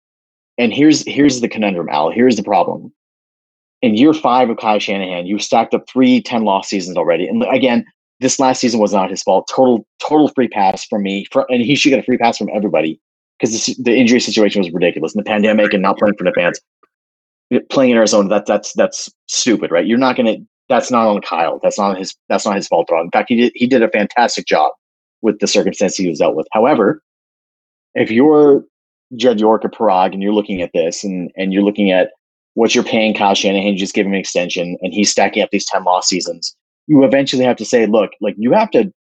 And 0.58 0.74
here's 0.74 1.06
here's 1.08 1.42
the 1.42 1.48
conundrum, 1.48 1.90
Al. 1.90 2.12
Here's 2.12 2.36
the 2.36 2.44
problem. 2.44 2.94
In 3.82 3.96
year 3.96 4.14
five 4.14 4.50
of 4.50 4.58
Kyle 4.58 4.80
Shanahan, 4.80 5.26
you've 5.26 5.42
stacked 5.42 5.74
up 5.74 5.84
three 5.90 6.22
10 6.22 6.44
loss 6.44 6.70
seasons 6.70 6.96
already. 6.96 7.28
And 7.28 7.44
again, 7.52 7.86
this 8.20 8.40
last 8.40 8.62
season 8.62 8.80
was 8.80 8.94
not 8.94 9.10
his 9.10 9.24
fault. 9.24 9.50
Total 9.54 9.86
total 10.00 10.30
free 10.30 10.48
pass 10.48 10.86
from 10.86 11.04
me, 11.04 11.26
for, 11.32 11.46
and 11.50 11.62
he 11.62 11.76
should 11.76 11.90
get 11.90 12.00
a 12.00 12.04
free 12.04 12.18
pass 12.18 12.38
from 12.38 12.50
everybody 12.54 13.00
because 13.40 13.66
the 13.78 13.96
injury 13.96 14.20
situation 14.20 14.62
was 14.62 14.72
ridiculous. 14.72 15.14
And 15.14 15.26
the 15.26 15.30
pandemic 15.30 15.74
and 15.74 15.82
not 15.82 15.98
playing 15.98 16.16
for 16.18 16.24
the 16.24 16.32
fans, 16.32 16.60
playing 17.70 17.92
in 17.92 17.98
Arizona, 17.98 18.30
that 18.30 18.46
that's 18.46 18.74
that's 18.74 19.12
stupid, 19.28 19.72
right? 19.72 19.86
You're 19.86 19.98
not 19.98 20.16
gonna. 20.16 20.38
That's 20.70 20.90
not 20.90 21.08
on 21.08 21.22
Kyle. 21.22 21.60
That's 21.62 21.78
not 21.78 21.98
his. 21.98 22.16
That's 22.30 22.46
not 22.46 22.56
his 22.56 22.68
fault 22.68 22.90
at 22.90 22.96
all. 22.96 23.04
In 23.04 23.12
fact, 23.12 23.30
he 23.30 23.36
did 23.36 23.52
he 23.56 23.68
did 23.68 23.84
a 23.84 23.90
fantastic 23.90 24.46
job 24.46 24.72
with 25.22 25.40
the 25.40 25.48
circumstances 25.48 25.98
he 25.98 26.08
was 26.08 26.20
dealt 26.20 26.36
with. 26.36 26.48
However, 26.54 27.02
if 27.96 28.10
you're 28.10 28.64
Jed 29.16 29.40
York 29.40 29.64
or 29.66 29.70
Paraag 29.70 30.14
and 30.14 30.22
you're 30.22 30.34
looking 30.34 30.62
at 30.62 30.72
this 30.74 31.04
and 31.04 31.32
and 31.36 31.54
you're 31.54 31.64
looking 31.64 31.92
at 31.92 32.12
what 32.56 32.76
you're 32.76 32.84
paying 32.84 33.14
Kyle 33.16 33.34
Shanahan, 33.34 33.74
you 33.74 33.80
just 33.80 33.96
give 33.96 34.06
him 34.06 34.14
an 34.14 34.20
extension, 34.20 34.78
and 34.82 34.94
he's 34.94 35.10
stacking 35.10 35.42
up 35.42 35.50
these 35.52 35.66
ten 35.66 35.84
loss 35.84 36.08
seasons. 36.08 36.56
You 36.88 37.04
eventually 37.04 37.46
have 37.46 37.58
to 37.58 37.66
say, 37.66 37.86
look, 37.86 38.12
like 38.22 38.36
you 38.38 38.52
have 38.52 38.70
to 38.72 38.92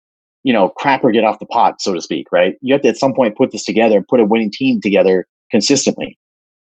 you 0.43 0.52
know, 0.52 0.69
crap 0.69 1.04
or 1.04 1.12
get 1.12 1.23
off 1.23 1.39
the 1.39 1.45
pot, 1.45 1.82
so 1.82 1.93
to 1.93 2.02
speak, 2.02 2.28
right? 2.32 2.56
You 2.62 2.73
have 2.73 2.82
to 2.84 2.89
at 2.89 2.97
some 2.97 3.13
point 3.13 3.38
put 3.38 3.52
this 3.52 3.63
together, 3.63 4.06
put 4.08 4.19
a 4.19 4.26
winning 4.26 4.52
team 4.52 4.82
together 4.82 5.26
consistently. 5.49 6.17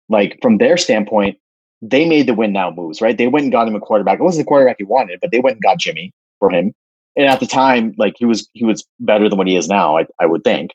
Like 0.09 0.39
from 0.43 0.59
their 0.59 0.77
standpoint, 0.77 1.39
they 1.81 2.07
made 2.07 2.27
the 2.27 2.35
win 2.35 2.53
now 2.53 2.71
moves, 2.71 3.01
right? 3.01 3.17
They 3.17 3.27
went 3.27 3.45
and 3.45 3.53
got 3.53 3.67
him 3.67 3.75
a 3.75 3.81
quarterback. 3.81 4.21
It 4.21 4.23
wasn't 4.23 4.45
the 4.45 4.49
quarterback 4.49 4.77
he 4.79 4.85
wanted, 4.85 5.19
but 5.21 5.31
they 5.33 5.41
went 5.41 5.57
and 5.57 5.63
got 5.63 5.79
Jimmy 5.79 6.13
for 6.39 6.51
him. 6.51 6.75
And 7.17 7.27
at 7.27 7.41
the 7.41 7.47
time, 7.47 7.95
like 7.97 8.15
he 8.19 8.27
was 8.27 8.49
he 8.53 8.65
was 8.65 8.85
better 9.01 9.29
than 9.29 9.39
what 9.39 9.47
he 9.47 9.57
is 9.57 9.69
now, 9.69 9.97
I, 9.97 10.07
I 10.21 10.27
would 10.27 10.45
think. 10.45 10.73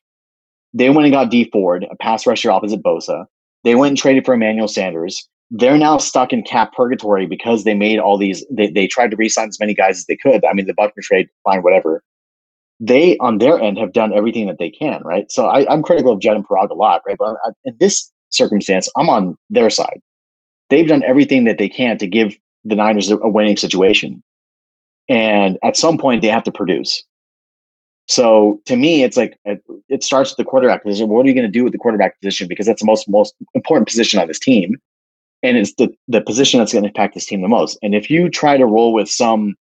They 0.74 0.90
went 0.90 1.06
and 1.06 1.14
got 1.14 1.32
Dee 1.32 1.50
Ford, 1.52 1.86
a 1.90 1.96
pass 1.96 2.28
rusher 2.28 2.52
opposite 2.52 2.84
Bosa. 2.84 3.26
They 3.64 3.76
went 3.76 3.92
and 3.92 3.98
traded 3.98 4.26
for 4.26 4.34
Emmanuel 4.34 4.68
Sanders. 4.68 5.28
They're 5.52 5.78
now 5.78 5.98
stuck 5.98 6.32
in 6.32 6.44
cap 6.44 6.74
purgatory 6.74 7.26
because 7.26 7.64
they 7.64 7.74
made 7.74 8.00
all 8.00 8.18
these. 8.18 8.46
They, 8.52 8.70
they 8.70 8.88
tried 8.88 9.12
to 9.12 9.18
re-sign 9.18 9.50
as 9.50 9.60
many 9.60 9.74
guys 9.74 9.98
as 9.98 10.06
they 10.06 10.16
could. 10.16 10.46
I 10.46 10.54
mean, 10.54 10.68
the 10.68 10.76
Buckner 10.76 11.02
trade, 11.04 11.28
fine, 11.44 11.64
whatever 11.64 12.04
they 12.80 13.18
on 13.18 13.40
their 13.40 13.60
end 13.60 13.78
have 13.78 13.94
done 13.94 14.14
everything 14.14 14.48
that 14.48 14.58
they 14.58 14.70
can, 14.70 15.02
right? 15.04 15.32
So 15.32 15.48
I, 15.48 15.72
am 15.72 15.84
critical 15.84 16.14
of 16.14 16.20
Jed 16.20 16.36
and 16.36 16.48
Paraag 16.48 16.70
a 16.70 16.74
lot, 16.74 17.02
right? 17.06 17.18
But 17.18 17.36
uh, 17.46 17.52
in 17.66 17.76
this 17.80 18.12
circumstance, 18.30 18.90
I'm 18.96 19.10
on 19.10 19.38
their 19.50 19.70
side. 19.70 20.02
They've 20.70 20.88
done 20.88 21.04
everything 21.04 21.44
that 21.46 21.58
they 21.58 21.68
can 21.68 21.98
to 21.98 22.08
give 22.08 22.38
the 22.64 22.76
Niners 22.76 23.10
a 23.12 23.18
winning 23.28 23.58
situation, 23.58 24.24
and 25.08 25.58
at 25.64 25.78
some 25.78 25.98
point 25.98 26.22
they 26.22 26.28
have 26.28 26.44
to 26.44 26.52
produce. 26.52 27.04
So 28.10 28.60
to 28.66 28.76
me, 28.76 29.04
it's 29.04 29.16
like 29.16 29.40
it 29.46 30.04
starts 30.04 30.32
with 30.32 30.38
the 30.38 30.50
quarterback 30.50 30.84
position. 30.84 31.10
What 31.10 31.26
are 31.26 31.30
you 31.30 31.36
going 31.36 31.46
to 31.46 31.52
do 31.52 31.64
with 31.64 31.74
the 31.74 31.80
quarterback 31.80 32.20
position? 32.20 32.48
Because 32.48 32.66
that's 32.66 32.82
the 32.82 32.88
most 32.88 33.08
most 33.08 33.36
important 33.54 33.88
position 33.88 34.20
on 34.20 34.28
this 34.28 34.40
team, 34.40 34.78
and 35.44 35.58
it's 35.58 35.76
the 35.76 35.90
the 36.08 36.22
position 36.22 36.60
that's 36.60 36.74
going 36.74 36.84
to 36.84 36.90
impact 36.90 37.14
this 37.14 37.28
team 37.28 37.42
the 37.42 37.48
most. 37.48 37.78
And 37.84 37.94
if 37.94 38.10
you 38.10 38.30
try 38.30 38.58
to 38.58 38.66
roll 38.66 38.94
with 38.94 39.10
some 39.10 39.56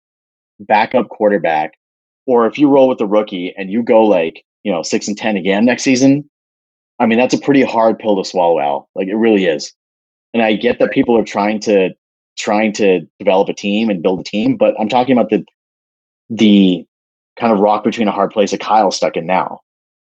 backup 0.61 1.09
quarterback 1.09 1.73
or 2.27 2.47
if 2.47 2.59
you 2.59 2.69
roll 2.69 2.89
with 2.89 2.99
the 2.99 3.07
rookie 3.07 3.55
and 3.57 3.71
you 3.71 3.83
go 3.83 4.05
like, 4.05 4.45
you 4.63 4.73
know, 4.73 4.83
six 4.83 5.09
and 5.09 5.17
10 5.17 5.37
again 5.37 5.65
next 5.65 5.83
season, 5.83 6.29
I 6.99 7.07
mean, 7.07 7.19
that's 7.19 7.35
a 7.35 7.39
pretty 7.39 7.63
hard 7.63 7.99
pill 7.99 8.23
to 8.23 8.29
swallow, 8.29 8.61
Al. 8.61 8.89
Like 8.95 9.09
it 9.09 9.17
really 9.17 9.47
is. 9.47 9.73
And 10.33 10.43
I 10.43 10.55
get 10.55 10.79
that 10.79 10.91
people 10.91 11.17
are 11.17 11.25
trying 11.25 11.61
to, 11.61 11.91
trying 12.39 12.73
to 12.75 13.01
develop 13.19 13.49
a 13.49 13.55
team 13.55 13.91
and 13.91 14.03
build 14.03 14.21
a 14.21 14.25
team, 14.25 14.57
but 14.57 14.75
I'm 14.81 14.89
talking 14.89 15.17
about 15.17 15.31
the, 15.31 15.45
the 16.31 16.87
kind 17.39 17.53
of 17.53 17.61
rock 17.61 17.85
between 17.85 18.09
a 18.09 18.13
hard 18.13 18.31
place 18.31 18.51
that 18.51 18.61
Kyle's 18.61 18.97
stuck 18.97 19.17
in 19.17 19.27
now. 19.27 19.61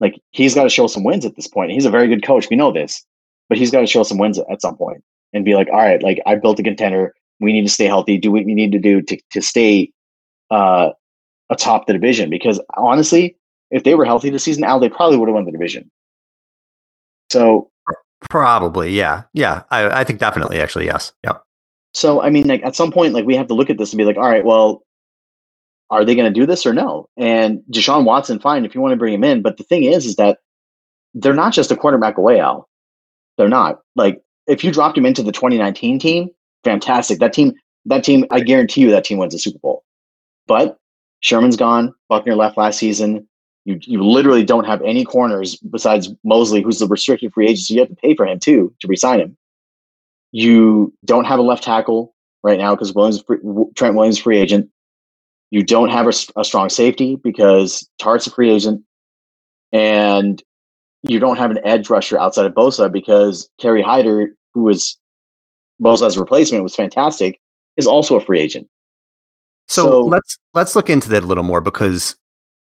Like 0.01 0.21
he's 0.33 0.55
got 0.55 0.65
to 0.65 0.69
show 0.69 0.87
some 0.87 1.05
wins 1.05 1.25
at 1.25 1.37
this 1.37 1.47
point. 1.47 1.73
He's 1.73 1.87
a 1.87 1.91
very 1.91 2.09
good 2.09 2.25
coach. 2.25 2.49
We 2.51 2.57
know 2.57 2.73
this, 2.73 3.05
but 3.49 3.59
he's 3.59 3.71
got 3.71 3.81
to 3.81 3.87
show 3.87 4.03
some 4.03 4.19
wins 4.19 4.39
at 4.39 4.61
some 4.61 4.77
point 4.77 5.03
and 5.33 5.45
be 5.45 5.55
like, 5.55 5.69
all 5.71 5.79
right, 5.79 6.03
like 6.03 6.21
I 6.27 6.35
built 6.37 6.61
a 6.61 6.63
contender. 6.63 7.15
We 7.41 7.53
need 7.53 7.63
to 7.63 7.73
stay 7.73 7.87
healthy. 7.87 8.19
Do 8.19 8.33
what 8.33 8.45
we 8.45 8.55
need 8.55 8.73
to 8.73 8.79
do 8.79 9.03
to, 9.03 9.19
to 9.33 9.43
stay 9.43 9.93
uh, 10.51 10.91
atop 11.51 11.87
the 11.87 11.93
division 11.93 12.31
because 12.31 12.61
honestly, 12.77 13.37
if 13.71 13.85
they 13.85 13.95
were 13.95 14.05
healthy 14.05 14.31
this 14.31 14.45
season, 14.45 14.65
Al, 14.65 14.81
they 14.81 14.89
probably 14.89 15.17
would 15.17 15.29
have 15.29 15.35
won 15.35 15.45
the 15.45 15.53
division. 15.53 15.91
So 17.31 17.71
probably, 18.31 18.93
yeah, 18.93 19.25
yeah. 19.33 19.63
I, 19.71 20.01
I 20.01 20.05
think 20.05 20.21
definitely, 20.21 20.61
actually, 20.61 20.87
yes, 20.87 21.13
yeah. 21.25 21.39
So 21.93 22.23
I 22.23 22.31
mean, 22.31 22.47
like 22.47 22.63
at 22.65 22.77
some 22.77 22.93
point, 22.93 23.15
like 23.15 23.25
we 23.25 23.37
have 23.37 23.49
to 23.49 23.55
look 23.55 23.71
at 23.71 23.79
this 23.79 23.93
and 23.93 23.99
be 23.99 24.05
like, 24.05 24.17
all 24.17 24.29
right, 24.29 24.45
well, 24.45 24.83
are 25.95 26.05
they 26.05 26.15
going 26.15 26.33
to 26.33 26.41
do 26.41 26.47
this 26.47 26.67
or 26.67 26.73
no? 26.73 27.09
And 27.17 27.63
Deshaun 27.71 28.05
Watson, 28.05 28.41
fine, 28.41 28.65
if 28.65 28.75
you 28.75 28.81
want 28.81 28.93
to 28.93 28.97
bring 28.97 29.15
him 29.15 29.25
in, 29.25 29.43
but 29.43 29.57
the 29.57 29.65
thing 29.65 29.85
is, 29.85 30.07
is 30.07 30.17
that 30.17 30.39
they're 31.15 31.35
not 31.35 31.53
just 31.53 31.71
a 31.71 31.77
quarterback 31.77 32.19
away, 32.19 32.41
Al. 32.41 32.69
They're 33.37 33.49
not 33.49 33.81
like 33.97 34.23
if 34.47 34.63
you 34.65 34.73
dropped 34.73 34.99
him 34.99 35.07
into 35.07 35.23
the 35.23 35.33
2019 35.33 35.99
team, 35.99 36.31
fantastic. 36.63 37.19
That 37.19 37.33
team, 37.33 37.55
that 37.87 38.05
team, 38.05 38.27
I 38.31 38.41
guarantee 38.41 38.83
you, 38.83 38.91
that 38.91 39.05
team 39.05 39.19
wins 39.19 39.33
the 39.33 39.39
Super 39.39 39.59
Bowl. 39.59 39.85
But 40.47 40.79
Sherman's 41.21 41.57
gone. 41.57 41.95
Buckner 42.09 42.35
left 42.35 42.59
last 42.59 42.79
season. 42.79 43.27
You 43.65 43.79
you 43.81 44.05
literally 44.05 44.45
don't 44.45 44.67
have 44.67 44.83
any 44.83 45.05
corners 45.05 45.57
besides 45.57 46.13
Moseley, 46.23 46.61
who's 46.61 46.81
the 46.81 46.87
restricted 46.87 47.33
free 47.33 47.47
agent. 47.47 47.67
So 47.67 47.75
you 47.75 47.81
have 47.81 47.89
to 47.89 47.97
pay 47.97 48.15
for 48.15 48.27
him 48.27 48.39
too 48.39 48.75
to 48.81 48.89
resign 48.89 49.21
him. 49.21 49.37
You 50.33 50.93
don't 51.05 51.25
have 51.25 51.39
a 51.39 51.43
left 51.43 51.65
tackle 51.65 52.15
right 52.43 52.59
now 52.59 52.75
because 52.75 52.93
Williams 52.93 53.25
Trent 53.75 53.97
Williams 53.97 54.19
free 54.19 54.39
agent. 54.39 54.69
You 55.51 55.63
don't 55.63 55.91
have 55.91 56.07
a, 56.07 56.13
a 56.41 56.45
strong 56.45 56.69
safety 56.69 57.17
because 57.17 57.89
Tartt's 57.99 58.27
a 58.27 58.31
free 58.31 58.51
agent, 58.51 58.83
and 59.73 60.43
you 61.03 61.19
don't 61.19 61.37
have 61.37 61.51
an 61.51 61.59
edge 61.65 61.91
rusher 61.91 62.19
outside 62.19 62.47
of 62.47 62.55
Bosa 62.55 62.91
because 62.91 63.49
Kerry 63.61 63.83
Hyder, 63.83 64.35
who 64.55 64.63
was 64.63 64.99
Bosa's 65.83 66.19
replacement, 66.19 66.63
was 66.63 66.75
fantastic, 66.75 67.41
is 67.77 67.87
also 67.87 68.17
a 68.17 68.21
free 68.21 68.41
agent. 68.41 68.69
So, 69.69 69.85
so 69.85 70.01
let's 70.03 70.39
let's 70.55 70.77
look 70.77 70.91
into 70.91 71.09
that 71.11 71.23
a 71.23 71.27
little 71.27 71.45
more 71.45 71.61
because 71.61 72.17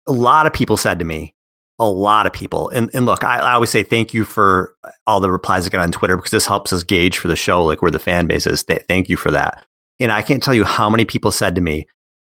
a 0.07 0.13
lot 0.13 0.47
of 0.47 0.53
people 0.53 0.77
said 0.77 0.99
to 0.99 1.05
me, 1.05 1.35
a 1.79 1.89
lot 1.89 2.27
of 2.27 2.33
people, 2.33 2.69
and 2.71 2.91
and 2.95 3.07
look, 3.07 3.25
I, 3.25 3.39
I 3.39 3.53
always 3.53 3.71
say 3.71 3.83
thank 3.83 4.13
you 4.13 4.25
for 4.25 4.75
all 5.07 5.21
the 5.21 5.31
replies 5.31 5.67
I 5.67 5.71
get 5.71 5.81
on 5.81 5.93
Twitter 5.93 6.17
because 6.17 6.31
this 6.31 6.47
helps 6.47 6.73
us 6.73 6.83
gauge 6.83 7.19
for 7.19 7.29
the 7.29 7.37
show, 7.37 7.65
like 7.65 7.83
where 7.83 7.91
the 7.91 7.99
fan 7.99 8.27
base 8.27 8.47
is. 8.47 8.63
Thank 8.63 9.09
you 9.09 9.17
for 9.17 9.31
that. 9.31 9.65
And 9.99 10.13
I 10.13 10.23
can't 10.23 10.43
tell 10.43 10.55
you 10.55 10.65
how 10.65 10.89
many 10.89 11.05
people 11.05 11.31
said 11.31 11.55
to 11.55 11.61
me, 11.61 11.87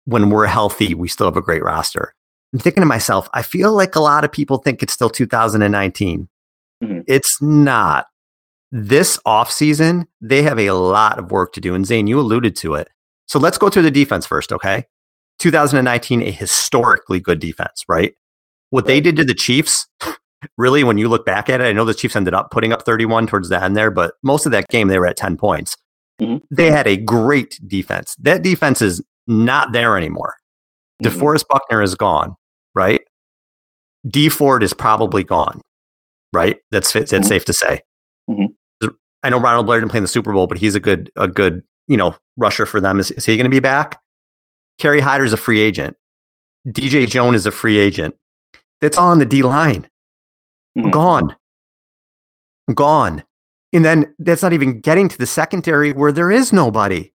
when 0.05 0.29
we're 0.29 0.47
healthy, 0.47 0.93
we 0.93 1.07
still 1.07 1.27
have 1.27 1.37
a 1.37 1.41
great 1.41 1.63
roster. 1.63 2.13
I'm 2.53 2.59
thinking 2.59 2.81
to 2.81 2.85
myself, 2.85 3.29
I 3.33 3.41
feel 3.41 3.73
like 3.73 3.95
a 3.95 3.99
lot 3.99 4.23
of 4.23 4.31
people 4.31 4.57
think 4.57 4.83
it's 4.83 4.93
still 4.93 5.09
2019. 5.09 6.29
Mm-hmm. 6.83 6.99
It's 7.07 7.41
not. 7.41 8.07
This 8.71 9.19
offseason, 9.25 10.07
they 10.21 10.43
have 10.43 10.59
a 10.59 10.71
lot 10.71 11.19
of 11.19 11.31
work 11.31 11.53
to 11.53 11.61
do. 11.61 11.75
And 11.75 11.85
Zain, 11.85 12.07
you 12.07 12.19
alluded 12.19 12.55
to 12.57 12.75
it. 12.75 12.89
So 13.27 13.39
let's 13.39 13.57
go 13.57 13.69
through 13.69 13.83
the 13.83 13.91
defense 13.91 14.25
first, 14.25 14.51
okay? 14.51 14.85
2019, 15.39 16.21
a 16.21 16.31
historically 16.31 17.19
good 17.19 17.39
defense, 17.39 17.83
right? 17.87 18.13
What 18.69 18.85
they 18.85 19.01
did 19.01 19.15
to 19.17 19.23
the 19.23 19.33
Chiefs, 19.33 19.87
really, 20.57 20.83
when 20.83 20.97
you 20.97 21.07
look 21.07 21.25
back 21.25 21.49
at 21.49 21.61
it, 21.61 21.65
I 21.65 21.73
know 21.73 21.85
the 21.85 21.93
Chiefs 21.93 22.15
ended 22.15 22.33
up 22.33 22.51
putting 22.51 22.73
up 22.73 22.83
31 22.83 23.27
towards 23.27 23.49
the 23.49 23.63
end 23.63 23.75
there, 23.75 23.91
but 23.91 24.15
most 24.23 24.45
of 24.45 24.51
that 24.51 24.67
game 24.69 24.87
they 24.87 24.99
were 24.99 25.07
at 25.07 25.17
10 25.17 25.37
points. 25.37 25.77
Mm-hmm. 26.21 26.37
They 26.51 26.71
had 26.71 26.87
a 26.87 26.97
great 26.97 27.59
defense. 27.67 28.15
That 28.19 28.43
defense 28.43 28.81
is 28.81 29.01
not 29.27 29.71
there 29.71 29.97
anymore. 29.97 30.36
Mm-hmm. 31.03 31.19
DeForest 31.19 31.47
Buckner 31.49 31.81
is 31.81 31.95
gone, 31.95 32.36
right? 32.75 33.01
Dee 34.07 34.29
Ford 34.29 34.63
is 34.63 34.73
probably 34.73 35.23
gone, 35.23 35.62
right? 36.33 36.57
That's 36.71 36.91
that's 36.91 37.12
mm-hmm. 37.12 37.23
safe 37.23 37.45
to 37.45 37.53
say. 37.53 37.81
Mm-hmm. 38.29 38.88
I 39.25 39.29
know 39.29 39.39
Ronald 39.39 39.65
Blair 39.65 39.79
didn't 39.79 39.91
play 39.91 39.99
in 39.99 40.03
the 40.03 40.09
Super 40.09 40.33
Bowl, 40.33 40.47
but 40.47 40.57
he's 40.57 40.75
a 40.75 40.79
good 40.79 41.09
a 41.15 41.27
good 41.27 41.63
you 41.88 41.97
know, 41.97 42.15
rusher 42.38 42.65
for 42.65 42.81
them. 42.81 42.99
Is, 42.99 43.12
is 43.12 43.25
he 43.25 43.36
going 43.36 43.45
to 43.45 43.49
be 43.49 43.59
back? 43.59 43.99
Kerry 44.79 44.99
Hyder 44.99 45.24
Hyder's 45.24 45.34
a 45.34 45.38
free 45.38 45.59
agent. 45.59 45.95
DJ 46.67 47.07
Jones 47.07 47.36
is 47.36 47.45
a 47.45 47.51
free 47.51 47.78
agent. 47.78 48.15
That's 48.82 48.97
on 48.97 49.19
the 49.19 49.26
D 49.26 49.43
line. 49.43 49.88
Mm-hmm. 50.78 50.89
Gone. 50.89 51.36
Gone. 52.74 53.24
And 53.71 53.84
then 53.84 54.13
that's 54.19 54.41
not 54.41 54.53
even 54.53 54.80
getting 54.82 55.09
to 55.09 55.17
the 55.17 55.26
secondary 55.26 55.93
where 55.93 56.11
there 56.11 56.32
is 56.32 56.53
nobody. 56.53 57.11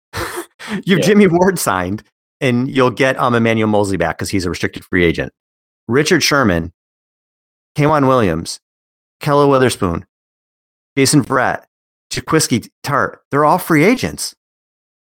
You've 0.85 1.01
yeah. 1.01 1.05
Jimmy 1.05 1.27
Ward 1.27 1.59
signed, 1.59 2.03
and 2.41 2.69
you'll 2.69 2.91
get 2.91 3.19
um, 3.19 3.35
Emmanuel 3.35 3.69
Moseley 3.69 3.97
back 3.97 4.19
because 4.19 4.31
he's 4.31 4.47
a 4.47 4.51
restricted 4.51 4.85
free 4.85 5.05
agent. 5.05 5.33
Richard 5.89 6.23
Sherman, 6.23 6.73
K'Waun 7.77 8.09
Williams, 8.09 8.61
Kella 9.21 9.47
Witherspoon, 9.47 10.07
Jason 10.97 11.25
Verrett, 11.25 11.65
Jaquiski 12.11 12.69
Tartt, 12.83 13.19
they're 13.31 13.45
all 13.45 13.59
free 13.59 13.85
agents. 13.85 14.35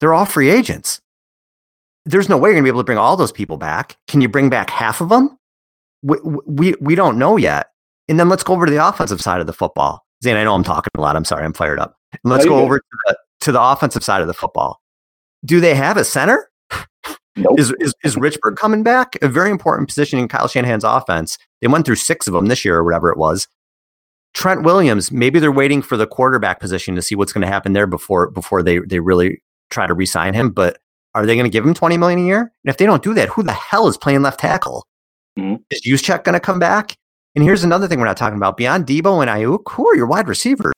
They're 0.01 0.15
all 0.15 0.27
free 0.27 0.51
agents. 0.51 1.01
There's 2.05 2.29
no 2.29 2.37
way 2.37 2.51
you're 2.51 2.55
going 2.55 2.65
to 2.65 2.67
be 2.67 2.71
able 2.71 2.81
to 2.81 2.85
bring 2.85 2.99
all 2.99 3.17
those 3.17 3.33
people 3.33 3.57
back. 3.57 3.97
Can 4.07 4.21
you 4.21 4.29
bring 4.29 4.51
back 4.51 4.71
half 4.71 5.01
of 5.01 5.09
them? 5.09 5.39
We, 6.03 6.19
we, 6.47 6.75
we 6.81 6.95
don't 6.95 7.19
know 7.19 7.37
yet. 7.37 7.71
And 8.09 8.21
then 8.21 8.29
let's 8.29 8.45
go 8.45 8.53
over 8.53 8.67
to 8.67 8.73
the 8.73 8.87
offensive 8.87 9.21
side 9.21 9.41
of 9.41 9.47
the 9.47 9.53
football. 9.53 10.05
Zain, 10.23 10.37
I 10.37 10.45
know 10.45 10.55
I'm 10.55 10.63
talking 10.63 10.91
a 10.97 11.01
lot. 11.01 11.17
I'm 11.17 11.25
sorry. 11.25 11.45
I'm 11.45 11.53
fired 11.53 11.81
up. 11.81 11.97
And 12.13 12.31
let's 12.31 12.45
go 12.45 12.59
over 12.59 12.79
to 12.79 12.85
the, 13.07 13.19
to 13.41 13.53
the 13.53 13.61
offensive 13.61 14.05
side 14.05 14.21
of 14.21 14.29
the 14.29 14.35
football. 14.35 14.81
Do 15.47 15.61
they 15.61 15.75
have 15.75 15.97
a 15.97 16.05
center? 16.05 16.51
Nope. 17.37 17.59
Is, 17.61 17.73
is 17.81 17.95
is 18.03 18.17
Richburg 18.17 18.57
coming 18.57 18.83
back? 18.83 19.17
A 19.23 19.29
very 19.29 19.51
important 19.51 19.89
position 19.89 20.19
in 20.19 20.27
Kyle 20.27 20.49
Shanahan's 20.49 20.85
offense. 20.85 21.39
They 21.61 21.69
went 21.69 21.85
through 21.85 21.97
six 21.97 22.27
of 22.27 22.33
them 22.33 22.47
this 22.47 22.65
year 22.65 22.77
or 22.77 22.85
whatever 22.85 23.11
it 23.11 23.19
was. 23.19 23.47
Trent 24.33 24.63
Williams, 24.63 25.13
maybe 25.13 25.39
they're 25.39 25.53
waiting 25.53 25.83
for 25.83 25.97
the 25.97 26.07
quarterback 26.07 26.61
position 26.61 26.95
to 26.95 27.03
see 27.03 27.15
what's 27.15 27.33
going 27.33 27.43
to 27.43 27.49
happen 27.49 27.73
there 27.73 27.87
before 27.87 28.31
before 28.31 28.63
they 28.63 28.79
they 28.79 29.01
really 29.01 29.43
try 29.71 29.87
to 29.87 29.95
re-sign 29.95 30.35
him. 30.35 30.51
But 30.51 30.79
are 31.15 31.27
they 31.27 31.35
going 31.35 31.45
to 31.45 31.51
give 31.51 31.65
him 31.65 31.75
twenty 31.75 31.99
million 31.99 32.21
a 32.21 32.25
year? 32.25 32.41
And 32.41 32.71
if 32.71 32.79
they 32.79 32.87
don't 32.87 33.03
do 33.03 33.15
that, 33.15 33.29
who 33.29 33.43
the 33.43 33.53
hell 33.53 33.87
is 33.87 33.99
playing 33.99 34.23
left 34.23 34.41
tackle? 34.41 34.87
Mm-hmm. 35.39 35.57
Is 35.71 35.83
Juszczyk 35.87 36.25
going 36.25 36.33
to 36.35 36.41
come 36.41 36.59
back? 36.59 36.97
And 37.35 37.45
here's 37.45 37.65
another 37.65 37.87
thing 37.87 37.99
we're 37.99 38.07
not 38.07 38.17
talking 38.17 38.39
about. 38.39 38.57
Beyond 38.57 38.87
Deebo 38.87 39.21
and 39.21 39.31
Aiyuk, 39.31 39.71
who 39.73 39.87
are 39.89 39.95
your 39.95 40.07
wide 40.07 40.27
receivers? 40.27 40.73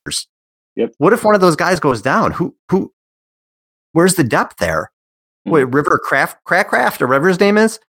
Yep. 0.75 0.93
What 0.99 1.13
if 1.13 1.23
one 1.25 1.37
of 1.37 1.41
those 1.41 1.55
guys 1.55 1.79
goes 1.79 2.03
down? 2.03 2.33
Who 2.33 2.57
who? 2.69 2.93
Where's 3.93 4.15
the 4.15 4.25
depth 4.25 4.59
there? 4.59 4.91
Mm-hmm. 5.47 5.51
Wait, 5.53 5.65
River 5.65 5.99
Craft, 5.99 6.45
Craft, 6.45 7.03
or 7.03 7.07
whatever 7.07 7.29
his 7.29 7.41
name 7.41 7.59
is. 7.59 7.81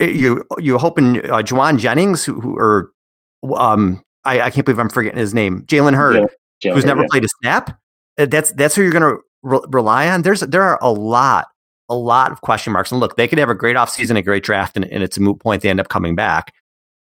Eh, 0.00 0.06
you 0.06 0.44
you 0.58 0.78
hoping 0.78 1.18
uh, 1.18 1.42
Jauan 1.42 1.78
Jennings, 1.78 2.24
who, 2.24 2.40
who 2.40 2.56
or 2.56 2.92
um, 3.56 4.02
I, 4.24 4.40
I 4.42 4.50
can't 4.50 4.64
believe 4.64 4.78
I'm 4.78 4.88
forgetting 4.88 5.18
his 5.18 5.34
name. 5.34 5.62
Jalen 5.62 5.94
Hurd, 5.94 6.28
yeah, 6.62 6.74
who's 6.74 6.84
never 6.84 7.02
yeah. 7.02 7.08
played 7.10 7.24
a 7.24 7.28
snap. 7.42 7.78
Uh, 8.18 8.26
that's 8.26 8.52
that's 8.52 8.74
who 8.74 8.82
you're 8.82 8.92
going 8.92 9.02
to 9.02 9.20
re- 9.42 9.60
rely 9.68 10.08
on. 10.08 10.22
There's 10.22 10.40
there 10.40 10.62
are 10.62 10.78
a 10.82 10.92
lot, 10.92 11.48
a 11.88 11.94
lot 11.94 12.32
of 12.32 12.40
question 12.40 12.72
marks. 12.72 12.90
And 12.90 13.00
look, 13.00 13.16
they 13.16 13.28
could 13.28 13.38
have 13.38 13.50
a 13.50 13.54
great 13.54 13.76
offseason, 13.76 14.16
a 14.16 14.22
great 14.22 14.42
draft, 14.42 14.76
and, 14.76 14.84
and 14.86 15.02
it's 15.02 15.16
a 15.16 15.20
moot 15.20 15.40
point. 15.40 15.62
They 15.62 15.70
end 15.70 15.80
up 15.80 15.88
coming 15.88 16.14
back. 16.14 16.52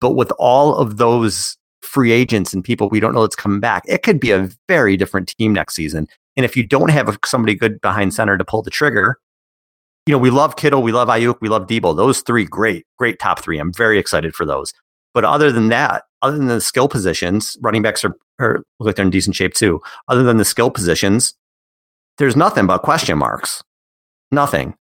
But 0.01 0.13
with 0.13 0.33
all 0.39 0.75
of 0.75 0.97
those 0.97 1.57
free 1.83 2.13
agents 2.13 2.55
and 2.55 2.65
people 2.65 2.89
we 2.89 3.01
don't 3.01 3.15
know 3.15 3.23
that's 3.23 3.37
coming 3.37 3.61
back, 3.61 3.85
it 3.87 4.03
could 4.03 4.19
be 4.19 4.31
a 4.31 4.49
very 4.69 4.97
different 4.97 5.29
team 5.29 5.53
next 5.53 5.75
season. 5.75 6.09
And 6.37 6.45
if 6.45 6.57
you 6.57 6.67
don't 6.67 6.91
have 6.91 7.19
somebody 7.25 7.55
good 7.55 7.81
behind 7.81 8.15
center 8.15 8.39
to 8.39 8.45
pull 8.45 8.63
the 8.63 8.71
trigger, 8.71 9.19
you 10.07 10.13
know, 10.13 10.19
we 10.19 10.31
love 10.31 10.57
Kittle, 10.57 10.83
we 10.83 10.93
love 10.93 11.09
Aiyuk, 11.09 11.37
we 11.41 11.49
love 11.49 11.67
Deebo. 11.67 11.95
Those 11.95 12.23
three, 12.23 12.45
great, 12.45 12.87
great 12.99 13.19
top 13.19 13.41
three. 13.41 13.59
I'm 13.59 13.73
very 13.73 13.99
excited 13.99 14.35
for 14.35 14.45
those. 14.45 14.73
But 15.15 15.25
other 15.25 15.53
than 15.53 15.69
that, 15.69 16.05
other 16.23 16.37
than 16.37 16.49
the 16.49 16.61
skill 16.61 16.89
positions, 16.89 17.57
running 17.61 17.83
backs 17.83 18.05
are, 18.05 18.17
are 18.41 18.63
look 18.81 18.87
like 18.87 18.97
they're 18.97 19.05
in 19.05 19.11
decent 19.11 19.37
shape 19.37 19.55
too. 19.55 19.81
Other 20.09 20.23
than 20.23 20.39
the 20.39 20.45
skill 20.45 20.71
positions, 20.71 21.35
there's 22.19 22.37
nothing 22.37 22.67
but 22.67 22.79
question 22.79 23.19
marks. 23.19 23.63
Nothing. 24.31 24.75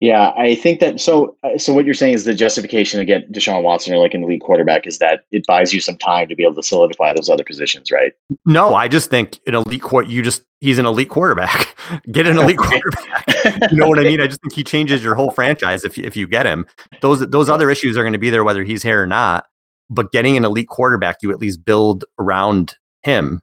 Yeah, 0.00 0.32
I 0.36 0.54
think 0.54 0.78
that 0.78 1.00
so. 1.00 1.36
Uh, 1.42 1.58
so 1.58 1.74
what 1.74 1.84
you're 1.84 1.94
saying 1.94 2.14
is 2.14 2.24
the 2.24 2.32
justification 2.32 3.00
to 3.00 3.04
get 3.04 3.32
Deshaun 3.32 3.64
Watson 3.64 3.92
or 3.92 3.98
like 3.98 4.14
an 4.14 4.22
elite 4.22 4.40
quarterback 4.40 4.86
is 4.86 4.98
that 4.98 5.24
it 5.32 5.44
buys 5.46 5.74
you 5.74 5.80
some 5.80 5.96
time 5.96 6.28
to 6.28 6.36
be 6.36 6.44
able 6.44 6.54
to 6.54 6.62
solidify 6.62 7.12
those 7.14 7.28
other 7.28 7.42
positions, 7.42 7.90
right? 7.90 8.12
No, 8.46 8.76
I 8.76 8.86
just 8.86 9.10
think 9.10 9.40
an 9.48 9.56
elite 9.56 9.82
court. 9.82 10.06
You 10.06 10.22
just 10.22 10.44
he's 10.60 10.78
an 10.78 10.86
elite 10.86 11.08
quarterback. 11.08 11.76
get 12.12 12.28
an 12.28 12.38
elite 12.38 12.58
quarterback. 12.58 13.72
you 13.72 13.76
know 13.76 13.88
what 13.88 13.98
I 13.98 14.04
mean? 14.04 14.20
I 14.20 14.28
just 14.28 14.40
think 14.40 14.52
he 14.52 14.62
changes 14.62 15.02
your 15.02 15.16
whole 15.16 15.32
franchise 15.32 15.84
if 15.84 15.98
if 15.98 16.16
you 16.16 16.28
get 16.28 16.46
him. 16.46 16.66
Those 17.00 17.28
those 17.28 17.48
other 17.48 17.68
issues 17.68 17.96
are 17.96 18.02
going 18.02 18.12
to 18.12 18.20
be 18.20 18.30
there 18.30 18.44
whether 18.44 18.62
he's 18.62 18.84
here 18.84 19.02
or 19.02 19.06
not 19.06 19.46
but 19.90 20.12
getting 20.12 20.36
an 20.36 20.44
elite 20.44 20.68
quarterback, 20.68 21.18
you 21.22 21.30
at 21.30 21.38
least 21.38 21.64
build 21.64 22.04
around 22.18 22.76
him 23.02 23.40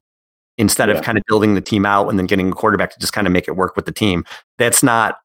instead 0.58 0.90
yeah. 0.90 0.96
of 0.96 1.04
kind 1.04 1.18
of 1.18 1.24
building 1.28 1.56
the 1.56 1.62
team 1.62 1.86
out 1.86 2.08
and 2.08 2.18
then 2.18 2.26
getting 2.26 2.50
a 2.50 2.54
quarterback 2.54 2.92
to 2.92 3.00
just 3.00 3.14
kind 3.14 3.28
of 3.28 3.34
make 3.34 3.48
it 3.48 3.56
work 3.56 3.76
with 3.76 3.86
the 3.86 3.92
team. 3.92 4.24
That's 4.58 4.84
not 4.84 5.18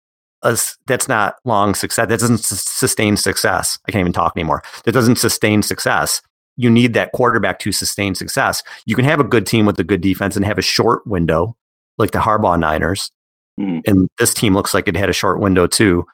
a, 0.43 0.59
that's 0.86 1.09
not 1.09 1.36
long 1.45 1.74
success. 1.74 2.09
That 2.09 2.20
doesn't 2.20 2.38
sustain 2.38 3.16
success. 3.16 3.78
I 3.86 3.93
can't 3.93 4.01
even 4.01 4.12
talk 4.12 4.32
anymore. 4.36 4.62
That 4.84 4.93
doesn't 4.93 5.16
sustain 5.16 5.62
success. 5.62 6.22
You 6.57 6.70
need 6.70 6.95
that 6.95 7.12
quarterback 7.12 7.59
to 7.61 7.72
sustain 7.72 8.14
success. 8.14 8.62
You 8.86 8.97
can 8.97 9.05
have 9.05 9.20
a 9.20 9.24
good 9.24 9.47
team 9.47 9.66
with 9.66 9.78
a 9.78 9.84
good 9.84 10.01
defense 10.01 10.36
and 10.36 10.45
have 10.45 10.59
a 10.59 10.62
short 10.62 11.07
window 11.07 11.57
like 11.99 12.11
the 12.11 12.18
Harbaugh 12.18 12.59
Niners. 12.59 13.11
Mm. 13.59 13.82
And 13.86 14.09
this 14.18 14.34
team 14.34 14.55
looks 14.55 14.74
like 14.74 14.88
it 14.88 14.97
had 14.97 15.11
a 15.11 15.14
short 15.14 15.41
window 15.41 15.66
too. 15.66 16.07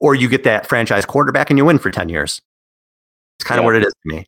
Or 0.00 0.14
you 0.14 0.28
get 0.28 0.44
that 0.44 0.66
franchise 0.66 1.04
quarterback 1.04 1.50
and 1.50 1.58
you 1.58 1.64
win 1.64 1.78
for 1.78 1.90
10 1.90 2.08
years. 2.08 2.40
It's 3.38 3.46
kind 3.46 3.58
of 3.58 3.64
what 3.64 3.76
it 3.76 3.84
is 3.84 3.92
to 3.92 4.14
me. 4.16 4.26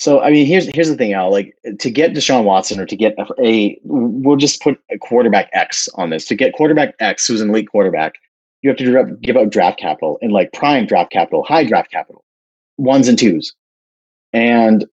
So 0.00 0.22
I 0.22 0.30
mean, 0.30 0.46
here's 0.46 0.66
here's 0.74 0.88
the 0.88 0.96
thing, 0.96 1.12
Al. 1.12 1.30
Like 1.30 1.54
to 1.78 1.90
get 1.90 2.12
Deshaun 2.12 2.44
Watson 2.44 2.80
or 2.80 2.86
to 2.86 2.96
get 2.96 3.14
a, 3.18 3.26
a, 3.38 3.78
we'll 3.84 4.36
just 4.36 4.62
put 4.62 4.80
a 4.90 4.96
quarterback 4.96 5.50
X 5.52 5.90
on 5.94 6.08
this. 6.08 6.24
To 6.24 6.34
get 6.34 6.54
quarterback 6.54 6.94
X, 7.00 7.26
who's 7.26 7.42
an 7.42 7.50
elite 7.50 7.68
quarterback, 7.70 8.14
you 8.62 8.70
have 8.70 8.76
to 8.76 9.16
give 9.22 9.36
up 9.36 9.50
draft 9.50 9.78
capital 9.78 10.18
and 10.20 10.32
like 10.32 10.52
prime 10.52 10.86
draft 10.86 11.10
capital, 11.10 11.42
high 11.44 11.64
draft 11.64 11.90
capital, 11.90 12.24
ones 12.76 13.08
and 13.08 13.18
twos. 13.18 13.54
And 14.32 14.86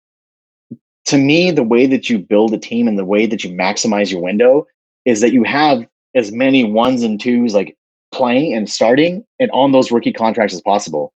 to 1.05 1.17
me, 1.17 1.51
the 1.51 1.63
way 1.63 1.85
that 1.85 2.09
you 2.09 2.19
build 2.19 2.53
a 2.53 2.57
team 2.57 2.87
and 2.87 2.97
the 2.97 3.05
way 3.05 3.25
that 3.25 3.43
you 3.43 3.51
maximize 3.51 4.11
your 4.11 4.21
window 4.21 4.67
is 5.05 5.21
that 5.21 5.33
you 5.33 5.43
have 5.43 5.85
as 6.15 6.31
many 6.31 6.63
ones 6.63 7.03
and 7.03 7.19
twos 7.19 7.53
like 7.53 7.77
playing 8.11 8.53
and 8.53 8.69
starting 8.69 9.25
and 9.39 9.51
on 9.51 9.71
those 9.71 9.91
rookie 9.91 10.13
contracts 10.13 10.53
as 10.53 10.61
possible. 10.61 11.13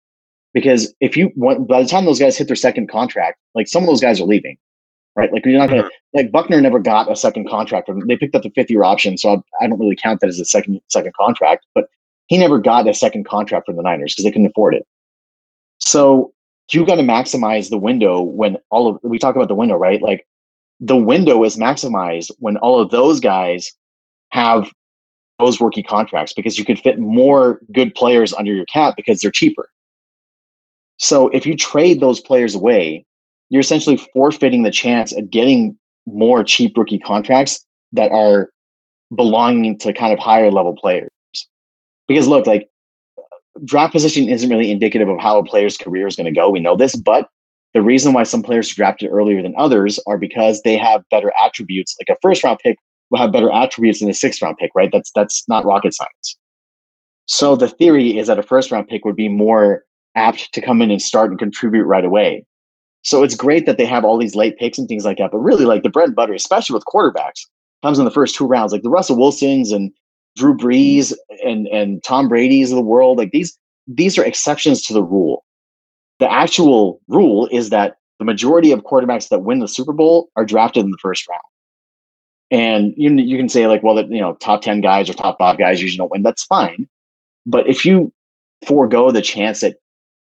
Because 0.54 0.94
if 1.00 1.16
you 1.16 1.32
want, 1.36 1.68
by 1.68 1.82
the 1.84 1.88
time 1.88 2.06
those 2.06 2.20
guys 2.20 2.38
hit 2.38 2.48
their 2.48 2.56
second 2.56 2.90
contract, 2.90 3.40
like 3.54 3.68
some 3.68 3.84
of 3.84 3.88
those 3.88 4.02
guys 4.02 4.20
are 4.20 4.26
leaving, 4.26 4.58
right? 5.16 5.32
Like 5.32 5.46
you're 5.46 5.58
not 5.58 5.70
gonna 5.70 5.84
mm-hmm. 5.84 6.18
like 6.18 6.32
Buckner 6.32 6.60
never 6.60 6.80
got 6.80 7.12
a 7.12 7.16
second 7.16 7.48
contract. 7.48 7.88
From 7.88 8.06
they 8.08 8.18
picked 8.18 8.36
up 8.36 8.42
the 8.42 8.52
fifth 8.52 8.72
year 8.72 8.84
option, 8.84 9.18
so 9.18 9.30
I, 9.30 9.66
I 9.66 9.68
don't 9.68 9.80
really 9.80 9.96
count 9.96 10.22
that 10.22 10.28
as 10.28 10.40
a 10.40 10.46
second 10.46 10.82
second 10.88 11.14
contract. 11.14 11.68
But 11.76 11.86
he 12.30 12.38
never 12.38 12.60
got 12.60 12.88
a 12.88 12.94
second 12.94 13.26
contract 13.26 13.66
from 13.66 13.76
the 13.76 13.84
Niners 13.84 14.14
because 14.14 14.24
they 14.24 14.32
couldn't 14.32 14.48
afford 14.48 14.76
it. 14.76 14.86
So 15.80 16.32
you 16.72 16.86
got 16.86 16.96
to 16.96 17.02
maximize 17.02 17.70
the 17.70 17.78
window 17.78 18.22
when 18.22 18.58
all 18.70 18.88
of 18.88 19.00
we 19.04 19.18
talk 19.18 19.36
about 19.36 19.48
the 19.48 19.56
window, 19.56 19.76
right? 19.76 20.02
Like 20.02 20.26
the 20.80 20.96
window 20.96 21.44
is 21.44 21.58
maximized 21.58 22.32
when 22.38 22.58
all 22.58 22.80
of 22.80 22.92
those 22.92 23.20
guys 23.20 23.72
have 24.32 24.72
those 25.40 25.60
rookie 25.60 25.82
contracts 25.82 26.34
because 26.34 26.60
you 26.60 26.66
could 26.66 26.80
fit 26.80 27.00
more 27.00 27.60
good 27.74 27.96
players 27.96 28.34
under 28.34 28.54
your 28.54 28.66
cap 28.66 28.94
because 28.96 29.20
they're 29.20 29.32
cheaper. 29.32 29.70
So 30.98 31.30
if 31.30 31.46
you 31.46 31.56
trade 31.56 32.00
those 32.00 32.20
players 32.20 32.54
away, 32.54 33.06
you're 33.50 33.62
essentially 33.62 33.98
forfeiting 34.14 34.64
the 34.64 34.72
chance 34.72 35.14
of 35.14 35.32
getting 35.32 35.78
more 36.06 36.44
cheap 36.44 36.78
rookie 36.78 37.00
contracts 37.00 37.66
that 37.94 38.12
are 38.12 38.52
belonging 39.16 39.80
to 39.80 39.94
kind 39.94 40.14
of 40.14 40.20
higher 40.20 40.52
level 40.52 40.76
players. 40.76 41.10
Because 42.10 42.28
look, 42.28 42.46
like 42.46 42.68
draft 43.64 43.94
position 43.94 44.28
isn't 44.28 44.50
really 44.50 44.72
indicative 44.72 45.08
of 45.08 45.20
how 45.20 45.38
a 45.38 45.46
player's 45.46 45.78
career 45.78 46.08
is 46.08 46.16
going 46.16 46.26
to 46.26 46.38
go. 46.38 46.50
We 46.50 46.60
know 46.60 46.76
this, 46.76 46.96
but 46.96 47.30
the 47.74 47.82
reason 47.82 48.14
why 48.14 48.24
some 48.24 48.42
players 48.42 48.74
drafted 48.74 49.12
earlier 49.12 49.42
than 49.42 49.54
others 49.58 50.00
are 50.08 50.18
because 50.18 50.62
they 50.64 50.76
have 50.76 51.04
better 51.12 51.32
attributes. 51.42 51.96
Like 52.02 52.18
a 52.18 52.20
first 52.22 52.44
round 52.44 52.60
pick 52.60 52.78
will 53.12 53.20
have 53.20 53.32
better 53.32 53.52
attributes 53.52 54.00
than 54.00 54.10
a 54.10 54.14
sixth 54.14 54.42
round 54.42 54.58
pick, 54.58 54.72
right? 54.76 54.90
That's 54.92 55.12
that's 55.14 55.48
not 55.48 55.66
rocket 55.66 55.94
science. 55.94 56.38
So 57.28 57.56
the 57.56 57.68
theory 57.68 58.18
is 58.18 58.28
that 58.28 58.40
a 58.40 58.44
first 58.44 58.72
round 58.72 58.88
pick 58.88 59.06
would 59.06 59.16
be 59.16 59.30
more 59.30 59.84
apt 60.16 60.52
to 60.54 60.62
come 60.62 60.82
in 60.82 60.90
and 60.90 61.02
start 61.02 61.30
and 61.30 61.38
contribute 61.38 61.84
right 61.84 62.04
away. 62.04 62.44
So 63.04 63.24
it's 63.24 63.36
great 63.36 63.68
that 63.68 63.78
they 63.78 63.86
have 63.86 64.04
all 64.04 64.18
these 64.18 64.36
late 64.36 64.58
picks 64.58 64.80
and 64.80 64.88
things 64.88 65.06
like 65.06 65.20
that. 65.20 65.32
But 65.32 65.38
really, 65.38 65.66
like 65.66 65.84
the 65.84 65.90
bread 65.90 66.08
and 66.08 66.16
butter, 66.16 66.34
especially 66.34 66.74
with 66.74 66.86
quarterbacks, 66.86 67.46
comes 67.84 68.00
in 68.00 68.06
the 68.06 68.12
first 68.12 68.36
two 68.36 68.48
rounds. 68.48 68.74
Like 68.74 68.82
the 68.82 68.90
Russell 68.90 69.16
Wilsons 69.16 69.72
and 69.72 69.92
Drew 70.36 70.56
Brees 70.56 71.14
and 71.46 71.68
and 71.68 72.04
Tom 72.04 72.30
Brady's 72.30 72.72
of 72.72 72.78
the 72.78 72.82
world. 72.82 73.18
Like 73.18 73.32
these 73.32 73.58
these 73.88 74.18
are 74.18 74.24
exceptions 74.24 74.82
to 74.84 74.94
the 74.94 75.04
rule. 75.04 75.44
The 76.20 76.32
actual 76.32 77.02
rule 77.08 77.48
is 77.52 77.70
that 77.70 77.98
the 78.20 78.26
majority 78.26 78.72
of 78.72 78.82
quarterbacks 78.82 79.30
that 79.30 79.40
win 79.40 79.60
the 79.60 79.68
Super 79.68 79.94
Bowl 79.94 80.30
are 80.36 80.46
drafted 80.46 80.84
in 80.84 80.92
the 80.92 80.98
first 81.02 81.28
round. 81.28 81.42
And 82.52 82.94
you 82.98 83.14
you 83.16 83.38
can 83.38 83.50
say 83.50 83.68
like, 83.68 83.84
well, 83.84 83.96
that 83.96 84.10
you 84.10 84.22
know, 84.22 84.34
top 84.36 84.62
ten 84.62 84.82
guys 84.82 85.10
or 85.10 85.14
top 85.14 85.38
five 85.38 85.58
guys 85.58 85.82
usually 85.82 85.98
don't 85.98 86.12
win. 86.12 86.24
That's 86.24 86.44
fine. 86.44 86.88
But 87.46 87.68
if 87.68 87.86
you 87.86 88.12
forego 88.66 89.12
the 89.12 89.22
chance 89.22 89.64
at 89.64 89.78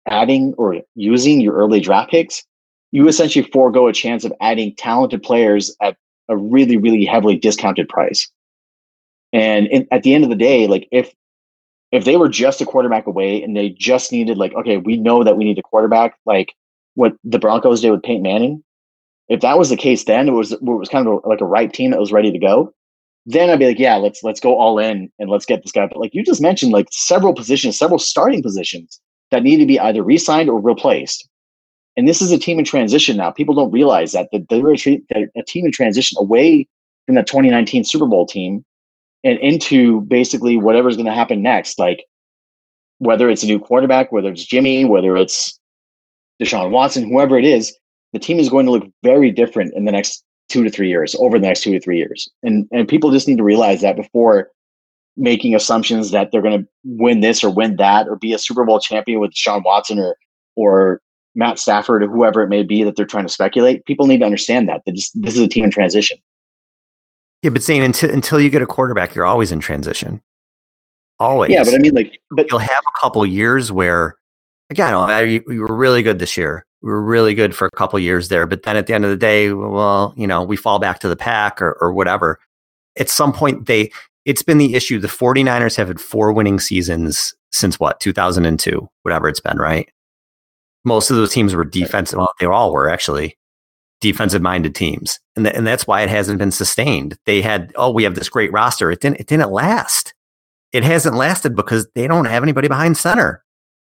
adding 0.07 0.55
or 0.55 0.77
using 0.95 1.41
your 1.41 1.55
early 1.55 1.81
draft 1.81 2.11
picks, 2.11 2.45
you 2.93 3.09
essentially 3.09 3.49
forego 3.53 3.89
a 3.89 3.93
chance 3.93 4.25
of 4.25 4.33
adding 4.41 4.75
talented 4.77 5.23
players 5.23 5.75
at 5.81 5.97
a 6.29 6.37
really, 6.37 6.77
really 6.77 7.05
heavily 7.05 7.37
discounted 7.37 7.89
price. 7.89 8.31
And 9.33 9.66
in, 9.66 9.87
at 9.91 10.03
the 10.03 10.14
end 10.14 10.24
of 10.24 10.31
the 10.31 10.37
day, 10.37 10.66
like 10.66 10.89
if 10.91 11.12
if 11.93 12.05
they 12.05 12.16
were 12.16 12.29
just 12.29 12.61
a 12.61 12.66
quarterback 12.66 13.07
away 13.07 13.43
and 13.43 13.57
they 13.57 13.70
just 13.70 14.12
needed 14.12 14.37
like, 14.37 14.55
okay, 14.55 14.76
we 14.76 14.97
know 14.97 15.24
that 15.24 15.37
we 15.37 15.45
need 15.45 15.59
a 15.59 15.62
quarterback, 15.62 16.14
like 16.26 16.55
what 16.95 17.14
the 17.24 17.39
Broncos 17.39 17.81
did 17.81 17.91
with 17.91 18.03
Peyton 18.03 18.22
Manning. 18.22 18.62
If 19.29 19.41
that 19.41 19.59
was 19.59 19.70
the 19.70 19.76
case, 19.76 20.05
then 20.05 20.29
it 20.29 20.33
was 20.33 20.53
it 20.53 20.62
was 20.62 20.89
kind 20.89 21.07
of 21.07 21.20
like 21.24 21.41
a 21.41 21.47
right 21.47 21.72
team 21.72 21.91
that 21.91 22.01
was 22.01 22.12
ready 22.12 22.33
to 22.33 22.39
go. 22.39 22.72
Then 23.26 23.51
I'd 23.51 23.59
be 23.59 23.66
like, 23.66 23.79
yeah, 23.79 23.97
let's 23.97 24.22
let's 24.22 24.41
go 24.41 24.59
all 24.59 24.79
in 24.79 25.11
and 25.18 25.31
let's 25.31 25.45
get 25.45 25.62
this 25.62 25.72
guy. 25.72 25.87
But 25.87 25.99
like 25.99 26.14
you 26.14 26.22
just 26.22 26.41
mentioned, 26.41 26.72
like 26.72 26.89
several 26.91 27.35
positions, 27.35 27.79
several 27.79 27.99
starting 27.99 28.43
positions 28.43 29.01
that 29.31 29.43
need 29.43 29.59
to 29.59 29.66
be 29.66 29.79
either 29.79 30.03
re-signed 30.03 30.49
or 30.49 30.59
replaced. 30.59 31.29
And 31.99 32.09
this 32.09 32.22
is 32.22 32.33
a 32.33 32.39
team 32.39 32.59
in 32.59 32.64
transition 32.64 33.16
now. 33.16 33.31
People 33.31 33.55
don't 33.55 33.72
realize 33.72 34.12
that 34.12 34.29
they're 34.33 34.70
a 34.70 35.43
team 35.43 35.66
in 35.66 35.72
transition 35.72 36.16
away 36.18 36.66
from 37.05 37.16
the 37.16 37.22
2019 37.22 37.85
Super 37.85 38.07
Bowl 38.07 38.24
team 38.24 38.64
and 39.25 39.39
into 39.39 40.03
basically 40.03 40.57
whatever's 40.57 40.97
going 40.97 41.07
to 41.07 41.12
happen 41.12 41.43
next. 41.43 41.79
Like 41.79 42.05
whether 42.99 43.29
it's 43.31 43.43
a 43.43 43.47
new 43.47 43.59
quarterback, 43.59 44.12
whether 44.12 44.31
it's 44.31 44.45
Jimmy, 44.45 44.85
whether 44.85 45.16
it's 45.16 45.59
Deshaun 46.43 46.71
Watson, 46.71 47.09
whoever 47.09 47.39
it 47.39 47.45
is, 47.45 47.77
the 48.12 48.19
team 48.19 48.39
is 48.39 48.49
going 48.49 48.66
to 48.66 48.73
look 48.73 48.89
very 49.03 49.31
different 49.31 49.75
in 49.75 49.85
the 49.85 49.93
next 49.93 50.25
two 50.49 50.64
to 50.64 50.71
three 50.71 50.89
years, 50.89 51.14
over 51.16 51.39
the 51.39 51.47
next 51.47 51.62
two 51.62 51.73
to 51.73 51.81
three 51.81 51.99
years. 51.99 52.29
And 52.43 52.66
and 52.73 52.89
people 52.89 53.11
just 53.11 53.29
need 53.29 53.39
to 53.39 53.45
realize 53.45 53.81
that 53.83 53.97
before 53.97 54.51
making 55.16 55.55
assumptions 55.55 56.12
that 56.12 56.31
they're 56.31 56.43
going 56.43 56.62
to 56.62 56.69
win 56.85 57.21
this 57.21 57.43
or 57.43 57.51
win 57.51 57.77
that 57.77 58.09
or 58.09 58.16
be 58.16 58.33
a 58.33 58.39
Super 58.39 58.64
Bowl 58.64 58.81
champion 58.81 59.21
with 59.21 59.35
Sean 59.35 59.62
Watson 59.62 59.99
or 59.99 60.16
or 60.57 61.01
Matt 61.35 61.59
Stafford 61.59 62.03
or 62.03 62.09
whoever 62.09 62.43
it 62.43 62.49
may 62.49 62.62
be 62.62 62.83
that 62.83 62.97
they're 62.97 63.07
trying 63.07 63.27
to 63.27 63.33
speculate. 63.33 63.85
People 63.85 64.07
need 64.07 64.19
to 64.19 64.25
understand 64.25 64.69
that 64.69 64.83
that 64.87 64.93
this, 64.93 65.11
this 65.12 65.35
is 65.35 65.41
a 65.41 65.49
team 65.49 65.64
in 65.64 65.71
transition. 65.71 66.19
Yeah, 67.43 67.51
but 67.51 67.62
saying 67.62 67.82
until 67.82 68.11
until 68.11 68.41
you 68.41 68.51
get 68.51 68.62
a 68.62 68.66
quarterback, 68.66 69.14
you're 69.14 69.26
always 69.26 69.53
in 69.53 69.61
transition. 69.61 70.20
Always. 71.20 71.51
Yeah, 71.51 71.64
but 71.64 71.74
I 71.74 71.78
mean, 71.78 71.95
like, 71.95 72.20
but 72.30 72.51
you'll 72.51 72.61
have 72.61 72.70
a 72.70 73.01
couple 73.01 73.24
years 73.26 73.72
where, 73.72 74.16
again, 74.70 74.95
oh, 74.95 75.07
we 75.47 75.59
were 75.59 75.74
really 75.74 76.03
good 76.03 76.18
this 76.18 76.36
year. 76.36 76.64
We 76.82 76.91
were 76.91 77.03
really 77.03 77.34
good 77.34 77.57
for 77.57 77.66
a 77.66 77.70
couple 77.72 77.99
years 77.99 78.28
there, 78.28 78.47
but 78.47 78.62
then 78.62 78.76
at 78.76 78.86
the 78.86 78.95
end 78.95 79.05
of 79.05 79.11
the 79.11 79.16
day, 79.16 79.53
well, 79.53 80.14
you 80.16 80.28
know, 80.28 80.43
we 80.43 80.57
fall 80.57 80.78
back 80.78 81.01
to 81.01 81.09
the 81.09 81.16
pack 81.16 81.61
or, 81.61 81.72
or 81.80 81.93
whatever. 81.93 82.39
At 82.97 83.09
some 83.09 83.32
point, 83.32 83.66
they 83.66 83.91
it's 84.24 84.43
been 84.43 84.59
the 84.59 84.74
issue. 84.74 84.99
The 84.99 85.09
49ers 85.09 85.76
have 85.76 85.89
had 85.89 86.01
four 86.01 86.32
winning 86.32 86.61
seasons 86.61 87.34
since 87.51 87.80
what 87.80 87.99
2002, 88.01 88.89
whatever 89.03 89.26
it's 89.28 89.41
been, 89.41 89.57
right? 89.57 89.89
Most 90.84 91.11
of 91.11 91.16
those 91.16 91.32
teams 91.32 91.55
were 91.55 91.64
defensive. 91.64 92.18
Well, 92.18 92.32
they 92.39 92.47
all 92.47 92.72
were 92.72 92.91
actually 92.91 93.38
defensive 94.01 94.43
minded 94.43 94.75
teams, 94.75 95.19
and 95.37 95.45
th- 95.45 95.57
and 95.57 95.67
that's 95.67 95.87
why 95.87 96.03
it 96.03 96.09
hasn't 96.09 96.39
been 96.39 96.51
sustained. 96.51 97.19
They 97.27 97.43
had 97.43 97.73
oh, 97.77 97.91
we 97.91 98.05
have 98.05 98.15
this 98.15 98.29
great 98.29 98.53
roster. 98.53 98.91
It 98.91 99.01
didn't 99.01 99.21
it 99.21 99.27
didn't 99.27 99.51
last 99.51 100.15
it 100.73 100.85
hasn't 100.85 101.17
lasted 101.17 101.57
because 101.57 101.89
they 101.95 102.07
don't 102.07 102.27
have 102.27 102.43
anybody 102.43 102.69
behind 102.69 102.97
center 102.97 103.43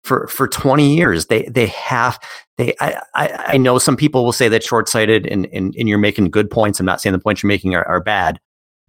for 0.02 0.26
for 0.28 0.46
20 0.46 0.94
years. 0.94 1.26
They 1.26 1.44
they 1.44 1.66
have 1.66 2.18
they 2.58 2.74
I 2.80 3.00
I, 3.14 3.44
I 3.48 3.56
know 3.56 3.78
some 3.78 3.96
people 3.96 4.24
will 4.24 4.32
say 4.32 4.48
that's 4.48 4.66
short 4.66 4.88
sighted 4.88 5.26
and, 5.26 5.46
and 5.52 5.74
and 5.76 5.88
you're 5.88 5.98
making 5.98 6.30
good 6.30 6.50
points. 6.50 6.78
I'm 6.78 6.86
not 6.86 7.00
saying 7.00 7.12
the 7.12 7.18
points 7.18 7.42
you're 7.42 7.48
making 7.48 7.74
are, 7.74 7.86
are 7.86 8.02
bad, 8.02 8.40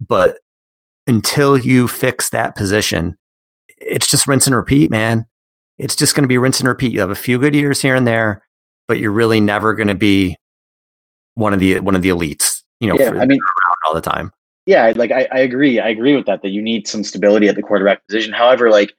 but 0.06 0.38
until 1.06 1.56
you 1.56 1.88
fix 1.88 2.30
that 2.30 2.54
position, 2.54 3.16
it's 3.78 4.10
just 4.10 4.26
rinse 4.26 4.46
and 4.46 4.54
repeat, 4.54 4.90
man. 4.90 5.26
It's 5.78 5.96
just 5.96 6.14
going 6.14 6.24
to 6.24 6.28
be 6.28 6.38
rinse 6.38 6.60
and 6.60 6.68
repeat. 6.68 6.92
You 6.92 7.00
have 7.00 7.10
a 7.10 7.14
few 7.14 7.38
good 7.38 7.54
years 7.54 7.80
here 7.80 7.94
and 7.94 8.06
there, 8.06 8.42
but 8.86 8.98
you're 8.98 9.12
really 9.12 9.40
never 9.40 9.74
going 9.74 9.88
to 9.88 9.94
be 9.94 10.36
one 11.38 11.54
of 11.54 11.60
the 11.60 11.80
one 11.80 11.94
of 11.94 12.02
the 12.02 12.10
elites. 12.10 12.62
You 12.80 12.88
know, 12.88 12.96
yeah, 12.98 13.10
I 13.10 13.26
mean, 13.26 13.40
all 13.86 13.94
the 13.94 14.00
time 14.00 14.32
yeah, 14.68 14.92
like 14.94 15.10
I, 15.10 15.26
I 15.32 15.38
agree. 15.38 15.80
I 15.80 15.88
agree 15.88 16.14
with 16.14 16.26
that, 16.26 16.42
that 16.42 16.50
you 16.50 16.60
need 16.60 16.86
some 16.86 17.02
stability 17.02 17.48
at 17.48 17.56
the 17.56 17.62
quarterback 17.62 18.06
position. 18.06 18.34
However, 18.34 18.68
like 18.68 18.92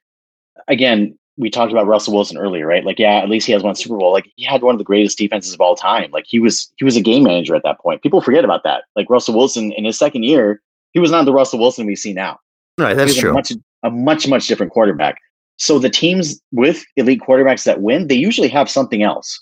again, 0.67 1.15
we 1.37 1.51
talked 1.51 1.71
about 1.71 1.85
Russell 1.85 2.15
Wilson 2.15 2.39
earlier, 2.39 2.65
right? 2.65 2.83
Like, 2.83 2.97
yeah, 2.97 3.17
at 3.17 3.29
least 3.29 3.45
he 3.45 3.53
has 3.53 3.61
one 3.61 3.75
Super 3.75 3.95
Bowl. 3.95 4.11
Like 4.11 4.31
he 4.35 4.43
had 4.43 4.63
one 4.63 4.73
of 4.73 4.79
the 4.79 4.83
greatest 4.83 5.19
defenses 5.19 5.53
of 5.53 5.61
all 5.61 5.75
time. 5.75 6.09
Like 6.09 6.25
he 6.27 6.39
was 6.39 6.73
he 6.77 6.85
was 6.85 6.97
a 6.97 7.01
game 7.01 7.21
manager 7.21 7.53
at 7.53 7.61
that 7.65 7.79
point. 7.79 8.01
People 8.01 8.19
forget 8.19 8.43
about 8.43 8.63
that. 8.63 8.85
Like 8.95 9.11
Russell 9.11 9.35
Wilson 9.35 9.71
in 9.73 9.85
his 9.85 9.99
second 9.99 10.23
year, 10.23 10.59
he 10.93 10.99
was 10.99 11.11
not 11.11 11.25
the 11.25 11.33
Russell 11.33 11.59
Wilson 11.59 11.85
we 11.85 11.95
see 11.95 12.13
now. 12.13 12.39
Right, 12.79 12.97
that's 12.97 13.15
true. 13.15 13.29
A 13.29 13.33
much 13.33 13.53
a 13.83 13.91
much, 13.91 14.27
much 14.27 14.47
different 14.47 14.71
quarterback. 14.71 15.19
So 15.57 15.77
the 15.77 15.91
teams 15.91 16.41
with 16.51 16.83
elite 16.95 17.21
quarterbacks 17.21 17.65
that 17.65 17.81
win, 17.81 18.07
they 18.07 18.15
usually 18.15 18.47
have 18.47 18.71
something 18.71 19.03
else. 19.03 19.39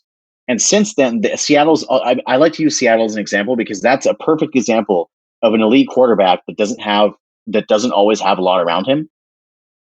And 0.48 0.62
since 0.62 0.96
then, 0.96 1.22
the 1.22 1.36
Seattle's 1.36 1.86
uh, 1.90 2.00
I, 2.00 2.18
I 2.26 2.38
like 2.38 2.54
to 2.54 2.64
use 2.64 2.78
Seattle 2.78 3.06
as 3.06 3.16
an 3.16 3.22
example 3.22 3.56
because 3.56 3.82
that's 3.82 4.06
a 4.06 4.14
perfect 4.14 4.56
example 4.56 5.10
of 5.44 5.54
an 5.54 5.62
elite 5.62 5.90
quarterback 5.90 6.46
that 6.48 6.58
doesn't 6.58 6.82
have 6.82 7.12
that 7.48 7.68
doesn't 7.68 7.92
always 7.92 8.20
have 8.20 8.38
a 8.38 8.42
lot 8.42 8.62
around 8.62 8.86
him. 8.86 9.10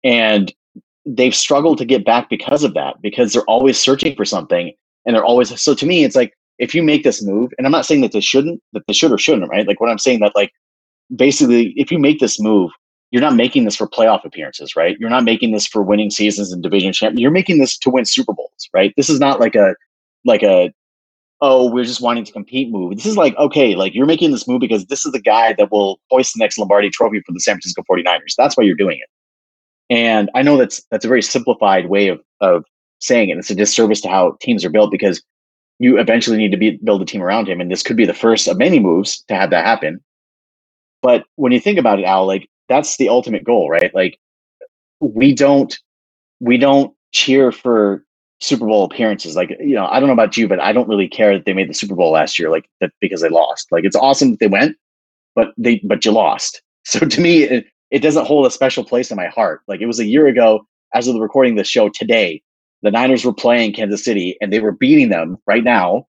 And 0.05 0.53
they've 1.07 1.35
struggled 1.35 1.79
to 1.79 1.85
get 1.85 2.05
back 2.05 2.29
because 2.29 2.65
of 2.65 2.75
that 2.75 3.01
because 3.01 3.33
they're 3.33 3.43
always 3.43 3.79
searching 3.79 4.15
for 4.17 4.25
something 4.25 4.73
and 5.07 5.15
they're 5.15 5.25
always 5.25 5.59
so 5.61 5.75
to 5.75 5.87
me 5.87 6.03
it's 6.03 6.17
like 6.17 6.35
if 6.59 6.75
you 6.75 6.83
make 6.83 7.05
this 7.05 7.23
move 7.23 7.53
and 7.57 7.67
i'm 7.67 7.71
not 7.71 7.87
saying 7.87 8.01
that 8.01 8.11
they 8.11 8.21
shouldn't 8.21 8.61
that 8.73 8.83
they 8.89 8.93
should 8.93 9.13
or 9.13 9.19
shouldn't 9.19 9.49
right? 9.49 9.69
Like 9.69 9.81
what 9.81 9.89
i'm 9.89 9.99
saying 9.99 10.19
that 10.21 10.35
like 10.35 10.53
basically 11.15 11.73
if 11.77 11.93
you 11.93 11.99
make 12.01 12.19
this 12.19 12.41
move 12.41 12.73
you're 13.13 13.23
not 13.23 13.37
making 13.37 13.65
this 13.65 13.77
for 13.77 13.87
playoff 13.87 14.25
appearances 14.25 14.75
right? 14.75 14.97
You're 14.99 15.11
not 15.11 15.23
making 15.23 15.53
this 15.53 15.67
for 15.67 15.81
winning 15.81 16.11
seasons 16.11 16.53
and 16.53 16.61
division 16.61 16.93
champ 16.93 17.15
you're 17.17 17.31
making 17.31 17.59
this 17.59 17.79
to 17.79 17.91
win 17.91 18.05
super 18.05 18.33
bowls 18.33 18.69
right? 18.75 18.93
This 18.97 19.09
is 19.09 19.21
not 19.21 19.39
like 19.39 19.55
a 19.55 19.77
like 20.27 20.43
a 20.43 20.73
oh, 21.43 21.71
we're 21.71 21.85
just 21.85 22.01
wanting 22.01 22.25
to 22.25 22.33
compete 22.33 22.71
move. 22.71 22.97
This 22.97 23.05
is 23.05 23.17
like, 23.17 23.37
okay, 23.37 23.75
like 23.75 23.95
you're 23.95 24.07
making 24.07 24.31
this 24.31 24.49
move 24.49 24.61
because 24.61 24.87
this 24.87 25.05
is 25.05 25.13
the 25.13 25.21
guy 25.21 25.53
that 25.53 25.71
will 25.71 26.01
hoist 26.11 26.33
the 26.35 26.39
next 26.39 26.57
Lombardi 26.57 26.89
trophy 26.89 27.21
for 27.27 27.33
the 27.33 27.41
San 27.41 27.57
Francisco 27.57 27.83
49ers. 27.91 28.35
That's 28.39 28.57
why 28.57 28.65
you're 28.65 28.75
doing 28.75 28.99
it. 28.99 29.09
And 29.95 30.31
I 30.35 30.43
know 30.43 30.57
that's 30.57 30.83
that's 30.91 31.05
a 31.05 31.09
very 31.09 31.23
simplified 31.23 31.89
way 31.89 32.09
of 32.09 32.21
of 32.41 32.65
saying 33.01 33.29
it. 33.29 33.39
It's 33.39 33.51
a 33.51 33.55
disservice 33.55 34.01
to 34.03 34.09
how 34.09 34.37
teams 34.41 34.65
are 34.65 34.71
built 34.71 34.91
because 34.91 35.23
you 35.79 35.99
eventually 35.99 36.39
need 36.39 36.51
to 36.53 36.57
be, 36.57 36.79
build 36.83 37.03
a 37.03 37.05
team 37.05 37.23
around 37.23 37.49
him. 37.49 37.61
And 37.61 37.71
this 37.71 37.83
could 37.83 37.97
be 37.97 38.07
the 38.07 38.15
first 38.15 38.49
of 38.49 38.57
many 38.57 38.81
moves 38.81 39.23
to 39.29 39.35
have 39.35 39.51
that 39.51 39.65
happen. 39.65 40.01
But 41.03 41.25
when 41.37 41.53
you 41.53 41.61
think 41.61 41.79
about 41.79 41.99
it, 41.99 42.05
Al, 42.05 42.27
like 42.27 42.49
that's 42.69 42.97
the 42.97 43.09
ultimate 43.09 43.45
goal, 43.45 43.69
right? 43.69 43.95
Like 43.95 44.19
we 45.01 45.35
don't 45.35 45.79
we 46.41 46.57
don't 46.57 46.95
cheer 47.13 47.53
for 47.53 48.05
Super 48.41 48.67
Bowl 48.67 48.85
appearances. 48.85 49.37
Like, 49.37 49.51
you 49.61 49.75
know, 49.75 49.87
I 49.87 49.99
don't 49.99 50.09
know 50.09 50.13
about 50.13 50.37
you, 50.37 50.49
but 50.49 50.61
I 50.61 50.73
don't 50.73 50.89
really 50.89 51.09
care 51.09 51.35
that 51.35 51.47
they 51.47 51.55
made 51.55 51.69
the 51.69 51.75
Super 51.75 51.95
Bowl 51.95 52.13
last 52.13 52.39
year, 52.39 52.51
like 52.51 52.69
that 52.81 52.93
because 53.01 53.21
they 53.23 53.29
lost. 53.29 53.71
Like, 53.73 53.85
it's 53.85 53.97
awesome 53.97 54.31
that 54.33 54.41
they 54.41 54.47
went, 54.47 54.77
but 55.35 55.53
they 55.57 55.81
but 55.85 56.05
you 56.05 56.13
lost. 56.13 56.63
So 56.89 57.01
to 57.01 57.21
me, 57.21 57.43
it, 57.43 57.67
it 57.91 57.99
doesn't 57.99 58.29
hold 58.29 58.47
a 58.47 58.51
special 58.53 58.85
place 58.85 59.11
in 59.11 59.17
my 59.17 59.27
heart. 59.27 59.63
Like 59.67 59.81
it 59.81 59.87
was 59.87 59.99
a 59.99 60.07
year 60.07 60.29
ago, 60.29 60.65
as 60.95 61.09
of 61.09 61.15
the 61.15 61.21
recording 61.21 61.55
of 61.55 61.59
this 61.59 61.69
show 61.69 61.89
today, 61.89 62.43
the 62.83 62.93
Niners 62.93 63.25
were 63.25 63.35
playing 63.35 63.73
Kansas 63.73 64.05
City 64.05 64.37
and 64.41 64.53
they 64.53 64.61
were 64.61 64.71
beating 64.71 65.09
them 65.09 65.37
right 65.49 65.65
now, 65.65 66.07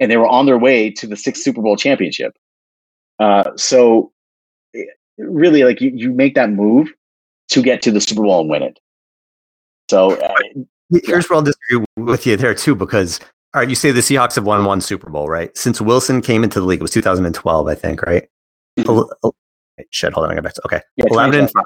and 0.00 0.10
they 0.10 0.16
were 0.16 0.26
on 0.26 0.46
their 0.46 0.56
way 0.56 0.90
to 0.92 1.06
the 1.06 1.14
sixth 1.14 1.42
Super 1.42 1.60
Bowl 1.60 1.76
championship. 1.76 2.32
Uh, 3.18 3.50
so 3.56 4.12
really, 5.18 5.62
like 5.62 5.82
you, 5.82 5.90
you 5.94 6.10
make 6.10 6.34
that 6.36 6.48
move 6.48 6.88
to 7.50 7.62
get 7.62 7.82
to 7.82 7.90
the 7.90 8.00
Super 8.00 8.22
Bowl 8.22 8.40
and 8.40 8.48
win 8.48 8.62
it. 8.62 8.78
So 9.90 10.12
uh, 10.12 10.34
Here's 10.90 11.28
where 11.28 11.36
I'll 11.36 11.42
disagree 11.42 11.84
with 11.96 12.26
you 12.26 12.36
there 12.36 12.54
too, 12.54 12.74
because 12.74 13.20
all 13.54 13.60
right, 13.60 13.68
you 13.68 13.74
say 13.74 13.92
the 13.92 14.00
Seahawks 14.00 14.34
have 14.34 14.44
won 14.44 14.64
one 14.64 14.80
Super 14.80 15.10
Bowl, 15.10 15.28
right? 15.28 15.56
Since 15.56 15.80
Wilson 15.80 16.20
came 16.20 16.42
into 16.42 16.60
the 16.60 16.66
league, 16.66 16.80
it 16.80 16.82
was 16.82 16.90
2012, 16.90 17.68
I 17.68 17.74
think, 17.74 18.02
right? 18.02 18.28
Mm-hmm. 18.78 19.28
Shit, 19.90 20.12
hold 20.12 20.26
on, 20.26 20.32
I 20.32 20.34
got 20.34 20.44
back. 20.44 20.54
To, 20.54 20.62
okay, 20.66 20.80
yeah, 20.96 21.04
11 21.08 21.38
and 21.38 21.50
5. 21.50 21.64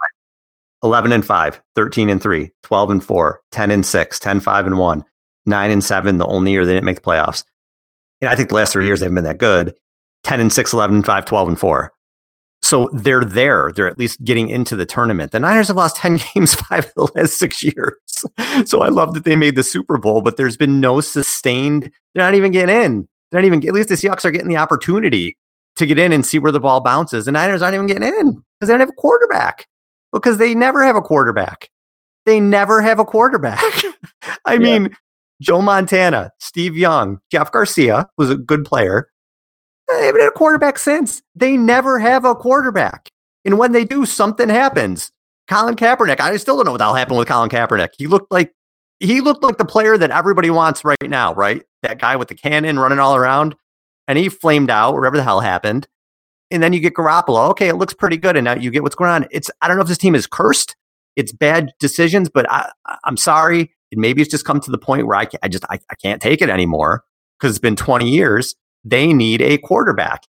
11 0.84 1.12
and 1.12 1.26
5, 1.26 1.60
13 1.74 2.10
and 2.10 2.22
3, 2.22 2.50
12 2.62 2.90
and 2.90 3.04
4, 3.04 3.40
10 3.50 3.70
and 3.70 3.84
6, 3.84 4.18
10, 4.20 4.40
5 4.40 4.66
and 4.66 4.78
1, 4.78 5.04
9 5.46 5.70
and 5.70 5.84
7, 5.84 6.18
the 6.18 6.26
only 6.26 6.52
year 6.52 6.64
they 6.64 6.74
didn't 6.74 6.84
make 6.84 6.96
the 6.96 7.02
playoffs. 7.02 7.44
And 8.20 8.28
I 8.28 8.36
think 8.36 8.50
the 8.50 8.54
last 8.54 8.72
three 8.72 8.86
years 8.86 9.00
they've 9.00 9.12
been 9.12 9.24
that 9.24 9.38
good. 9.38 9.74
10 10.24 10.40
and 10.40 10.52
6, 10.52 10.72
11 10.72 10.96
and 10.96 11.06
5, 11.06 11.24
12 11.24 11.48
and 11.48 11.58
4. 11.58 11.92
So 12.68 12.90
they're 12.92 13.24
there. 13.24 13.72
They're 13.74 13.88
at 13.88 13.98
least 13.98 14.22
getting 14.22 14.50
into 14.50 14.76
the 14.76 14.84
tournament. 14.84 15.32
The 15.32 15.40
Niners 15.40 15.68
have 15.68 15.78
lost 15.78 15.96
10 15.96 16.20
games 16.34 16.54
five 16.54 16.84
of 16.84 16.94
the 16.94 17.12
last 17.14 17.38
six 17.38 17.62
years. 17.62 17.94
So 18.66 18.82
I 18.82 18.88
love 18.88 19.14
that 19.14 19.24
they 19.24 19.36
made 19.36 19.56
the 19.56 19.62
Super 19.62 19.96
Bowl, 19.96 20.20
but 20.20 20.36
there's 20.36 20.58
been 20.58 20.78
no 20.78 21.00
sustained, 21.00 21.90
they're 22.14 22.24
not 22.24 22.34
even 22.34 22.52
getting 22.52 22.76
in. 22.76 23.08
They're 23.30 23.40
not 23.40 23.46
even, 23.46 23.66
at 23.66 23.72
least 23.72 23.88
the 23.88 23.94
Seahawks 23.94 24.26
are 24.26 24.30
getting 24.30 24.48
the 24.48 24.58
opportunity 24.58 25.38
to 25.76 25.86
get 25.86 25.98
in 25.98 26.12
and 26.12 26.26
see 26.26 26.38
where 26.38 26.52
the 26.52 26.60
ball 26.60 26.82
bounces. 26.82 27.24
The 27.24 27.32
Niners 27.32 27.62
aren't 27.62 27.74
even 27.74 27.86
getting 27.86 28.02
in 28.02 28.32
because 28.32 28.66
they 28.66 28.72
don't 28.74 28.80
have 28.80 28.90
a 28.90 28.92
quarterback 28.92 29.66
because 30.12 30.36
they 30.36 30.54
never 30.54 30.84
have 30.84 30.96
a 30.96 31.00
quarterback. 31.00 31.70
They 32.26 32.38
never 32.38 32.82
have 32.82 32.98
a 32.98 33.04
quarterback. 33.04 33.62
I 34.44 34.54
yeah. 34.54 34.58
mean, 34.58 34.96
Joe 35.40 35.62
Montana, 35.62 36.32
Steve 36.38 36.76
Young, 36.76 37.18
Jeff 37.30 37.50
Garcia 37.50 38.08
was 38.18 38.30
a 38.30 38.36
good 38.36 38.66
player. 38.66 39.08
They 39.88 40.06
haven't 40.06 40.20
had 40.20 40.28
a 40.28 40.32
quarterback 40.32 40.78
since. 40.78 41.22
They 41.34 41.56
never 41.56 41.98
have 41.98 42.24
a 42.24 42.34
quarterback. 42.34 43.10
And 43.44 43.58
when 43.58 43.72
they 43.72 43.84
do, 43.84 44.04
something 44.04 44.48
happens. 44.48 45.10
Colin 45.48 45.76
Kaepernick, 45.76 46.20
I 46.20 46.36
still 46.36 46.56
don't 46.56 46.66
know 46.66 46.72
what 46.72 46.78
that'll 46.78 46.94
happen 46.94 47.16
with 47.16 47.28
Colin 47.28 47.48
Kaepernick. 47.48 47.90
He 47.96 48.06
looked 48.06 48.30
like 48.30 48.52
he 49.00 49.20
looked 49.20 49.42
like 49.42 49.58
the 49.58 49.64
player 49.64 49.96
that 49.96 50.10
everybody 50.10 50.50
wants 50.50 50.84
right 50.84 50.98
now, 51.02 51.32
right? 51.32 51.62
That 51.82 52.00
guy 52.00 52.16
with 52.16 52.28
the 52.28 52.34
cannon 52.34 52.78
running 52.78 52.98
all 52.98 53.16
around. 53.16 53.54
And 54.08 54.18
he 54.18 54.28
flamed 54.28 54.70
out, 54.70 54.94
whatever 54.94 55.16
the 55.16 55.22
hell 55.22 55.40
happened. 55.40 55.86
And 56.50 56.62
then 56.62 56.72
you 56.72 56.80
get 56.80 56.94
Garoppolo. 56.94 57.50
Okay, 57.50 57.68
it 57.68 57.76
looks 57.76 57.94
pretty 57.94 58.16
good. 58.16 58.36
And 58.36 58.44
now 58.44 58.54
you 58.54 58.70
get 58.70 58.82
what's 58.82 58.94
going 58.94 59.10
on. 59.10 59.26
It's 59.30 59.50
I 59.60 59.68
don't 59.68 59.76
know 59.76 59.82
if 59.82 59.88
this 59.88 59.98
team 59.98 60.14
is 60.14 60.26
cursed. 60.26 60.76
It's 61.16 61.32
bad 61.32 61.72
decisions, 61.78 62.28
but 62.28 62.50
I, 62.50 62.70
I'm 63.04 63.16
sorry. 63.16 63.74
Maybe 63.92 64.20
it's 64.20 64.30
just 64.30 64.44
come 64.44 64.60
to 64.60 64.70
the 64.70 64.78
point 64.78 65.06
where 65.06 65.16
I, 65.16 65.26
I 65.42 65.48
just 65.48 65.64
I, 65.70 65.78
I 65.90 65.94
can't 65.94 66.20
take 66.20 66.42
it 66.42 66.50
anymore 66.50 67.04
because 67.38 67.50
it's 67.52 67.58
been 67.58 67.76
20 67.76 68.08
years 68.08 68.54
they 68.84 69.12
need 69.12 69.42
a 69.42 69.58
quarterback. 69.58 70.24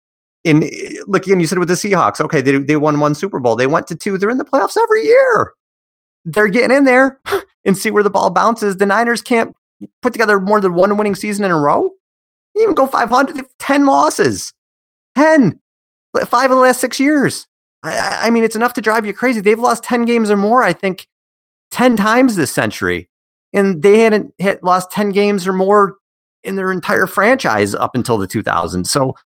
In 0.44 0.64
eh, 0.64 1.00
look 1.06 1.26
again, 1.26 1.40
you 1.40 1.46
said 1.46 1.58
with 1.58 1.68
the 1.68 1.74
Seahawks, 1.74 2.20
okay, 2.20 2.40
they 2.40 2.58
they 2.58 2.76
won 2.76 3.00
one 3.00 3.14
Super 3.14 3.40
Bowl, 3.40 3.56
they 3.56 3.66
went 3.66 3.86
to 3.88 3.96
two, 3.96 4.18
they're 4.18 4.30
in 4.30 4.38
the 4.38 4.44
playoffs 4.44 4.76
every 4.80 5.04
year. 5.04 5.52
They're 6.24 6.48
getting 6.48 6.76
in 6.76 6.84
there 6.84 7.20
and 7.64 7.76
see 7.76 7.90
where 7.90 8.02
the 8.02 8.10
ball 8.10 8.30
bounces. 8.30 8.76
The 8.76 8.86
Niners 8.86 9.22
can't 9.22 9.54
put 10.02 10.12
together 10.12 10.40
more 10.40 10.60
than 10.60 10.74
one 10.74 10.96
winning 10.96 11.14
season 11.14 11.44
in 11.44 11.50
a 11.50 11.58
row. 11.58 11.90
You 12.54 12.62
even 12.62 12.74
go 12.74 12.86
500, 12.86 13.44
10 13.58 13.86
losses, 13.86 14.52
10, 15.16 15.60
five 16.26 16.50
of 16.50 16.56
the 16.56 16.62
last 16.62 16.80
six 16.80 17.00
years. 17.00 17.46
I, 17.82 18.20
I 18.22 18.30
mean, 18.30 18.44
it's 18.44 18.56
enough 18.56 18.74
to 18.74 18.80
drive 18.80 19.04
you 19.04 19.12
crazy. 19.12 19.40
They've 19.40 19.58
lost 19.58 19.82
10 19.84 20.04
games 20.04 20.30
or 20.30 20.36
more, 20.36 20.62
I 20.62 20.72
think, 20.72 21.08
10 21.72 21.96
times 21.96 22.36
this 22.36 22.52
century. 22.52 23.08
And 23.52 23.82
they 23.82 24.00
hadn't 24.00 24.32
hit, 24.38 24.62
lost 24.64 24.90
10 24.92 25.10
games 25.10 25.46
or 25.46 25.52
more 25.52 25.96
in 26.44 26.56
their 26.56 26.70
entire 26.70 27.06
franchise 27.06 27.74
up 27.74 27.94
until 27.94 28.18
the 28.18 28.28
2000s. 28.28 28.86
So 28.86 29.16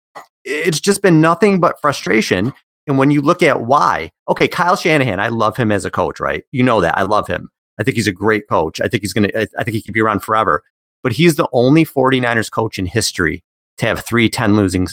it's 0.45 0.81
just 0.81 1.03
been 1.03 1.21
nothing 1.21 1.61
but 1.61 1.81
frustration. 1.81 2.53
And 2.87 2.97
when 2.97 3.11
you 3.11 3.21
look 3.21 3.43
at 3.43 3.63
why, 3.63 4.11
okay, 4.29 4.49
Kyle 4.49 4.77
Shanahan, 4.77 5.21
I 5.21 5.29
love 5.29 5.57
him 5.57 5.71
as 5.71 5.85
a 5.85 5.91
coach, 5.91 6.21
right? 6.21 6.45
You 6.53 6.63
know 6.63 6.81
that. 6.81 6.97
I 6.97 7.03
love 7.03 7.27
him. 7.27 7.51
I 7.79 7.85
think 7.85 7.97
he's 7.97 8.07
a 8.07 8.13
great 8.13 8.49
coach. 8.49 8.81
I 8.81 8.89
think 8.89 9.03
he's 9.03 9.13
going 9.13 9.29
to, 9.31 9.49
I 9.59 9.65
think 9.65 9.75
he 9.75 9.83
could 9.83 9.95
be 9.95 10.01
around 10.01 10.21
forever. 10.21 10.63
But 11.03 11.13
he's 11.13 11.37
the 11.37 11.49
only 11.53 11.85
49ers 11.85 12.51
coach 12.51 12.79
in 12.79 12.87
history 12.87 13.45
to 13.77 13.87
have 13.87 14.05
three 14.05 14.29
10 14.29 14.57
losing, 14.57 14.89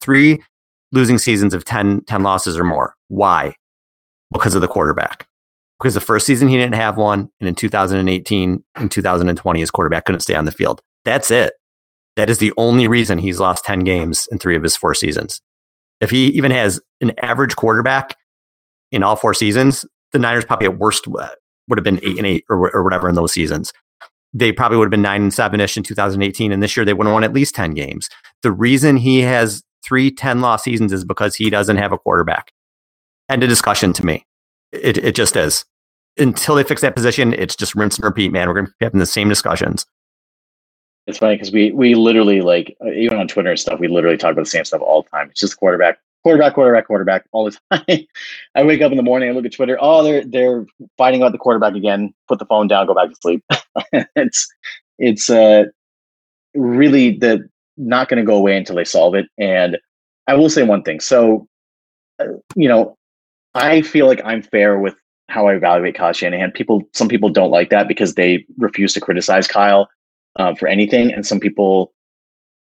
three 0.00 0.42
losing 0.92 1.18
seasons 1.18 1.54
of 1.54 1.64
10, 1.64 2.02
10 2.02 2.22
losses 2.22 2.56
or 2.56 2.64
more. 2.64 2.94
Why? 3.08 3.54
Because 4.32 4.54
of 4.54 4.60
the 4.60 4.68
quarterback. 4.68 5.26
Because 5.78 5.94
the 5.94 6.00
first 6.00 6.26
season 6.26 6.48
he 6.48 6.56
didn't 6.56 6.74
have 6.74 6.96
one. 6.96 7.30
And 7.40 7.48
in 7.48 7.54
2018 7.54 8.64
and 8.76 8.90
2020, 8.90 9.60
his 9.60 9.70
quarterback 9.70 10.04
couldn't 10.04 10.20
stay 10.20 10.34
on 10.34 10.44
the 10.44 10.52
field. 10.52 10.80
That's 11.04 11.30
it. 11.30 11.54
That 12.18 12.28
is 12.28 12.38
the 12.38 12.52
only 12.56 12.88
reason 12.88 13.18
he's 13.18 13.38
lost 13.38 13.64
10 13.64 13.84
games 13.84 14.28
in 14.32 14.38
three 14.38 14.56
of 14.56 14.64
his 14.64 14.76
four 14.76 14.92
seasons. 14.92 15.40
If 16.00 16.10
he 16.10 16.26
even 16.30 16.50
has 16.50 16.80
an 17.00 17.12
average 17.22 17.54
quarterback 17.54 18.16
in 18.90 19.04
all 19.04 19.14
four 19.14 19.34
seasons, 19.34 19.86
the 20.10 20.18
Niners 20.18 20.44
probably 20.44 20.66
at 20.66 20.80
worst 20.80 21.06
uh, 21.06 21.28
would 21.68 21.78
have 21.78 21.84
been 21.84 22.00
eight 22.02 22.18
and 22.18 22.26
eight 22.26 22.44
or, 22.50 22.74
or 22.74 22.82
whatever 22.82 23.08
in 23.08 23.14
those 23.14 23.32
seasons. 23.32 23.72
They 24.34 24.50
probably 24.50 24.78
would 24.78 24.86
have 24.86 24.90
been 24.90 25.00
nine 25.00 25.22
and 25.22 25.32
seven 25.32 25.60
ish 25.60 25.76
in 25.76 25.84
2018. 25.84 26.50
And 26.50 26.60
this 26.60 26.76
year 26.76 26.84
they 26.84 26.92
would 26.92 27.06
have 27.06 27.14
won 27.14 27.22
at 27.22 27.32
least 27.32 27.54
10 27.54 27.74
games. 27.74 28.08
The 28.42 28.50
reason 28.50 28.96
he 28.96 29.20
has 29.20 29.62
three 29.84 30.10
10 30.10 30.40
loss 30.40 30.64
seasons 30.64 30.92
is 30.92 31.04
because 31.04 31.36
he 31.36 31.50
doesn't 31.50 31.76
have 31.76 31.92
a 31.92 31.98
quarterback. 31.98 32.50
End 33.28 33.44
of 33.44 33.48
discussion 33.48 33.92
to 33.92 34.04
me. 34.04 34.26
It, 34.72 34.98
it 34.98 35.14
just 35.14 35.36
is. 35.36 35.64
Until 36.18 36.56
they 36.56 36.64
fix 36.64 36.80
that 36.80 36.96
position, 36.96 37.32
it's 37.34 37.54
just 37.54 37.76
rinse 37.76 37.94
and 37.94 38.04
repeat, 38.04 38.32
man. 38.32 38.48
We're 38.48 38.54
going 38.54 38.66
to 38.66 38.72
be 38.80 38.86
having 38.86 38.98
the 38.98 39.06
same 39.06 39.28
discussions. 39.28 39.86
It's 41.08 41.18
funny 41.18 41.36
because 41.36 41.52
we 41.52 41.72
we 41.72 41.94
literally 41.94 42.42
like 42.42 42.76
even 42.94 43.18
on 43.18 43.28
Twitter 43.28 43.50
and 43.50 43.58
stuff, 43.58 43.80
we 43.80 43.88
literally 43.88 44.18
talk 44.18 44.32
about 44.32 44.42
the 44.44 44.50
same 44.50 44.66
stuff 44.66 44.82
all 44.82 45.02
the 45.02 45.10
time. 45.10 45.30
It's 45.30 45.40
just 45.40 45.56
quarterback, 45.56 45.98
quarterback, 46.22 46.54
quarterback, 46.54 46.86
quarterback 46.86 47.24
all 47.32 47.50
the 47.50 47.58
time. 47.72 48.06
I 48.54 48.62
wake 48.64 48.82
up 48.82 48.92
in 48.92 48.98
the 48.98 49.02
morning, 49.02 49.30
I 49.30 49.32
look 49.32 49.46
at 49.46 49.54
Twitter. 49.54 49.78
Oh, 49.80 50.04
they're 50.04 50.24
they're 50.24 50.66
fighting 50.98 51.22
about 51.22 51.32
the 51.32 51.38
quarterback 51.38 51.74
again. 51.74 52.14
Put 52.28 52.38
the 52.38 52.46
phone 52.46 52.68
down, 52.68 52.86
go 52.86 52.94
back 52.94 53.10
to 53.10 53.16
sleep. 53.22 53.44
it's 54.16 54.48
it's 54.98 55.30
uh 55.30 55.64
really 56.54 57.18
the 57.18 57.48
not 57.78 58.08
going 58.08 58.18
to 58.18 58.26
go 58.26 58.36
away 58.36 58.56
until 58.56 58.76
they 58.76 58.84
solve 58.84 59.14
it. 59.14 59.26
And 59.38 59.78
I 60.26 60.34
will 60.34 60.50
say 60.50 60.64
one 60.64 60.82
thing. 60.82 61.00
So, 61.00 61.48
uh, 62.20 62.26
you 62.56 62.68
know, 62.68 62.96
I 63.54 63.82
feel 63.82 64.06
like 64.06 64.20
I'm 64.24 64.42
fair 64.42 64.78
with 64.78 64.94
how 65.28 65.46
I 65.48 65.54
evaluate 65.54 65.94
Kyle 65.94 66.12
Shanahan. 66.12 66.52
People, 66.52 66.82
some 66.94 67.08
people 67.08 67.30
don't 67.30 67.50
like 67.50 67.70
that 67.70 67.88
because 67.88 68.14
they 68.14 68.44
refuse 68.58 68.92
to 68.94 69.00
criticize 69.00 69.46
Kyle 69.46 69.88
uh, 70.38 70.54
for 70.54 70.68
anything, 70.68 71.12
and 71.12 71.26
some 71.26 71.40
people 71.40 71.92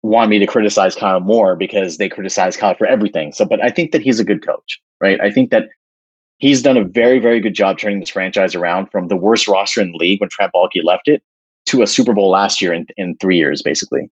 want 0.03 0.30
me 0.30 0.39
to 0.39 0.45
criticize 0.45 0.95
Kyle 0.95 1.19
more 1.19 1.55
because 1.55 1.97
they 1.97 2.07
criticize 2.07 2.55
Kyle 2.55 2.76
for 2.76 2.88
everything. 2.88 3.32
So, 3.32 3.45
but 3.45 3.63
I 3.63 3.69
think 3.69 3.91
that 3.91 4.01
he's 4.01 4.19
a 4.19 4.23
good 4.23 4.45
coach, 4.45 4.80
right? 5.01 5.19
I 5.19 5.32
think 5.32 5.49
that 5.49 5.69
he's 6.38 6.61
done 6.61 6.78
a 6.78 6.84
very, 6.84 7.19
very 7.19 7.39
good 7.39 7.55
job 7.55 7.78
turning 7.78 7.99
this 7.99 8.09
franchise 8.09 8.55
around 8.55 8.88
from 8.91 9.07
the 9.07 9.15
worst 9.15 9.47
roster 9.47 9.82
in 9.82 9.91
the 9.91 9.97
league 9.97 10.21
when 10.21 10.30
Trent 10.30 10.51
Baalke 10.53 10.84
left 10.84 11.07
it 11.07 11.23
to 11.67 11.82
a 11.82 11.88
Super 11.88 12.13
Bowl 12.13 12.30
last 12.30 12.61
year 12.61 12.73
in, 12.73 12.86
in 12.97 13.17
three 13.17 13.38
years, 13.38 13.61
basically. 13.61 14.09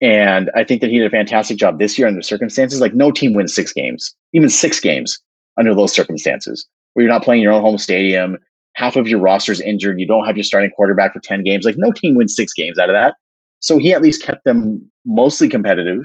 And 0.00 0.50
I 0.54 0.62
think 0.62 0.80
that 0.82 0.90
he 0.90 0.98
did 0.98 1.06
a 1.06 1.10
fantastic 1.10 1.56
job 1.56 1.78
this 1.78 1.98
year 1.98 2.06
under 2.06 2.22
circumstances. 2.22 2.80
Like 2.80 2.94
no 2.94 3.10
team 3.10 3.32
wins 3.32 3.54
six 3.54 3.72
games, 3.72 4.14
even 4.32 4.48
six 4.48 4.78
games 4.78 5.18
under 5.58 5.74
those 5.74 5.92
circumstances, 5.92 6.66
where 6.92 7.02
you're 7.02 7.12
not 7.12 7.24
playing 7.24 7.42
your 7.42 7.52
own 7.52 7.62
home 7.62 7.78
stadium. 7.78 8.38
Half 8.76 8.96
of 8.96 9.08
your 9.08 9.18
roster 9.18 9.52
is 9.52 9.60
injured. 9.60 9.98
You 9.98 10.06
don't 10.06 10.26
have 10.26 10.36
your 10.36 10.44
starting 10.44 10.70
quarterback 10.70 11.12
for 11.12 11.20
10 11.20 11.42
games. 11.42 11.64
Like 11.64 11.76
no 11.78 11.92
team 11.92 12.14
wins 12.14 12.36
six 12.36 12.52
games 12.52 12.78
out 12.78 12.90
of 12.90 12.94
that. 12.94 13.14
So 13.60 13.78
he 13.78 13.92
at 13.92 14.02
least 14.02 14.22
kept 14.22 14.44
them 14.44 14.90
mostly 15.04 15.48
competitive. 15.48 16.04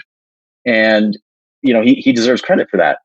And, 0.65 1.17
you 1.61 1.73
know, 1.73 1.81
he, 1.81 1.95
he 1.95 2.13
deserves 2.13 2.41
credit 2.41 2.69
for 2.69 2.77
that. 2.77 2.99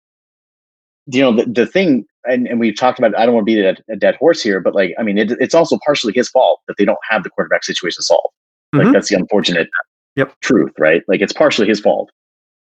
You 1.06 1.20
know, 1.20 1.36
the, 1.36 1.44
the 1.46 1.66
thing, 1.66 2.04
and, 2.24 2.46
and 2.46 2.60
we've 2.60 2.76
talked 2.76 2.98
about, 2.98 3.16
I 3.18 3.26
don't 3.26 3.34
want 3.34 3.46
to 3.46 3.52
beat 3.54 3.64
a, 3.64 3.76
a 3.92 3.96
dead 3.96 4.16
horse 4.16 4.42
here, 4.42 4.60
but 4.60 4.74
like, 4.74 4.94
I 4.98 5.02
mean, 5.02 5.18
it, 5.18 5.32
it's 5.40 5.54
also 5.54 5.78
partially 5.84 6.12
his 6.12 6.28
fault 6.28 6.60
that 6.68 6.76
they 6.78 6.84
don't 6.84 6.98
have 7.08 7.22
the 7.22 7.30
quarterback 7.30 7.64
situation 7.64 8.02
solved. 8.02 8.34
Like 8.72 8.84
mm-hmm. 8.84 8.92
that's 8.92 9.08
the 9.08 9.16
unfortunate 9.16 9.68
yep. 10.16 10.34
truth, 10.40 10.72
right? 10.78 11.02
Like 11.08 11.20
it's 11.20 11.32
partially 11.32 11.66
his 11.66 11.80
fault 11.80 12.10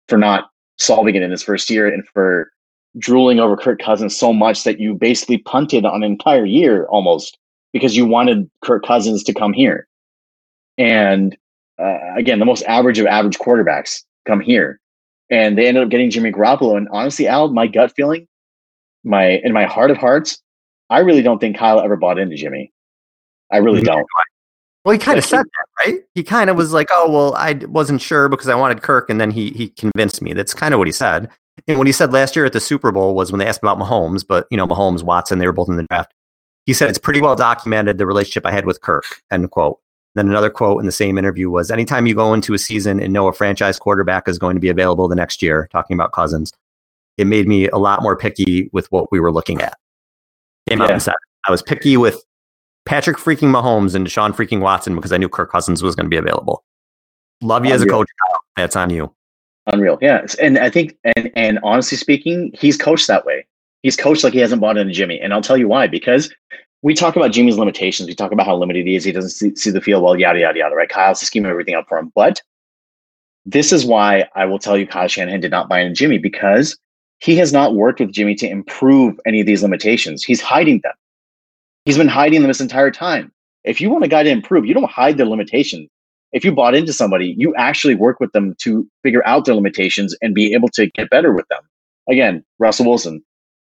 for 0.07 0.17
not 0.17 0.49
solving 0.77 1.15
it 1.15 1.21
in 1.21 1.31
his 1.31 1.43
first 1.43 1.69
year 1.69 1.87
and 1.87 2.05
for 2.13 2.51
drooling 2.97 3.39
over 3.39 3.55
Kirk 3.55 3.79
Cousins 3.79 4.17
so 4.17 4.33
much 4.33 4.63
that 4.63 4.79
you 4.79 4.93
basically 4.93 5.37
punted 5.37 5.85
on 5.85 6.03
an 6.03 6.11
entire 6.11 6.45
year 6.45 6.85
almost 6.87 7.37
because 7.73 7.95
you 7.95 8.05
wanted 8.05 8.49
Kirk 8.63 8.85
Cousins 8.85 9.23
to 9.23 9.33
come 9.33 9.53
here. 9.53 9.87
And 10.77 11.37
uh, 11.79 11.97
again, 12.15 12.39
the 12.39 12.45
most 12.45 12.63
average 12.63 12.99
of 12.99 13.05
average 13.05 13.37
quarterbacks 13.37 14.03
come 14.25 14.39
here. 14.39 14.79
And 15.29 15.57
they 15.57 15.67
ended 15.67 15.83
up 15.83 15.89
getting 15.89 16.09
Jimmy 16.09 16.31
Garoppolo. 16.31 16.75
And 16.75 16.89
honestly, 16.91 17.27
Al, 17.27 17.49
my 17.53 17.67
gut 17.67 17.93
feeling, 17.95 18.27
my 19.03 19.41
in 19.43 19.53
my 19.53 19.65
heart 19.65 19.91
of 19.91 19.97
hearts, 19.97 20.41
I 20.89 20.99
really 20.99 21.21
don't 21.21 21.39
think 21.39 21.57
Kyle 21.57 21.79
ever 21.79 21.95
bought 21.95 22.19
into 22.19 22.35
Jimmy. 22.35 22.73
I 23.51 23.57
really 23.57 23.81
don't. 23.81 24.05
Well, 24.83 24.93
he 24.93 24.99
kind 24.99 25.19
of 25.19 25.25
said 25.25 25.43
that, 25.43 25.85
right? 25.85 25.99
He 26.15 26.23
kind 26.23 26.49
of 26.49 26.57
was 26.57 26.73
like, 26.73 26.87
"Oh, 26.91 27.09
well, 27.09 27.35
I 27.35 27.53
wasn't 27.67 28.01
sure 28.01 28.27
because 28.29 28.47
I 28.47 28.55
wanted 28.55 28.81
Kirk," 28.81 29.09
and 29.09 29.21
then 29.21 29.31
he 29.31 29.51
he 29.51 29.69
convinced 29.69 30.21
me. 30.21 30.33
That's 30.33 30.53
kind 30.53 30.73
of 30.73 30.79
what 30.79 30.87
he 30.87 30.91
said. 30.91 31.29
And 31.67 31.77
what 31.77 31.87
he 31.87 31.93
said 31.93 32.13
last 32.13 32.35
year 32.35 32.45
at 32.45 32.53
the 32.53 32.59
Super 32.59 32.91
Bowl 32.91 33.13
was 33.13 33.31
when 33.31 33.39
they 33.39 33.45
asked 33.45 33.61
about 33.61 33.77
Mahomes, 33.77 34.25
but 34.25 34.47
you 34.49 34.57
know, 34.57 34.67
Mahomes, 34.67 35.03
Watson, 35.03 35.39
they 35.39 35.45
were 35.45 35.53
both 35.53 35.69
in 35.69 35.77
the 35.77 35.83
draft. 35.83 36.13
He 36.65 36.73
said 36.73 36.89
it's 36.89 36.99
pretty 36.99 37.21
well 37.21 37.35
documented 37.35 37.97
the 37.97 38.05
relationship 38.05 38.45
I 38.45 38.51
had 38.51 38.65
with 38.65 38.81
Kirk. 38.81 39.21
End 39.31 39.49
quote. 39.51 39.79
Then 40.15 40.27
another 40.27 40.49
quote 40.49 40.79
in 40.79 40.85
the 40.85 40.91
same 40.91 41.17
interview 41.17 41.49
was, 41.49 41.71
"Anytime 41.71 42.05
you 42.05 42.15
go 42.15 42.33
into 42.33 42.53
a 42.53 42.57
season 42.57 42.99
and 42.99 43.13
know 43.13 43.27
a 43.27 43.33
franchise 43.33 43.79
quarterback 43.79 44.27
is 44.27 44.37
going 44.37 44.55
to 44.55 44.59
be 44.59 44.69
available 44.69 45.07
the 45.07 45.15
next 45.15 45.41
year," 45.41 45.67
talking 45.71 45.95
about 45.95 46.11
Cousins, 46.11 46.53
it 47.17 47.27
made 47.27 47.47
me 47.47 47.67
a 47.69 47.77
lot 47.77 48.01
more 48.01 48.15
picky 48.15 48.69
with 48.73 48.91
what 48.91 49.11
we 49.11 49.19
were 49.19 49.31
looking 49.31 49.61
at. 49.61 49.77
Came 50.69 50.79
yeah. 50.79 50.85
out 50.85 50.91
and 50.91 51.01
said 51.01 51.15
I 51.47 51.51
was 51.51 51.61
picky 51.61 51.97
with 51.97 52.23
Patrick 52.85 53.17
freaking 53.17 53.49
Mahomes 53.49 53.95
and 53.95 54.05
Deshaun 54.05 54.33
freaking 54.33 54.59
Watson 54.59 54.95
because 54.95 55.11
I 55.11 55.17
knew 55.17 55.29
Kirk 55.29 55.51
Cousins 55.51 55.81
was 55.81 55.95
going 55.95 56.05
to 56.05 56.09
be 56.09 56.17
available. 56.17 56.63
Love 57.41 57.65
you 57.65 57.73
as 57.73 57.81
a 57.81 57.87
coach. 57.87 58.07
That's 58.55 58.75
on 58.75 58.89
you. 58.89 59.13
Unreal. 59.67 59.97
Yeah. 60.01 60.25
And 60.41 60.57
I 60.57 60.69
think, 60.69 60.97
and, 61.15 61.31
and 61.35 61.59
honestly 61.63 61.97
speaking, 61.97 62.51
he's 62.53 62.77
coached 62.77 63.07
that 63.07 63.25
way. 63.25 63.45
He's 63.83 63.95
coached 63.95 64.23
like 64.23 64.33
he 64.33 64.39
hasn't 64.39 64.61
bought 64.61 64.77
into 64.77 64.93
Jimmy. 64.93 65.19
And 65.19 65.33
I'll 65.33 65.41
tell 65.41 65.57
you 65.57 65.67
why, 65.67 65.87
because 65.87 66.33
we 66.81 66.93
talk 66.93 67.15
about 67.15 67.31
Jimmy's 67.31 67.57
limitations. 67.57 68.07
We 68.07 68.15
talk 68.15 68.31
about 68.31 68.47
how 68.47 68.55
limited 68.55 68.87
he 68.87 68.95
is. 68.95 69.03
He 69.03 69.11
doesn't 69.11 69.29
see, 69.31 69.55
see 69.55 69.69
the 69.69 69.81
field 69.81 70.03
well, 70.03 70.19
yada, 70.19 70.39
yada, 70.39 70.59
yada, 70.59 70.75
right? 70.75 70.89
Kyle's 70.89 71.19
scheming 71.19 71.51
everything 71.51 71.75
up 71.75 71.87
for 71.87 71.97
him. 71.97 72.11
But 72.15 72.41
this 73.45 73.71
is 73.71 73.85
why 73.85 74.27
I 74.35 74.45
will 74.45 74.59
tell 74.59 74.77
you 74.77 74.87
Kyle 74.87 75.07
Shanahan 75.07 75.41
did 75.41 75.51
not 75.51 75.69
buy 75.69 75.81
into 75.81 75.93
Jimmy 75.93 76.17
because 76.17 76.77
he 77.19 77.35
has 77.37 77.53
not 77.53 77.75
worked 77.75 77.99
with 77.99 78.11
Jimmy 78.11 78.33
to 78.35 78.49
improve 78.49 79.19
any 79.25 79.39
of 79.41 79.47
these 79.47 79.61
limitations. 79.61 80.23
He's 80.23 80.41
hiding 80.41 80.81
them. 80.83 80.93
He's 81.85 81.97
been 81.97 82.07
hiding 82.07 82.41
them 82.41 82.49
this 82.49 82.61
entire 82.61 82.91
time. 82.91 83.31
If 83.63 83.79
you 83.79 83.91
want 83.91 84.03
a 84.03 84.07
guy 84.07 84.23
to 84.23 84.29
improve, 84.29 84.65
you 84.65 84.73
don't 84.73 84.89
hide 84.89 85.17
their 85.17 85.27
limitations. 85.27 85.87
If 86.33 86.45
you 86.45 86.51
bought 86.51 86.75
into 86.75 86.93
somebody, 86.93 87.35
you 87.37 87.53
actually 87.55 87.95
work 87.95 88.19
with 88.19 88.31
them 88.31 88.55
to 88.59 88.87
figure 89.03 89.25
out 89.25 89.45
their 89.45 89.55
limitations 89.55 90.15
and 90.21 90.33
be 90.33 90.53
able 90.53 90.69
to 90.69 90.87
get 90.87 91.09
better 91.09 91.33
with 91.33 91.47
them. 91.49 91.61
Again, 92.09 92.43
Russell 92.59 92.87
Wilson, 92.87 93.23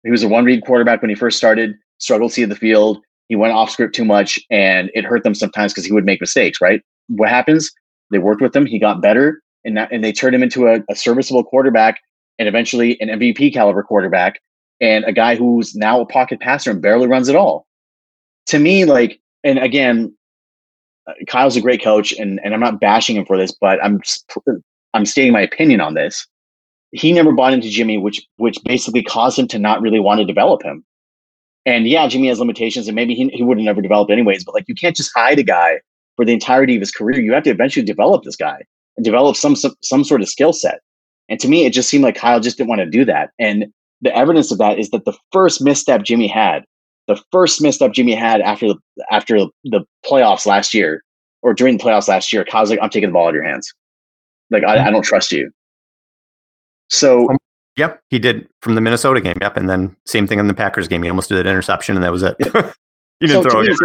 he 0.05 0.11
was 0.11 0.23
a 0.23 0.29
one 0.29 0.45
read 0.45 0.65
quarterback 0.65 1.03
when 1.03 1.09
he 1.09 1.15
first 1.15 1.37
started, 1.37 1.75
struggled 1.99 2.31
to 2.31 2.35
see 2.35 2.45
the 2.45 2.57
field. 2.57 3.01
He 3.29 3.37
went 3.37 3.53
off 3.53 3.71
script 3.71 3.95
too 3.95 4.05
much 4.05 4.39
and 4.51 4.91
it 4.95 5.05
hurt 5.05 5.25
them 5.25 5.35
sometimes 5.35 5.73
because 5.73 5.85
he 5.85 5.93
would 5.93 6.05
make 6.05 6.21
mistakes, 6.21 6.61
right? 6.61 6.83
What 7.09 7.29
happens? 7.29 7.73
They 8.11 8.19
worked 8.19 8.43
with 8.43 8.55
him, 8.55 8.67
he 8.67 8.79
got 8.79 9.03
better, 9.03 9.41
and, 9.65 9.77
that, 9.77 9.91
and 9.91 10.05
they 10.05 10.13
turned 10.13 10.35
him 10.35 10.43
into 10.43 10.69
a, 10.69 10.81
a 10.91 10.95
serviceable 10.95 11.43
quarterback 11.43 12.01
and 12.39 12.49
eventually 12.49 13.01
an 13.01 13.09
MVP 13.09 13.53
caliber 13.53 13.83
quarterback 13.83 14.41
and 14.81 15.05
a 15.05 15.13
guy 15.13 15.37
who's 15.37 15.75
now 15.75 16.01
a 16.01 16.07
pocket 16.07 16.41
passer 16.41 16.71
and 16.71 16.83
barely 16.83 17.07
runs 17.07 17.29
at 17.29 17.37
all 17.37 17.67
to 18.47 18.59
me, 18.59 18.85
like, 18.85 19.21
and 19.43 19.59
again, 19.59 20.15
Uh, 21.07 21.13
Kyle's 21.29 21.57
a 21.57 21.61
great 21.61 21.83
coach, 21.83 22.13
and 22.13 22.41
and 22.45 22.55
I'm 22.55 22.61
not 22.61 22.81
bashing 22.81 23.17
him 23.17 23.27
for 23.27 23.37
this, 23.37 23.53
but 23.53 23.83
I'm 23.85 24.01
I'm 24.95 25.07
stating 25.07 25.33
my 25.33 25.43
opinion 25.43 25.81
on 25.81 25.95
this. 25.95 26.27
He 26.93 27.13
never 27.13 27.33
bought 27.33 27.53
into 27.53 27.69
Jimmy, 27.69 27.99
which 27.99 28.27
which 28.37 28.59
basically 28.65 29.03
caused 29.03 29.39
him 29.39 29.49
to 29.49 29.59
not 29.59 29.81
really 29.81 30.01
want 30.01 30.21
to 30.21 30.25
develop 30.25 30.63
him. 30.63 30.85
And 31.67 31.87
yeah, 31.87 32.07
Jimmy 32.09 32.29
has 32.29 32.39
limitations, 32.39 32.89
and 32.89 32.95
maybe 32.95 33.15
he, 33.15 33.29
he 33.29 33.43
would 33.43 33.59
have 33.59 33.65
never 33.65 33.81
developed 33.81 34.11
anyways. 34.11 34.45
But 34.45 34.55
like, 34.55 34.69
you 34.69 34.75
can't 34.75 34.97
just 34.97 35.13
hide 35.15 35.39
a 35.39 35.43
guy 35.43 35.81
for 36.17 36.25
the 36.25 36.33
entirety 36.33 36.77
of 36.77 36.81
his 36.81 36.91
career. 36.91 37.21
You 37.21 37.33
have 37.33 37.45
to 37.45 37.51
eventually 37.51 37.85
develop 37.85 38.23
this 38.23 38.37
guy 38.37 38.63
and 38.97 39.05
develop 39.05 39.37
some 39.37 39.57
some, 39.57 39.75
some 39.83 40.05
sort 40.05 40.23
of 40.23 40.29
skill 40.29 40.53
set. 40.53 40.81
And 41.29 41.41
to 41.41 41.49
me, 41.49 41.65
it 41.65 41.73
just 41.73 41.89
seemed 41.89 42.05
like 42.05 42.17
Kyle 42.17 42.41
just 42.41 42.59
didn't 42.59 42.69
want 42.69 42.81
to 42.81 42.87
do 42.87 43.05
that. 43.07 43.31
And 43.39 43.67
the 44.03 44.15
evidence 44.15 44.53
of 44.53 44.59
that 44.59 44.79
is 44.79 44.91
that 44.91 45.07
the 45.07 45.17
first 45.33 45.63
misstep 45.63 46.03
Jimmy 46.03 46.27
had 46.27 46.65
the 47.07 47.21
first 47.31 47.61
misstep 47.61 47.93
Jimmy 47.93 48.15
had 48.15 48.41
after 48.41 48.69
the 48.69 48.79
after 49.11 49.39
the 49.65 49.85
playoffs 50.05 50.47
last 50.47 50.75
year 50.75 51.03
or 51.43 51.53
during 51.53 51.77
the 51.77 51.85
playoffs 51.85 52.09
last 52.09 52.33
year, 52.33 52.45
Kyle's 52.45 52.71
like, 52.71 52.79
I'm 52.83 52.91
taking 52.91 53.11
the 53.11 53.13
ball 53.13 53.27
out 53.27 53.31
of 53.31 53.35
your 53.35 53.45
hands. 53.45 53.73
Like, 54.51 54.65
I, 54.65 54.87
I 54.87 54.91
don't 54.91 55.03
trust 55.03 55.31
you. 55.31 55.51
So, 56.89 57.31
um, 57.31 57.39
yep, 57.77 58.03
he 58.09 58.19
did 58.19 58.49
from 58.63 58.75
the 58.75 58.81
Minnesota 58.81 59.21
game. 59.21 59.37
Yep. 59.41 59.57
And 59.57 59.69
then 59.69 59.95
same 60.07 60.27
thing 60.27 60.39
in 60.39 60.49
the 60.49 60.55
Packers 60.55 60.89
game. 60.89 61.03
He 61.03 61.09
almost 61.09 61.29
did 61.29 61.39
an 61.39 61.47
interception 61.47 61.97
and 61.97 62.05
that 62.05 62.13
was 62.13 62.23
it. 62.23 62.37
you 62.41 62.49
didn't 63.29 63.43
so 63.43 63.51
throw 63.51 63.61
it. 63.61 63.79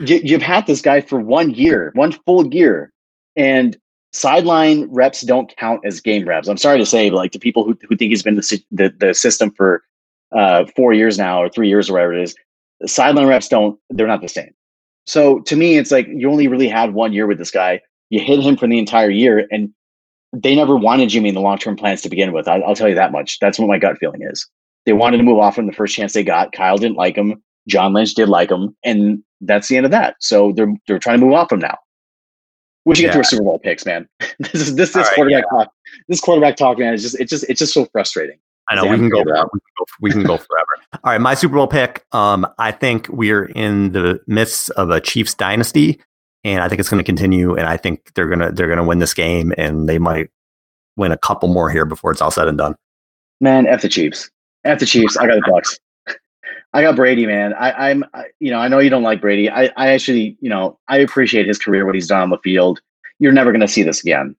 You, 0.00 0.20
you've 0.24 0.42
had 0.42 0.66
this 0.66 0.80
guy 0.80 1.00
for 1.00 1.18
one 1.20 1.50
year, 1.50 1.90
one 1.94 2.12
full 2.12 2.52
year. 2.54 2.90
And 3.36 3.76
sideline 4.12 4.84
reps 4.90 5.22
don't 5.22 5.54
count 5.56 5.80
as 5.84 6.00
game 6.00 6.26
reps. 6.26 6.48
I'm 6.48 6.56
sorry 6.56 6.78
to 6.78 6.86
say, 6.86 7.10
but 7.10 7.16
like 7.16 7.32
to 7.32 7.38
people 7.38 7.64
who, 7.64 7.76
who 7.86 7.96
think 7.96 8.10
he's 8.10 8.22
been 8.22 8.36
the, 8.36 8.62
the, 8.70 8.94
the 8.98 9.14
system 9.14 9.50
for 9.50 9.82
uh, 10.34 10.64
four 10.76 10.92
years 10.92 11.18
now 11.18 11.42
or 11.42 11.48
three 11.48 11.68
years 11.68 11.88
or 11.88 11.94
whatever 11.94 12.14
it 12.14 12.22
is, 12.22 12.34
sideline 12.86 13.26
reps 13.26 13.48
don't, 13.48 13.78
they're 13.90 14.06
not 14.06 14.20
the 14.20 14.28
same. 14.28 14.52
So 15.06 15.40
to 15.40 15.56
me, 15.56 15.78
it's 15.78 15.90
like 15.90 16.06
you 16.08 16.30
only 16.30 16.48
really 16.48 16.68
had 16.68 16.94
one 16.94 17.12
year 17.12 17.26
with 17.26 17.38
this 17.38 17.50
guy. 17.50 17.80
You 18.10 18.20
hit 18.20 18.40
him 18.40 18.56
for 18.56 18.68
the 18.68 18.78
entire 18.78 19.10
year, 19.10 19.46
and 19.50 19.72
they 20.32 20.54
never 20.54 20.76
wanted 20.76 21.08
Jimmy 21.08 21.30
in 21.30 21.34
the 21.34 21.40
long 21.40 21.58
term 21.58 21.76
plans 21.76 22.02
to 22.02 22.08
begin 22.08 22.32
with. 22.32 22.46
I, 22.46 22.58
will 22.58 22.74
tell 22.74 22.88
you 22.88 22.94
that 22.94 23.12
much. 23.12 23.38
That's 23.40 23.58
what 23.58 23.68
my 23.68 23.78
gut 23.78 23.98
feeling 23.98 24.22
is. 24.22 24.46
They 24.86 24.92
wanted 24.92 25.18
to 25.18 25.22
move 25.22 25.38
off 25.38 25.58
him 25.58 25.66
the 25.66 25.72
first 25.72 25.94
chance 25.94 26.12
they 26.12 26.24
got. 26.24 26.52
Kyle 26.52 26.76
didn't 26.76 26.96
like 26.96 27.16
him. 27.16 27.42
John 27.68 27.92
Lynch 27.92 28.14
did 28.14 28.28
like 28.28 28.50
him, 28.50 28.76
and 28.84 29.22
that's 29.40 29.68
the 29.68 29.76
end 29.76 29.86
of 29.86 29.92
that. 29.92 30.16
So 30.20 30.52
they're 30.52 30.72
they're 30.86 30.98
trying 30.98 31.20
to 31.20 31.26
move 31.26 31.34
off 31.34 31.52
him 31.52 31.60
now. 31.60 31.76
We 32.84 32.94
should 32.96 33.02
yeah. 33.02 33.08
get 33.08 33.12
to 33.12 33.18
our 33.18 33.24
Super 33.24 33.44
Bowl 33.44 33.58
picks, 33.58 33.86
man. 33.86 34.08
this 34.38 34.54
is 34.54 34.74
this 34.74 34.92
this 34.92 35.06
right, 35.06 35.14
quarterback 35.14 35.44
yeah. 35.50 35.58
talk. 35.58 35.72
This 36.08 36.20
quarterback 36.20 36.56
talk, 36.56 36.78
man, 36.78 36.94
is 36.94 37.02
just 37.02 37.20
it's 37.20 37.30
just 37.30 37.44
it's 37.48 37.58
just 37.58 37.72
so 37.72 37.86
frustrating. 37.86 38.38
I 38.68 38.76
know 38.76 38.86
we 38.86 38.96
can, 38.96 39.08
go, 39.08 39.18
we 39.18 39.24
can 39.24 39.34
go. 39.34 39.84
We 40.00 40.10
can 40.12 40.22
go 40.22 40.36
forever. 40.36 40.66
All 41.04 41.12
right, 41.12 41.20
my 41.20 41.34
Super 41.34 41.56
Bowl 41.56 41.66
pick. 41.66 42.04
Um, 42.12 42.46
I 42.58 42.70
think 42.70 43.08
we're 43.08 43.46
in 43.46 43.92
the 43.92 44.20
midst 44.26 44.70
of 44.70 44.90
a 44.90 45.00
Chiefs 45.00 45.34
dynasty, 45.34 46.00
and 46.44 46.62
I 46.62 46.68
think 46.68 46.80
it's 46.80 46.88
going 46.88 47.00
to 47.00 47.04
continue. 47.04 47.54
And 47.56 47.66
I 47.66 47.76
think 47.76 48.14
they're 48.14 48.28
gonna 48.28 48.52
they're 48.52 48.68
gonna 48.68 48.84
win 48.84 48.98
this 48.98 49.14
game, 49.14 49.52
and 49.58 49.88
they 49.88 49.98
might 49.98 50.30
win 50.96 51.12
a 51.12 51.18
couple 51.18 51.48
more 51.48 51.70
here 51.70 51.84
before 51.84 52.12
it's 52.12 52.22
all 52.22 52.30
said 52.30 52.48
and 52.48 52.58
done. 52.58 52.74
Man, 53.40 53.66
f 53.66 53.82
the 53.82 53.88
Chiefs. 53.88 54.30
F 54.64 54.78
the 54.78 54.86
Chiefs. 54.86 55.16
I 55.16 55.26
got 55.26 55.34
the 55.34 55.50
Bucs. 55.50 56.16
I 56.72 56.82
got 56.82 56.96
Brady, 56.96 57.26
man. 57.26 57.54
I, 57.54 57.90
am 57.90 58.04
you 58.40 58.50
know, 58.50 58.58
I 58.58 58.68
know 58.68 58.78
you 58.78 58.90
don't 58.90 59.02
like 59.02 59.20
Brady. 59.20 59.50
I, 59.50 59.64
I 59.76 59.88
actually, 59.88 60.36
you 60.40 60.48
know, 60.48 60.78
I 60.88 60.98
appreciate 60.98 61.46
his 61.46 61.58
career, 61.58 61.84
what 61.84 61.94
he's 61.94 62.06
done 62.06 62.22
on 62.22 62.30
the 62.30 62.38
field. 62.38 62.80
You're 63.18 63.32
never 63.32 63.50
going 63.50 63.60
to 63.60 63.68
see 63.68 63.82
this 63.82 64.00
again. 64.00 64.34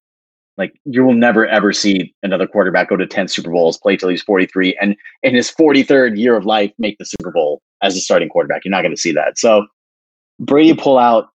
Like 0.58 0.80
you 0.86 1.04
will 1.04 1.14
never 1.14 1.48
ever 1.48 1.74
see 1.74 2.14
another 2.22 2.48
quarterback 2.48 2.90
go 2.90 2.98
to 2.98 3.08
10 3.08 3.28
Super 3.28 3.50
Bowls, 3.50 3.78
play 3.78 3.98
till 3.98 4.10
he's 4.10 4.22
43, 4.22 4.78
and 4.82 4.96
in 5.24 5.34
his 5.34 5.52
43rd 5.52 6.18
year 6.18 6.36
of 6.36 6.46
life 6.46 6.72
make 6.78 6.98
the 6.98 7.06
Super 7.06 7.32
Bowl 7.32 7.62
as 7.82 7.96
a 7.96 8.00
starting 8.00 8.30
quarterback. 8.30 8.64
You're 8.64 8.72
not 8.72 8.82
going 8.82 8.96
to 8.96 9.02
see 9.02 9.12
that. 9.14 9.38
So 9.38 9.66
Brady 10.40 10.74
pull 10.74 10.98
out. 10.98 11.30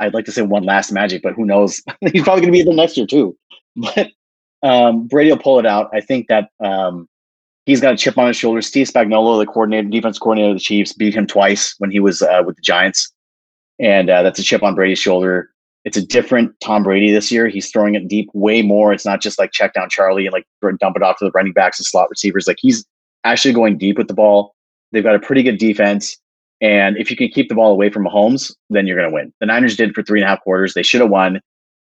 I'd 0.00 0.14
like 0.14 0.24
to 0.24 0.32
say 0.32 0.40
one 0.42 0.64
last 0.64 0.92
magic, 0.92 1.22
but 1.22 1.34
who 1.34 1.44
knows? 1.44 1.82
he's 2.12 2.22
probably 2.22 2.40
going 2.40 2.52
to 2.52 2.58
be 2.58 2.62
there 2.62 2.74
next 2.74 2.96
year 2.96 3.06
too. 3.06 3.36
But 3.76 4.08
um, 4.62 5.06
Brady 5.06 5.30
will 5.30 5.38
pull 5.38 5.58
it 5.58 5.66
out. 5.66 5.90
I 5.92 6.00
think 6.00 6.26
that 6.28 6.50
um, 6.58 7.08
he's 7.66 7.80
got 7.80 7.94
a 7.94 7.96
chip 7.96 8.18
on 8.18 8.26
his 8.26 8.36
shoulder. 8.36 8.62
Steve 8.62 8.88
Spagnuolo, 8.88 9.38
the 9.38 9.46
coordinator, 9.46 9.88
defense 9.88 10.18
coordinator 10.18 10.50
of 10.50 10.56
the 10.56 10.60
Chiefs, 10.60 10.92
beat 10.92 11.14
him 11.14 11.26
twice 11.26 11.74
when 11.78 11.90
he 11.90 12.00
was 12.00 12.22
uh, 12.22 12.42
with 12.44 12.56
the 12.56 12.62
Giants, 12.62 13.12
and 13.78 14.10
uh, 14.10 14.22
that's 14.22 14.38
a 14.38 14.42
chip 14.42 14.62
on 14.62 14.74
Brady's 14.74 14.98
shoulder. 14.98 15.50
It's 15.84 15.96
a 15.96 16.06
different 16.06 16.54
Tom 16.60 16.82
Brady 16.82 17.12
this 17.12 17.30
year. 17.30 17.48
He's 17.48 17.70
throwing 17.70 17.94
it 17.94 18.08
deep 18.08 18.28
way 18.34 18.62
more. 18.62 18.92
It's 18.92 19.06
not 19.06 19.22
just 19.22 19.38
like 19.38 19.52
check 19.52 19.74
down 19.74 19.88
Charlie 19.88 20.26
and 20.26 20.32
like 20.32 20.46
dump 20.80 20.96
it 20.96 21.02
off 21.02 21.18
to 21.18 21.24
the 21.24 21.30
running 21.32 21.52
backs 21.52 21.78
and 21.78 21.86
slot 21.86 22.10
receivers. 22.10 22.46
Like 22.46 22.58
he's 22.60 22.84
actually 23.24 23.54
going 23.54 23.78
deep 23.78 23.96
with 23.96 24.08
the 24.08 24.14
ball. 24.14 24.54
They've 24.92 25.04
got 25.04 25.14
a 25.14 25.20
pretty 25.20 25.42
good 25.42 25.58
defense. 25.58 26.18
And 26.60 26.96
if 26.96 27.10
you 27.10 27.16
can 27.16 27.28
keep 27.28 27.48
the 27.48 27.54
ball 27.54 27.72
away 27.72 27.90
from 27.90 28.04
Mahomes, 28.04 28.52
then 28.70 28.86
you're 28.86 28.96
going 28.96 29.08
to 29.08 29.14
win. 29.14 29.32
The 29.40 29.46
Niners 29.46 29.76
did 29.76 29.94
for 29.94 30.02
three 30.02 30.20
and 30.20 30.26
a 30.26 30.28
half 30.28 30.40
quarters. 30.40 30.74
They 30.74 30.82
should 30.82 31.00
have 31.00 31.10
won. 31.10 31.40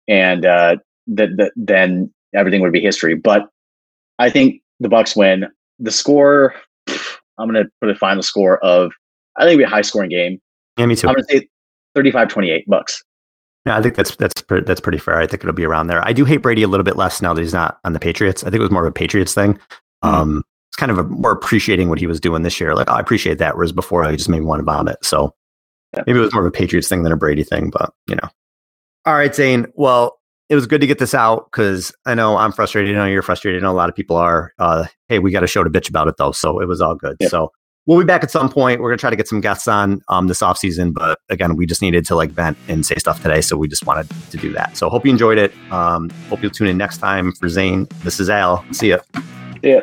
And 0.08 0.44
uh, 0.44 0.76
th- 1.16 1.30
th- 1.36 1.52
then 1.54 2.12
everything 2.34 2.62
would 2.62 2.72
be 2.72 2.80
history. 2.80 3.14
But 3.14 3.48
I 4.18 4.30
think 4.30 4.60
the 4.80 4.88
Bucs 4.88 5.16
win. 5.16 5.46
The 5.78 5.92
score, 5.92 6.54
I'm 7.38 7.50
going 7.50 7.62
to 7.62 7.70
put 7.80 7.90
a 7.90 7.94
final 7.94 8.22
score 8.22 8.58
of, 8.64 8.92
I 9.36 9.42
think 9.42 9.52
it'll 9.52 9.58
be 9.58 9.64
a 9.64 9.68
high 9.68 9.82
scoring 9.82 10.10
game. 10.10 10.40
Yeah, 10.78 10.86
me 10.86 10.96
too. 10.96 11.08
I'm 11.08 11.14
going 11.14 11.26
to 11.28 11.38
say 11.38 11.48
35 11.94 12.28
28 12.28 12.64
Bucks. 12.66 13.04
Yeah, 13.66 13.76
I 13.76 13.82
think 13.82 13.96
that's 13.96 14.14
that's 14.16 14.42
that's 14.48 14.80
pretty 14.80 14.98
fair. 14.98 15.18
I 15.18 15.26
think 15.26 15.42
it'll 15.42 15.52
be 15.52 15.64
around 15.64 15.88
there. 15.88 16.06
I 16.06 16.12
do 16.12 16.24
hate 16.24 16.38
Brady 16.38 16.62
a 16.62 16.68
little 16.68 16.84
bit 16.84 16.96
less 16.96 17.20
now 17.20 17.34
that 17.34 17.40
he's 17.40 17.52
not 17.52 17.78
on 17.84 17.94
the 17.94 17.98
Patriots. 17.98 18.44
I 18.44 18.46
think 18.46 18.60
it 18.60 18.62
was 18.62 18.70
more 18.70 18.86
of 18.86 18.88
a 18.88 18.92
Patriots 18.92 19.34
thing. 19.34 19.54
Mm-hmm. 20.04 20.14
Um, 20.14 20.44
it's 20.70 20.76
kind 20.76 20.92
of 20.92 20.98
a, 20.98 21.02
more 21.02 21.32
appreciating 21.32 21.88
what 21.88 21.98
he 21.98 22.06
was 22.06 22.20
doing 22.20 22.42
this 22.42 22.60
year. 22.60 22.76
Like 22.76 22.88
oh, 22.88 22.94
I 22.94 23.00
appreciate 23.00 23.38
that, 23.38 23.56
whereas 23.56 23.72
before 23.72 24.04
I 24.04 24.14
just 24.14 24.28
made 24.28 24.38
me 24.38 24.46
want 24.46 24.60
to 24.60 24.64
vomit. 24.64 24.98
So 25.02 25.34
yeah. 25.94 26.04
maybe 26.06 26.20
it 26.20 26.22
was 26.22 26.32
more 26.32 26.46
of 26.46 26.48
a 26.48 26.52
Patriots 26.52 26.88
thing 26.88 27.02
than 27.02 27.12
a 27.12 27.16
Brady 27.16 27.42
thing. 27.42 27.70
But 27.70 27.92
you 28.06 28.14
know. 28.14 28.28
All 29.04 29.14
right, 29.14 29.34
Zain. 29.34 29.66
Well, 29.74 30.16
it 30.48 30.54
was 30.54 30.68
good 30.68 30.80
to 30.80 30.86
get 30.86 31.00
this 31.00 31.14
out 31.14 31.48
because 31.50 31.92
I 32.06 32.14
know 32.14 32.36
I'm 32.36 32.52
frustrated. 32.52 32.94
I 32.94 32.98
know 33.00 33.06
you're 33.06 33.22
frustrated. 33.22 33.62
I 33.62 33.66
know 33.66 33.72
a 33.72 33.74
lot 33.74 33.88
of 33.88 33.96
people 33.96 34.16
are. 34.16 34.52
Uh, 34.60 34.86
hey, 35.08 35.18
we 35.18 35.32
got 35.32 35.42
a 35.42 35.48
show 35.48 35.64
to 35.64 35.70
bitch 35.70 35.88
about 35.88 36.06
it 36.06 36.16
though, 36.18 36.32
so 36.32 36.60
it 36.60 36.66
was 36.66 36.80
all 36.80 36.94
good. 36.94 37.16
So 37.28 37.50
we'll 37.86 37.98
be 37.98 38.04
back 38.04 38.22
at 38.22 38.30
some 38.30 38.48
point. 38.48 38.80
We're 38.80 38.90
gonna 38.90 38.98
try 38.98 39.10
to 39.10 39.16
get 39.16 39.28
some 39.28 39.40
guests 39.40 39.66
on 39.66 40.02
um, 40.08 40.26
this 40.26 40.42
off 40.42 40.58
season, 40.58 40.92
but 40.92 41.18
again, 41.30 41.56
we 41.56 41.66
just 41.66 41.82
needed 41.82 42.04
to 42.06 42.14
like 42.14 42.30
vent 42.30 42.58
and 42.68 42.84
say 42.84 42.96
stuff 42.96 43.22
today, 43.22 43.40
so 43.40 43.56
we 43.56 43.68
just 43.68 43.86
wanted 43.86 44.08
to 44.30 44.36
do 44.36 44.52
that. 44.52 44.76
So 44.76 44.88
hope 44.88 45.04
you 45.04 45.10
enjoyed 45.10 45.38
it. 45.38 45.52
Um, 45.70 46.10
hope 46.28 46.42
you'll 46.42 46.50
tune 46.50 46.68
in 46.68 46.76
next 46.76 46.98
time 46.98 47.32
for 47.32 47.48
Zain. 47.48 47.88
This 48.02 48.20
is 48.20 48.28
Al. 48.28 48.64
See 48.72 48.90
ya. 48.90 48.98
Yeah. 49.62 49.82